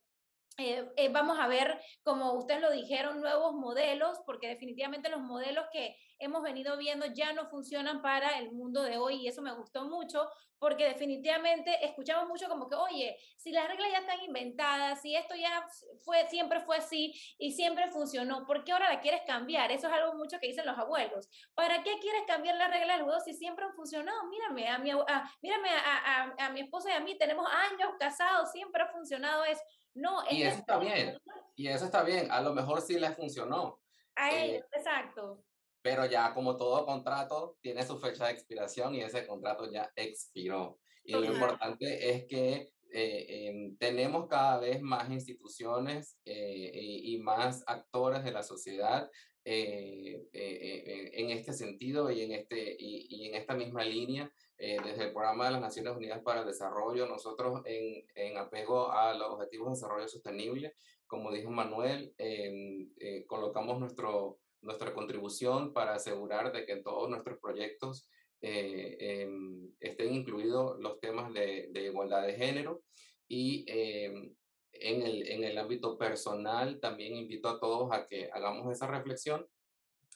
eh, 0.58 0.88
eh, 0.96 1.08
vamos 1.08 1.40
a 1.40 1.48
ver, 1.48 1.76
como 2.04 2.34
ustedes 2.34 2.60
lo 2.60 2.70
dijeron, 2.70 3.20
nuevos 3.20 3.52
modelos, 3.52 4.20
porque 4.24 4.46
definitivamente 4.46 5.08
los 5.08 5.22
modelos 5.22 5.64
que 5.72 5.96
hemos 6.18 6.42
venido 6.42 6.76
viendo 6.76 7.06
ya 7.06 7.32
no 7.32 7.46
funcionan 7.46 8.02
para 8.02 8.38
el 8.38 8.52
mundo 8.52 8.82
de 8.82 8.98
hoy 8.98 9.16
y 9.16 9.28
eso 9.28 9.42
me 9.42 9.52
gustó 9.52 9.84
mucho 9.84 10.28
porque 10.58 10.88
definitivamente 10.88 11.84
escuchamos 11.84 12.26
mucho 12.26 12.48
como 12.48 12.68
que, 12.68 12.74
oye, 12.74 13.18
si 13.36 13.52
las 13.52 13.68
reglas 13.68 13.90
ya 13.92 13.98
están 13.98 14.20
inventadas, 14.22 15.02
si 15.02 15.14
esto 15.14 15.34
ya 15.34 15.66
fue, 16.04 16.26
siempre 16.28 16.60
fue 16.60 16.78
así 16.78 17.12
y 17.38 17.52
siempre 17.52 17.90
funcionó, 17.90 18.46
¿por 18.46 18.64
qué 18.64 18.72
ahora 18.72 18.90
la 18.90 19.00
quieres 19.00 19.20
cambiar? 19.26 19.70
Eso 19.70 19.88
es 19.88 19.92
algo 19.92 20.14
mucho 20.14 20.38
que 20.40 20.46
dicen 20.46 20.64
los 20.64 20.78
abuelos. 20.78 21.28
¿Para 21.54 21.82
qué 21.82 21.98
quieres 22.00 22.22
cambiar 22.26 22.56
las 22.56 22.70
reglas 22.70 22.96
del 22.96 23.04
juego 23.04 23.20
si 23.20 23.34
siempre 23.34 23.66
han 23.66 23.74
funcionado? 23.74 24.24
Mírame, 24.28 24.68
a 24.68 24.78
mi, 24.78 24.90
a, 24.90 25.30
mírame 25.42 25.68
a, 25.68 26.22
a, 26.38 26.46
a 26.46 26.50
mi 26.50 26.60
esposa 26.60 26.90
y 26.90 26.94
a 26.94 27.00
mí, 27.00 27.18
tenemos 27.18 27.46
años 27.70 27.90
casados, 27.98 28.50
siempre 28.50 28.84
ha 28.84 28.88
funcionado 28.88 29.44
eso. 29.44 29.60
No, 29.92 30.22
y 30.30 30.42
eso 30.42 30.58
está 30.58 30.78
bien, 30.78 31.18
y 31.54 31.68
eso 31.68 31.84
está 31.84 32.02
bien, 32.02 32.30
a 32.30 32.40
lo 32.40 32.54
mejor 32.54 32.80
sí 32.80 32.98
les 32.98 33.14
funcionó. 33.14 33.80
A 34.16 34.30
ellos, 34.30 34.64
eh, 34.64 34.68
exacto 34.72 35.44
pero 35.84 36.06
ya 36.06 36.32
como 36.32 36.56
todo 36.56 36.86
contrato 36.86 37.58
tiene 37.60 37.82
su 37.82 37.98
fecha 37.98 38.24
de 38.24 38.32
expiración 38.32 38.94
y 38.94 39.02
ese 39.02 39.26
contrato 39.26 39.70
ya 39.70 39.92
expiró. 39.94 40.78
Y 41.04 41.12
lo 41.12 41.26
importante 41.26 42.08
es 42.10 42.24
que 42.24 42.72
eh, 42.90 43.26
em, 43.28 43.76
tenemos 43.76 44.26
cada 44.26 44.58
vez 44.60 44.80
más 44.80 45.10
instituciones 45.10 46.18
eh, 46.24 46.70
y, 46.72 47.14
y, 47.14 47.18
más 47.18 47.62
actores 47.66 48.24
de 48.24 48.32
la 48.32 48.42
sociedad 48.42 49.10
eh, 49.44 50.22
eh, 50.32 51.10
en 51.12 51.28
este 51.28 51.52
sentido 51.52 52.10
y 52.10 52.22
en, 52.22 52.32
este, 52.32 52.76
y, 52.78 53.26
en 53.28 53.34
esta 53.34 53.54
misma 53.54 53.84
línea. 53.84 54.32
desde 54.56 55.04
el 55.04 55.12
Programa 55.12 55.46
de 55.46 55.52
las 55.52 55.60
Naciones 55.60 55.94
Unidas 55.94 56.22
para 56.22 56.40
el 56.40 56.46
Desarrollo, 56.46 57.06
nosotros 57.06 57.60
en, 57.66 58.06
en 58.14 58.38
apego 58.38 58.90
a 58.90 59.12
los 59.12 59.32
Objetivos 59.32 59.66
de 59.66 59.74
Desarrollo 59.74 60.08
Sostenible, 60.08 60.72
como 61.06 61.30
dijo 61.30 61.50
Manuel, 61.50 62.14
em, 62.16 62.88
colocamos 63.26 63.78
nuestro, 63.78 64.38
nuestra 64.64 64.92
contribución 64.94 65.72
para 65.72 65.94
asegurar 65.94 66.52
de 66.52 66.66
que 66.66 66.72
en 66.72 66.82
todos 66.82 67.08
nuestros 67.08 67.38
proyectos 67.38 68.08
em, 68.40 69.70
estén 69.80 70.14
incluidos 70.14 70.78
los 70.80 71.00
temas 71.00 71.32
de, 71.32 71.68
de 71.70 71.84
igualdad 71.84 72.26
de 72.26 72.34
género. 72.34 72.82
Y 73.28 73.64
em, 73.68 74.34
en 74.72 75.02
el, 75.02 75.28
en 75.28 75.44
el 75.44 75.58
ámbito 75.58 75.96
personal, 75.96 76.80
también 76.80 77.16
invito 77.16 77.48
a 77.48 77.60
todos 77.60 77.92
a 77.92 78.06
que 78.06 78.28
hagamos 78.32 78.70
esa 78.72 78.86
reflexión 78.86 79.46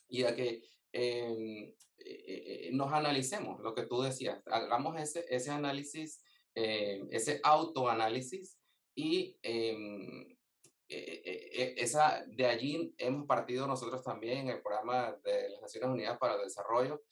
y 0.09 0.24
a 0.24 0.34
que 0.34 0.62
em, 0.92 1.72
eh, 1.99 2.68
eh, 2.68 2.70
nos 2.72 2.92
analicemos, 2.92 3.61
lo 3.61 3.74
que 3.74 3.86
tú 3.86 4.03
decías, 4.03 4.42
hagamos 4.46 5.01
ese, 5.01 5.24
ese 5.28 5.51
análisis, 5.51 6.22
eh, 6.55 7.03
ese 7.11 7.40
autoanálisis 7.42 8.59
y 8.94 9.38
em, 10.89 11.74
esa, 11.76 12.24
de 12.26 12.47
allí 12.47 12.95
hemos 12.99 13.26
partido 13.26 13.66
nosotros 13.66 14.03
también 14.03 14.39
en 14.39 14.49
el 14.49 14.62
programa 14.62 15.16
de 15.24 15.51
las 15.51 15.61
Naciones 15.61 15.91
Unidas 15.91 16.18
para 16.18 16.34
el 16.34 16.43
Desarrollo 16.43 17.03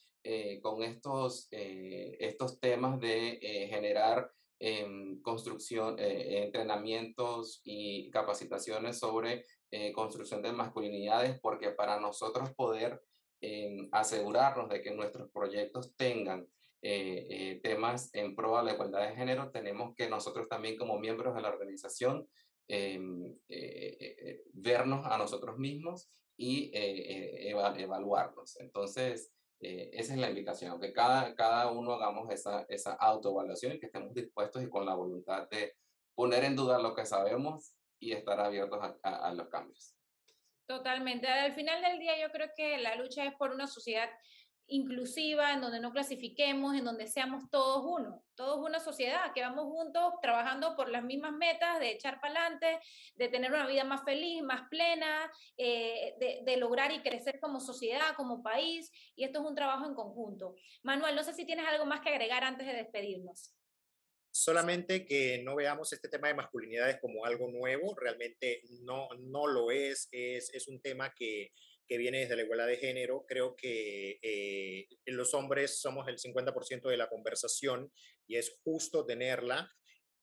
con 0.60 0.82
estos, 0.82 1.46
estos 1.52 2.58
temas 2.58 2.98
de 2.98 3.68
generar 3.70 4.28
eh, 4.58 5.18
construcción, 5.22 5.96
eh, 5.98 6.44
entrenamientos 6.44 7.60
y 7.64 8.10
capacitaciones 8.10 8.98
sobre 8.98 9.44
eh, 9.70 9.92
construcción 9.92 10.40
de 10.40 10.52
masculinidades, 10.52 11.38
porque 11.40 11.70
para 11.70 12.00
nosotros 12.00 12.54
poder 12.54 13.02
em, 13.40 13.88
asegurarnos 13.92 14.70
de 14.70 14.80
que 14.80 14.92
nuestros 14.92 15.30
proyectos 15.30 15.94
tengan 15.96 16.48
eh, 16.80 17.60
temas 17.62 18.08
en 18.14 18.34
pro 18.34 18.56
a 18.56 18.62
la 18.62 18.72
igualdad 18.72 19.08
de 19.08 19.16
género, 19.16 19.50
tenemos 19.50 19.94
que 19.94 20.08
nosotros 20.08 20.48
también 20.48 20.76
como 20.78 20.98
miembros 20.98 21.34
de 21.34 21.42
la 21.42 21.48
organización 21.48 22.26
em, 22.68 23.36
vernos 24.52 25.06
a 25.06 25.18
nosotros 25.18 25.58
mismos 25.58 26.10
y 26.36 26.70
evaluarnos. 26.74 28.58
Entonces, 28.60 29.32
eh, 29.60 29.90
esa 29.94 30.12
es 30.12 30.18
la 30.18 30.28
invitación, 30.28 30.78
que 30.78 30.92
cada, 30.92 31.34
cada 31.34 31.70
uno 31.70 31.92
hagamos 31.92 32.30
esa, 32.30 32.66
esa 32.68 32.92
autoevaluación 32.92 33.72
y 33.72 33.80
que 33.80 33.86
estemos 33.86 34.12
dispuestos 34.12 34.62
y 34.62 34.68
con 34.68 34.84
la 34.84 34.94
voluntad 34.94 35.48
de 35.48 35.74
poner 36.14 36.44
en 36.44 36.56
duda 36.56 36.78
lo 36.78 36.94
que 36.94 37.06
sabemos 37.06 37.74
y 37.98 38.12
estar 38.12 38.38
abiertos 38.38 38.78
a, 39.02 39.28
a 39.28 39.32
los 39.32 39.48
cambios. 39.48 39.94
Totalmente. 40.66 41.26
Al 41.26 41.54
final 41.54 41.80
del 41.80 41.98
día 41.98 42.20
yo 42.20 42.30
creo 42.32 42.48
que 42.54 42.76
la 42.78 42.96
lucha 42.96 43.24
es 43.24 43.34
por 43.36 43.52
una 43.52 43.66
sociedad 43.66 44.10
inclusiva, 44.68 45.52
en 45.52 45.60
donde 45.60 45.80
no 45.80 45.92
clasifiquemos, 45.92 46.74
en 46.74 46.84
donde 46.84 47.06
seamos 47.06 47.48
todos 47.50 47.84
uno, 47.84 48.24
todos 48.34 48.58
una 48.58 48.80
sociedad, 48.80 49.32
que 49.34 49.42
vamos 49.42 49.64
juntos 49.64 50.14
trabajando 50.20 50.74
por 50.76 50.88
las 50.88 51.04
mismas 51.04 51.32
metas 51.32 51.78
de 51.78 51.92
echar 51.92 52.20
para 52.20 52.46
adelante, 52.46 52.80
de 53.14 53.28
tener 53.28 53.52
una 53.52 53.66
vida 53.66 53.84
más 53.84 54.04
feliz, 54.04 54.42
más 54.42 54.68
plena, 54.68 55.30
eh, 55.56 56.14
de, 56.18 56.40
de, 56.44 56.56
lograr 56.56 56.92
y 56.92 57.02
crecer 57.02 57.38
como 57.40 57.60
sociedad, 57.60 58.14
como 58.16 58.42
país, 58.42 58.90
y 59.14 59.24
esto 59.24 59.40
es 59.40 59.46
un 59.46 59.54
trabajo 59.54 59.86
en 59.86 59.94
conjunto. 59.94 60.56
Manuel, 60.82 61.14
no 61.14 61.22
sé 61.22 61.32
si 61.32 61.44
tienes 61.44 61.66
algo 61.66 61.86
más 61.86 62.00
que 62.00 62.10
agregar 62.10 62.42
antes 62.44 62.66
de 62.66 62.74
despedirnos. 62.74 63.52
Solamente 64.30 65.06
que 65.06 65.40
no 65.44 65.56
veamos 65.56 65.94
este 65.94 66.10
tema 66.10 66.28
de 66.28 66.34
masculinidades 66.34 66.98
como 67.00 67.24
algo 67.24 67.48
nuevo, 67.48 67.94
realmente 67.98 68.60
no, 68.82 69.08
no 69.18 69.46
lo 69.46 69.70
es, 69.70 70.08
es, 70.12 70.52
es 70.52 70.68
un 70.68 70.82
tema 70.82 71.14
que 71.16 71.52
que 71.86 71.98
viene 71.98 72.20
desde 72.20 72.36
la 72.36 72.42
igualdad 72.42 72.66
de 72.66 72.76
género. 72.76 73.24
Creo 73.26 73.54
que 73.56 74.18
eh, 74.22 74.88
los 75.06 75.34
hombres 75.34 75.80
somos 75.80 76.08
el 76.08 76.18
50% 76.18 76.88
de 76.88 76.96
la 76.96 77.08
conversación 77.08 77.92
y 78.26 78.36
es 78.36 78.58
justo 78.64 79.04
tenerla. 79.04 79.72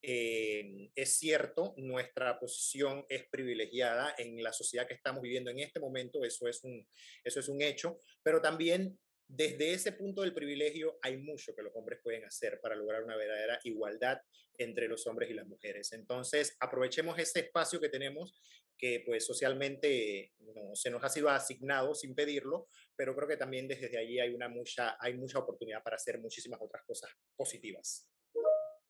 Eh, 0.01 0.89
es 0.95 1.18
cierto, 1.18 1.74
nuestra 1.78 2.38
posición 2.38 3.05
es 3.07 3.26
privilegiada 3.30 4.14
en 4.18 4.43
la 4.43 4.51
sociedad 4.51 4.86
que 4.86 4.95
estamos 4.95 5.22
viviendo 5.22 5.49
en 5.49 5.59
este 5.59 5.80
momento, 5.80 6.26
eso 6.26 6.45
es 6.49 6.61
un, 6.66 6.86
eso 7.24 7.39
es 7.39 7.47
un 7.47 7.61
hecho, 7.61 7.99
pero 8.22 8.41
también 8.41 8.99
desde 9.28 9.74
ese 9.74 9.94
punto 9.94 10.22
del 10.22 10.34
privilegio 10.34 11.00
hay 11.02 11.18
mucho 11.18 11.56
que 11.56 11.64
los 11.64 11.76
hombres 11.76 12.00
pueden 12.04 12.26
hacer 12.26 12.60
para 12.62 12.76
lograr 12.76 13.04
una 13.04 13.18
verdadera 13.18 13.60
igualdad 13.64 14.20
entre 14.58 14.88
los 14.88 15.08
hombres 15.08 15.30
y 15.30 15.34
las 15.34 15.48
mujeres. 15.48 15.92
Entonces, 15.94 16.56
aprovechemos 16.60 17.18
ese 17.18 17.40
espacio 17.42 17.80
que 17.80 17.90
tenemos 17.90 18.40
que 18.78 19.02
pues 19.06 19.26
socialmente 19.26 20.34
se 20.74 20.90
nos 20.90 21.04
ha 21.04 21.10
sido 21.10 21.30
asignado 21.30 21.96
sin 21.96 22.16
pedirlo, 22.16 22.68
pero 22.96 23.16
creo 23.16 23.28
que 23.28 23.38
también 23.38 23.68
desde 23.68 23.98
allí 23.98 24.20
hay, 24.20 24.34
una 24.34 24.50
mucha, 24.50 24.98
hay 25.00 25.14
mucha 25.14 25.40
oportunidad 25.40 25.82
para 25.84 25.96
hacer 25.96 26.20
muchísimas 26.20 26.60
otras 26.62 26.84
cosas 26.84 27.12
positivas. 27.36 28.10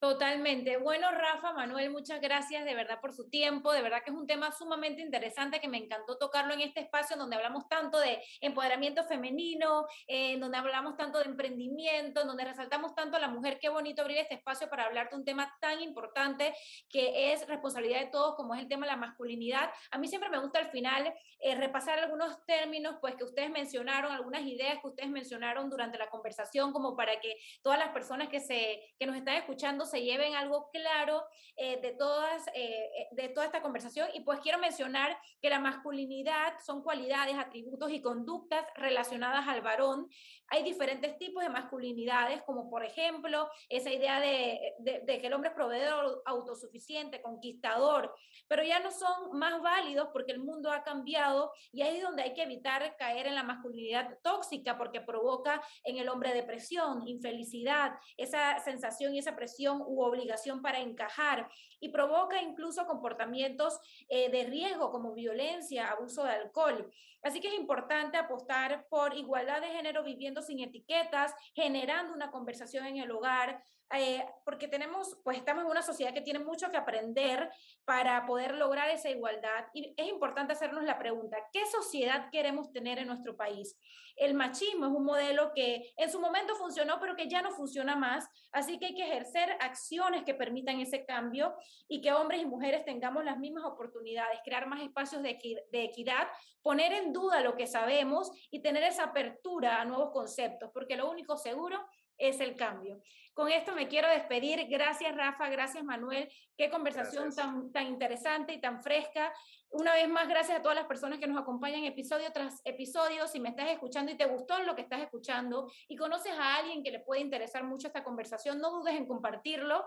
Totalmente. 0.04 0.76
Bueno, 0.76 1.10
Rafa, 1.12 1.54
Manuel, 1.54 1.90
muchas 1.90 2.20
gracias 2.20 2.66
de 2.66 2.76
verdad 2.76 3.00
por 3.00 3.14
su 3.14 3.30
tiempo. 3.30 3.72
De 3.72 3.82
verdad 3.82 4.04
que 4.04 4.12
es 4.12 4.18
un 4.18 4.28
tema 4.28 4.52
sumamente 4.52 5.02
interesante 5.02 5.62
que 5.62 5.70
me 5.70 5.78
encantó 5.78 6.18
tocarlo 6.18 6.54
en 6.54 6.60
este 6.60 6.82
espacio 6.82 7.16
donde 7.16 7.38
hablamos 7.38 7.70
tanto 7.70 7.98
de 8.00 8.22
empoderamiento 8.42 9.06
femenino, 9.06 9.86
en 10.08 10.42
donde 10.42 10.58
hablamos 10.58 10.98
tanto 10.98 11.20
de 11.20 11.24
emprendimiento, 11.30 12.20
en 12.20 12.28
donde 12.28 12.44
resaltamos 12.44 12.94
tanto 12.96 13.16
a 13.16 13.22
la 13.22 13.30
mujer. 13.30 13.60
Qué 13.62 13.70
bonito 13.70 14.02
abrir 14.02 14.18
este 14.18 14.34
espacio 14.34 14.70
para 14.70 14.84
hablar 14.84 15.10
de 15.10 15.16
un 15.16 15.24
tema 15.24 15.50
tan 15.62 15.82
importante 15.82 16.54
que 16.90 17.32
es 17.32 17.48
responsabilidad 17.48 18.02
de 18.02 18.08
todos, 18.08 18.36
como 18.36 18.56
es 18.56 18.62
el 18.62 18.68
tema 18.68 18.86
de 18.86 18.92
la 18.92 18.98
masculinidad. 18.98 19.72
A 19.90 19.98
mí 19.98 20.10
siempre 20.10 20.30
me 20.30 20.40
gusta 20.40 20.60
al 20.60 20.70
final 20.70 21.14
eh, 21.40 21.56
repasar 21.56 22.00
algunos 22.00 22.46
términos 22.46 22.98
pues 23.00 23.16
que 23.16 23.24
ustedes 23.24 23.52
mencionaron, 23.52 24.12
algunas 24.12 24.42
ideas 24.42 24.80
que 24.82 24.88
ustedes 24.88 25.10
mencionaron 25.10 25.70
durante 25.70 25.98
la 25.98 26.10
conversación, 26.10 26.74
como 26.74 26.98
para 26.98 27.22
que 27.22 27.38
todas 27.62 27.80
las 27.80 27.94
personas 27.94 28.28
que, 28.28 28.42
se, 28.42 28.82
que 29.00 29.06
nos 29.06 29.16
están 29.16 29.36
escuchando 29.36 29.86
se 29.94 30.02
lleven 30.04 30.34
algo 30.34 30.72
claro 30.72 31.24
eh, 31.56 31.80
de, 31.80 31.92
todas, 31.92 32.48
eh, 32.56 32.90
eh, 32.98 33.08
de 33.12 33.30
toda 33.30 33.46
esta 33.46 33.62
conversación. 33.62 34.08
Y 34.16 34.22
pues 34.22 34.40
quiero 34.40 34.58
mencionar 34.58 35.16
que 35.40 35.52
la 35.52 35.60
masculinidad 35.60 36.54
son 36.66 36.82
cualidades, 36.82 37.38
atributos 37.38 37.92
y 37.92 38.02
conductas 38.02 38.66
relacionadas 38.76 39.48
al 39.48 39.62
varón. 39.62 40.10
Hay 40.48 40.64
diferentes 40.64 41.16
tipos 41.20 41.44
de 41.44 41.50
masculinidades, 41.50 42.42
como 42.42 42.72
por 42.72 42.84
ejemplo 42.84 43.50
esa 43.70 43.92
idea 43.92 44.20
de, 44.20 44.74
de 44.80 45.20
que 45.20 45.28
el 45.28 45.34
hombre 45.34 45.50
es 45.50 45.56
proveedor, 45.56 46.24
autosuficiente, 46.26 47.22
conquistador, 47.22 48.16
pero 48.48 48.64
ya 48.64 48.80
no 48.80 48.92
son 48.92 49.38
más 49.38 49.62
válidos 49.62 50.10
porque 50.12 50.32
el 50.32 50.40
mundo 50.40 50.72
ha 50.72 50.84
cambiado 50.84 51.52
y 51.72 51.84
ahí 51.84 51.98
es 51.98 52.04
donde 52.04 52.24
hay 52.24 52.34
que 52.34 52.44
evitar 52.44 52.96
caer 52.98 53.28
en 53.28 53.36
la 53.36 53.44
masculinidad 53.44 54.18
tóxica 54.24 54.78
porque 54.78 55.02
provoca 55.02 55.62
en 55.84 55.98
el 55.98 56.10
hombre 56.10 56.34
depresión, 56.34 57.08
infelicidad, 57.08 57.94
esa 58.18 58.60
sensación 58.60 59.14
y 59.14 59.20
esa 59.20 59.36
presión 59.36 59.83
u 59.88 60.02
obligación 60.02 60.62
para 60.62 60.80
encajar 60.80 61.50
y 61.80 61.90
provoca 61.90 62.42
incluso 62.42 62.86
comportamientos 62.86 63.80
eh, 64.10 64.30
de 64.30 64.46
riesgo 64.46 64.92
como 64.92 65.14
violencia, 65.14 65.90
abuso 65.90 66.24
de 66.24 66.32
alcohol. 66.32 66.92
Así 67.22 67.40
que 67.40 67.48
es 67.48 67.54
importante 67.54 68.18
apostar 68.18 68.86
por 68.90 69.16
igualdad 69.16 69.62
de 69.62 69.68
género 69.68 70.04
viviendo 70.04 70.42
sin 70.42 70.60
etiquetas, 70.60 71.34
generando 71.54 72.14
una 72.14 72.32
conversación 72.32 72.86
en 72.86 72.98
el 72.98 73.12
hogar, 73.12 73.64
eh, 73.96 74.26
porque 74.44 74.68
tenemos, 74.68 75.20
pues 75.24 75.38
estamos 75.38 75.64
en 75.64 75.70
una 75.70 75.84
sociedad 75.84 76.14
que 76.14 76.22
tiene 76.22 76.40
mucho 76.40 76.70
que 76.72 76.78
aprender 76.78 77.52
para 77.86 78.26
poder 78.26 78.56
lograr 78.56 78.90
esa 78.90 79.10
igualdad. 79.10 79.68
Y 79.74 79.94
es 79.96 80.08
importante 80.08 80.54
hacernos 80.54 80.84
la 80.84 80.98
pregunta, 80.98 81.38
¿qué 81.52 81.66
sociedad 81.68 82.30
queremos 82.32 82.72
tener 82.72 82.98
en 82.98 83.08
nuestro 83.08 83.38
país? 83.38 83.78
El 84.16 84.34
machismo 84.34 84.86
es 84.86 84.92
un 84.92 85.06
modelo 85.06 85.52
que 85.54 85.92
en 85.98 86.12
su 86.12 86.20
momento 86.20 86.56
funcionó, 86.56 87.00
pero 87.00 87.16
que 87.16 87.28
ya 87.28 87.42
no 87.42 87.52
funciona 87.52 87.96
más. 87.96 88.28
Así 88.52 88.78
que 88.78 88.88
hay 88.88 88.96
que 88.96 89.06
ejercer 89.06 89.58
acciones 89.60 90.24
que 90.24 90.34
permitan 90.34 90.80
ese 90.80 91.06
cambio 91.06 91.56
y 91.88 92.02
que 92.02 92.14
hombres 92.14 92.42
y 92.42 92.46
mujeres 92.46 92.86
tengamos 92.86 93.24
las 93.24 93.38
mismas 93.38 93.66
oportunidades, 93.66 94.40
crear 94.44 94.68
más 94.68 94.82
espacios 94.82 95.22
de, 95.24 95.38
de 95.72 95.84
equidad, 95.84 96.28
poner 96.62 96.94
en 96.94 97.12
duda 97.12 97.42
lo 97.42 97.56
que 97.56 97.68
sabemos 97.68 98.32
y 98.50 98.62
tener 98.62 98.84
esa 98.84 99.06
apertura 99.06 99.82
a 99.82 99.86
nuevos 99.86 100.12
conceptos, 100.12 100.72
porque 100.74 100.96
lo 100.96 101.10
único 101.10 101.38
seguro 101.38 101.84
es 102.18 102.40
el 102.40 102.56
cambio. 102.56 103.02
Con 103.34 103.50
esto 103.50 103.74
me 103.74 103.88
quiero 103.88 104.08
despedir. 104.10 104.68
Gracias, 104.70 105.16
Rafa. 105.16 105.50
Gracias, 105.50 105.84
Manuel. 105.84 106.30
Qué 106.56 106.70
conversación 106.70 107.34
tan, 107.34 107.72
tan 107.72 107.88
interesante 107.88 108.54
y 108.54 108.62
tan 108.62 108.84
fresca. 108.84 109.34
Una 109.70 109.94
vez 109.94 110.08
más, 110.08 110.28
gracias 110.28 110.60
a 110.60 110.62
todas 110.62 110.78
las 110.78 110.86
personas 110.86 111.18
que 111.18 111.26
nos 111.26 111.42
acompañan 111.42 111.84
episodio 111.84 112.32
tras 112.32 112.62
episodio. 112.64 113.28
Si 113.28 113.40
me 113.40 113.50
estás 113.50 113.72
escuchando 113.72 114.12
y 114.12 114.18
te 114.18 114.28
gustó 114.28 114.60
lo 114.60 114.76
que 114.76 114.84
estás 114.84 115.02
escuchando 115.02 115.72
y 115.88 115.96
conoces 115.96 116.34
a 116.34 116.58
alguien 116.58 116.84
que 116.84 116.92
le 116.92 117.00
puede 117.00 117.22
interesar 117.22 117.64
mucho 117.64 117.88
esta 117.88 118.04
conversación, 118.04 118.60
no 118.60 118.70
dudes 118.70 118.94
en 118.94 119.08
compartirlo 119.08 119.84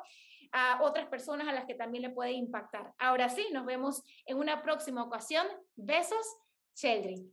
a 0.50 0.82
otras 0.82 1.06
personas 1.06 1.46
a 1.46 1.52
las 1.52 1.66
que 1.66 1.74
también 1.74 2.02
le 2.02 2.10
puede 2.10 2.32
impactar. 2.32 2.94
Ahora 2.98 3.28
sí, 3.28 3.46
nos 3.52 3.64
vemos 3.64 4.02
en 4.26 4.38
una 4.38 4.60
próxima 4.60 5.04
ocasión. 5.04 5.46
Besos, 5.76 6.26
Sheldry. 6.74 7.32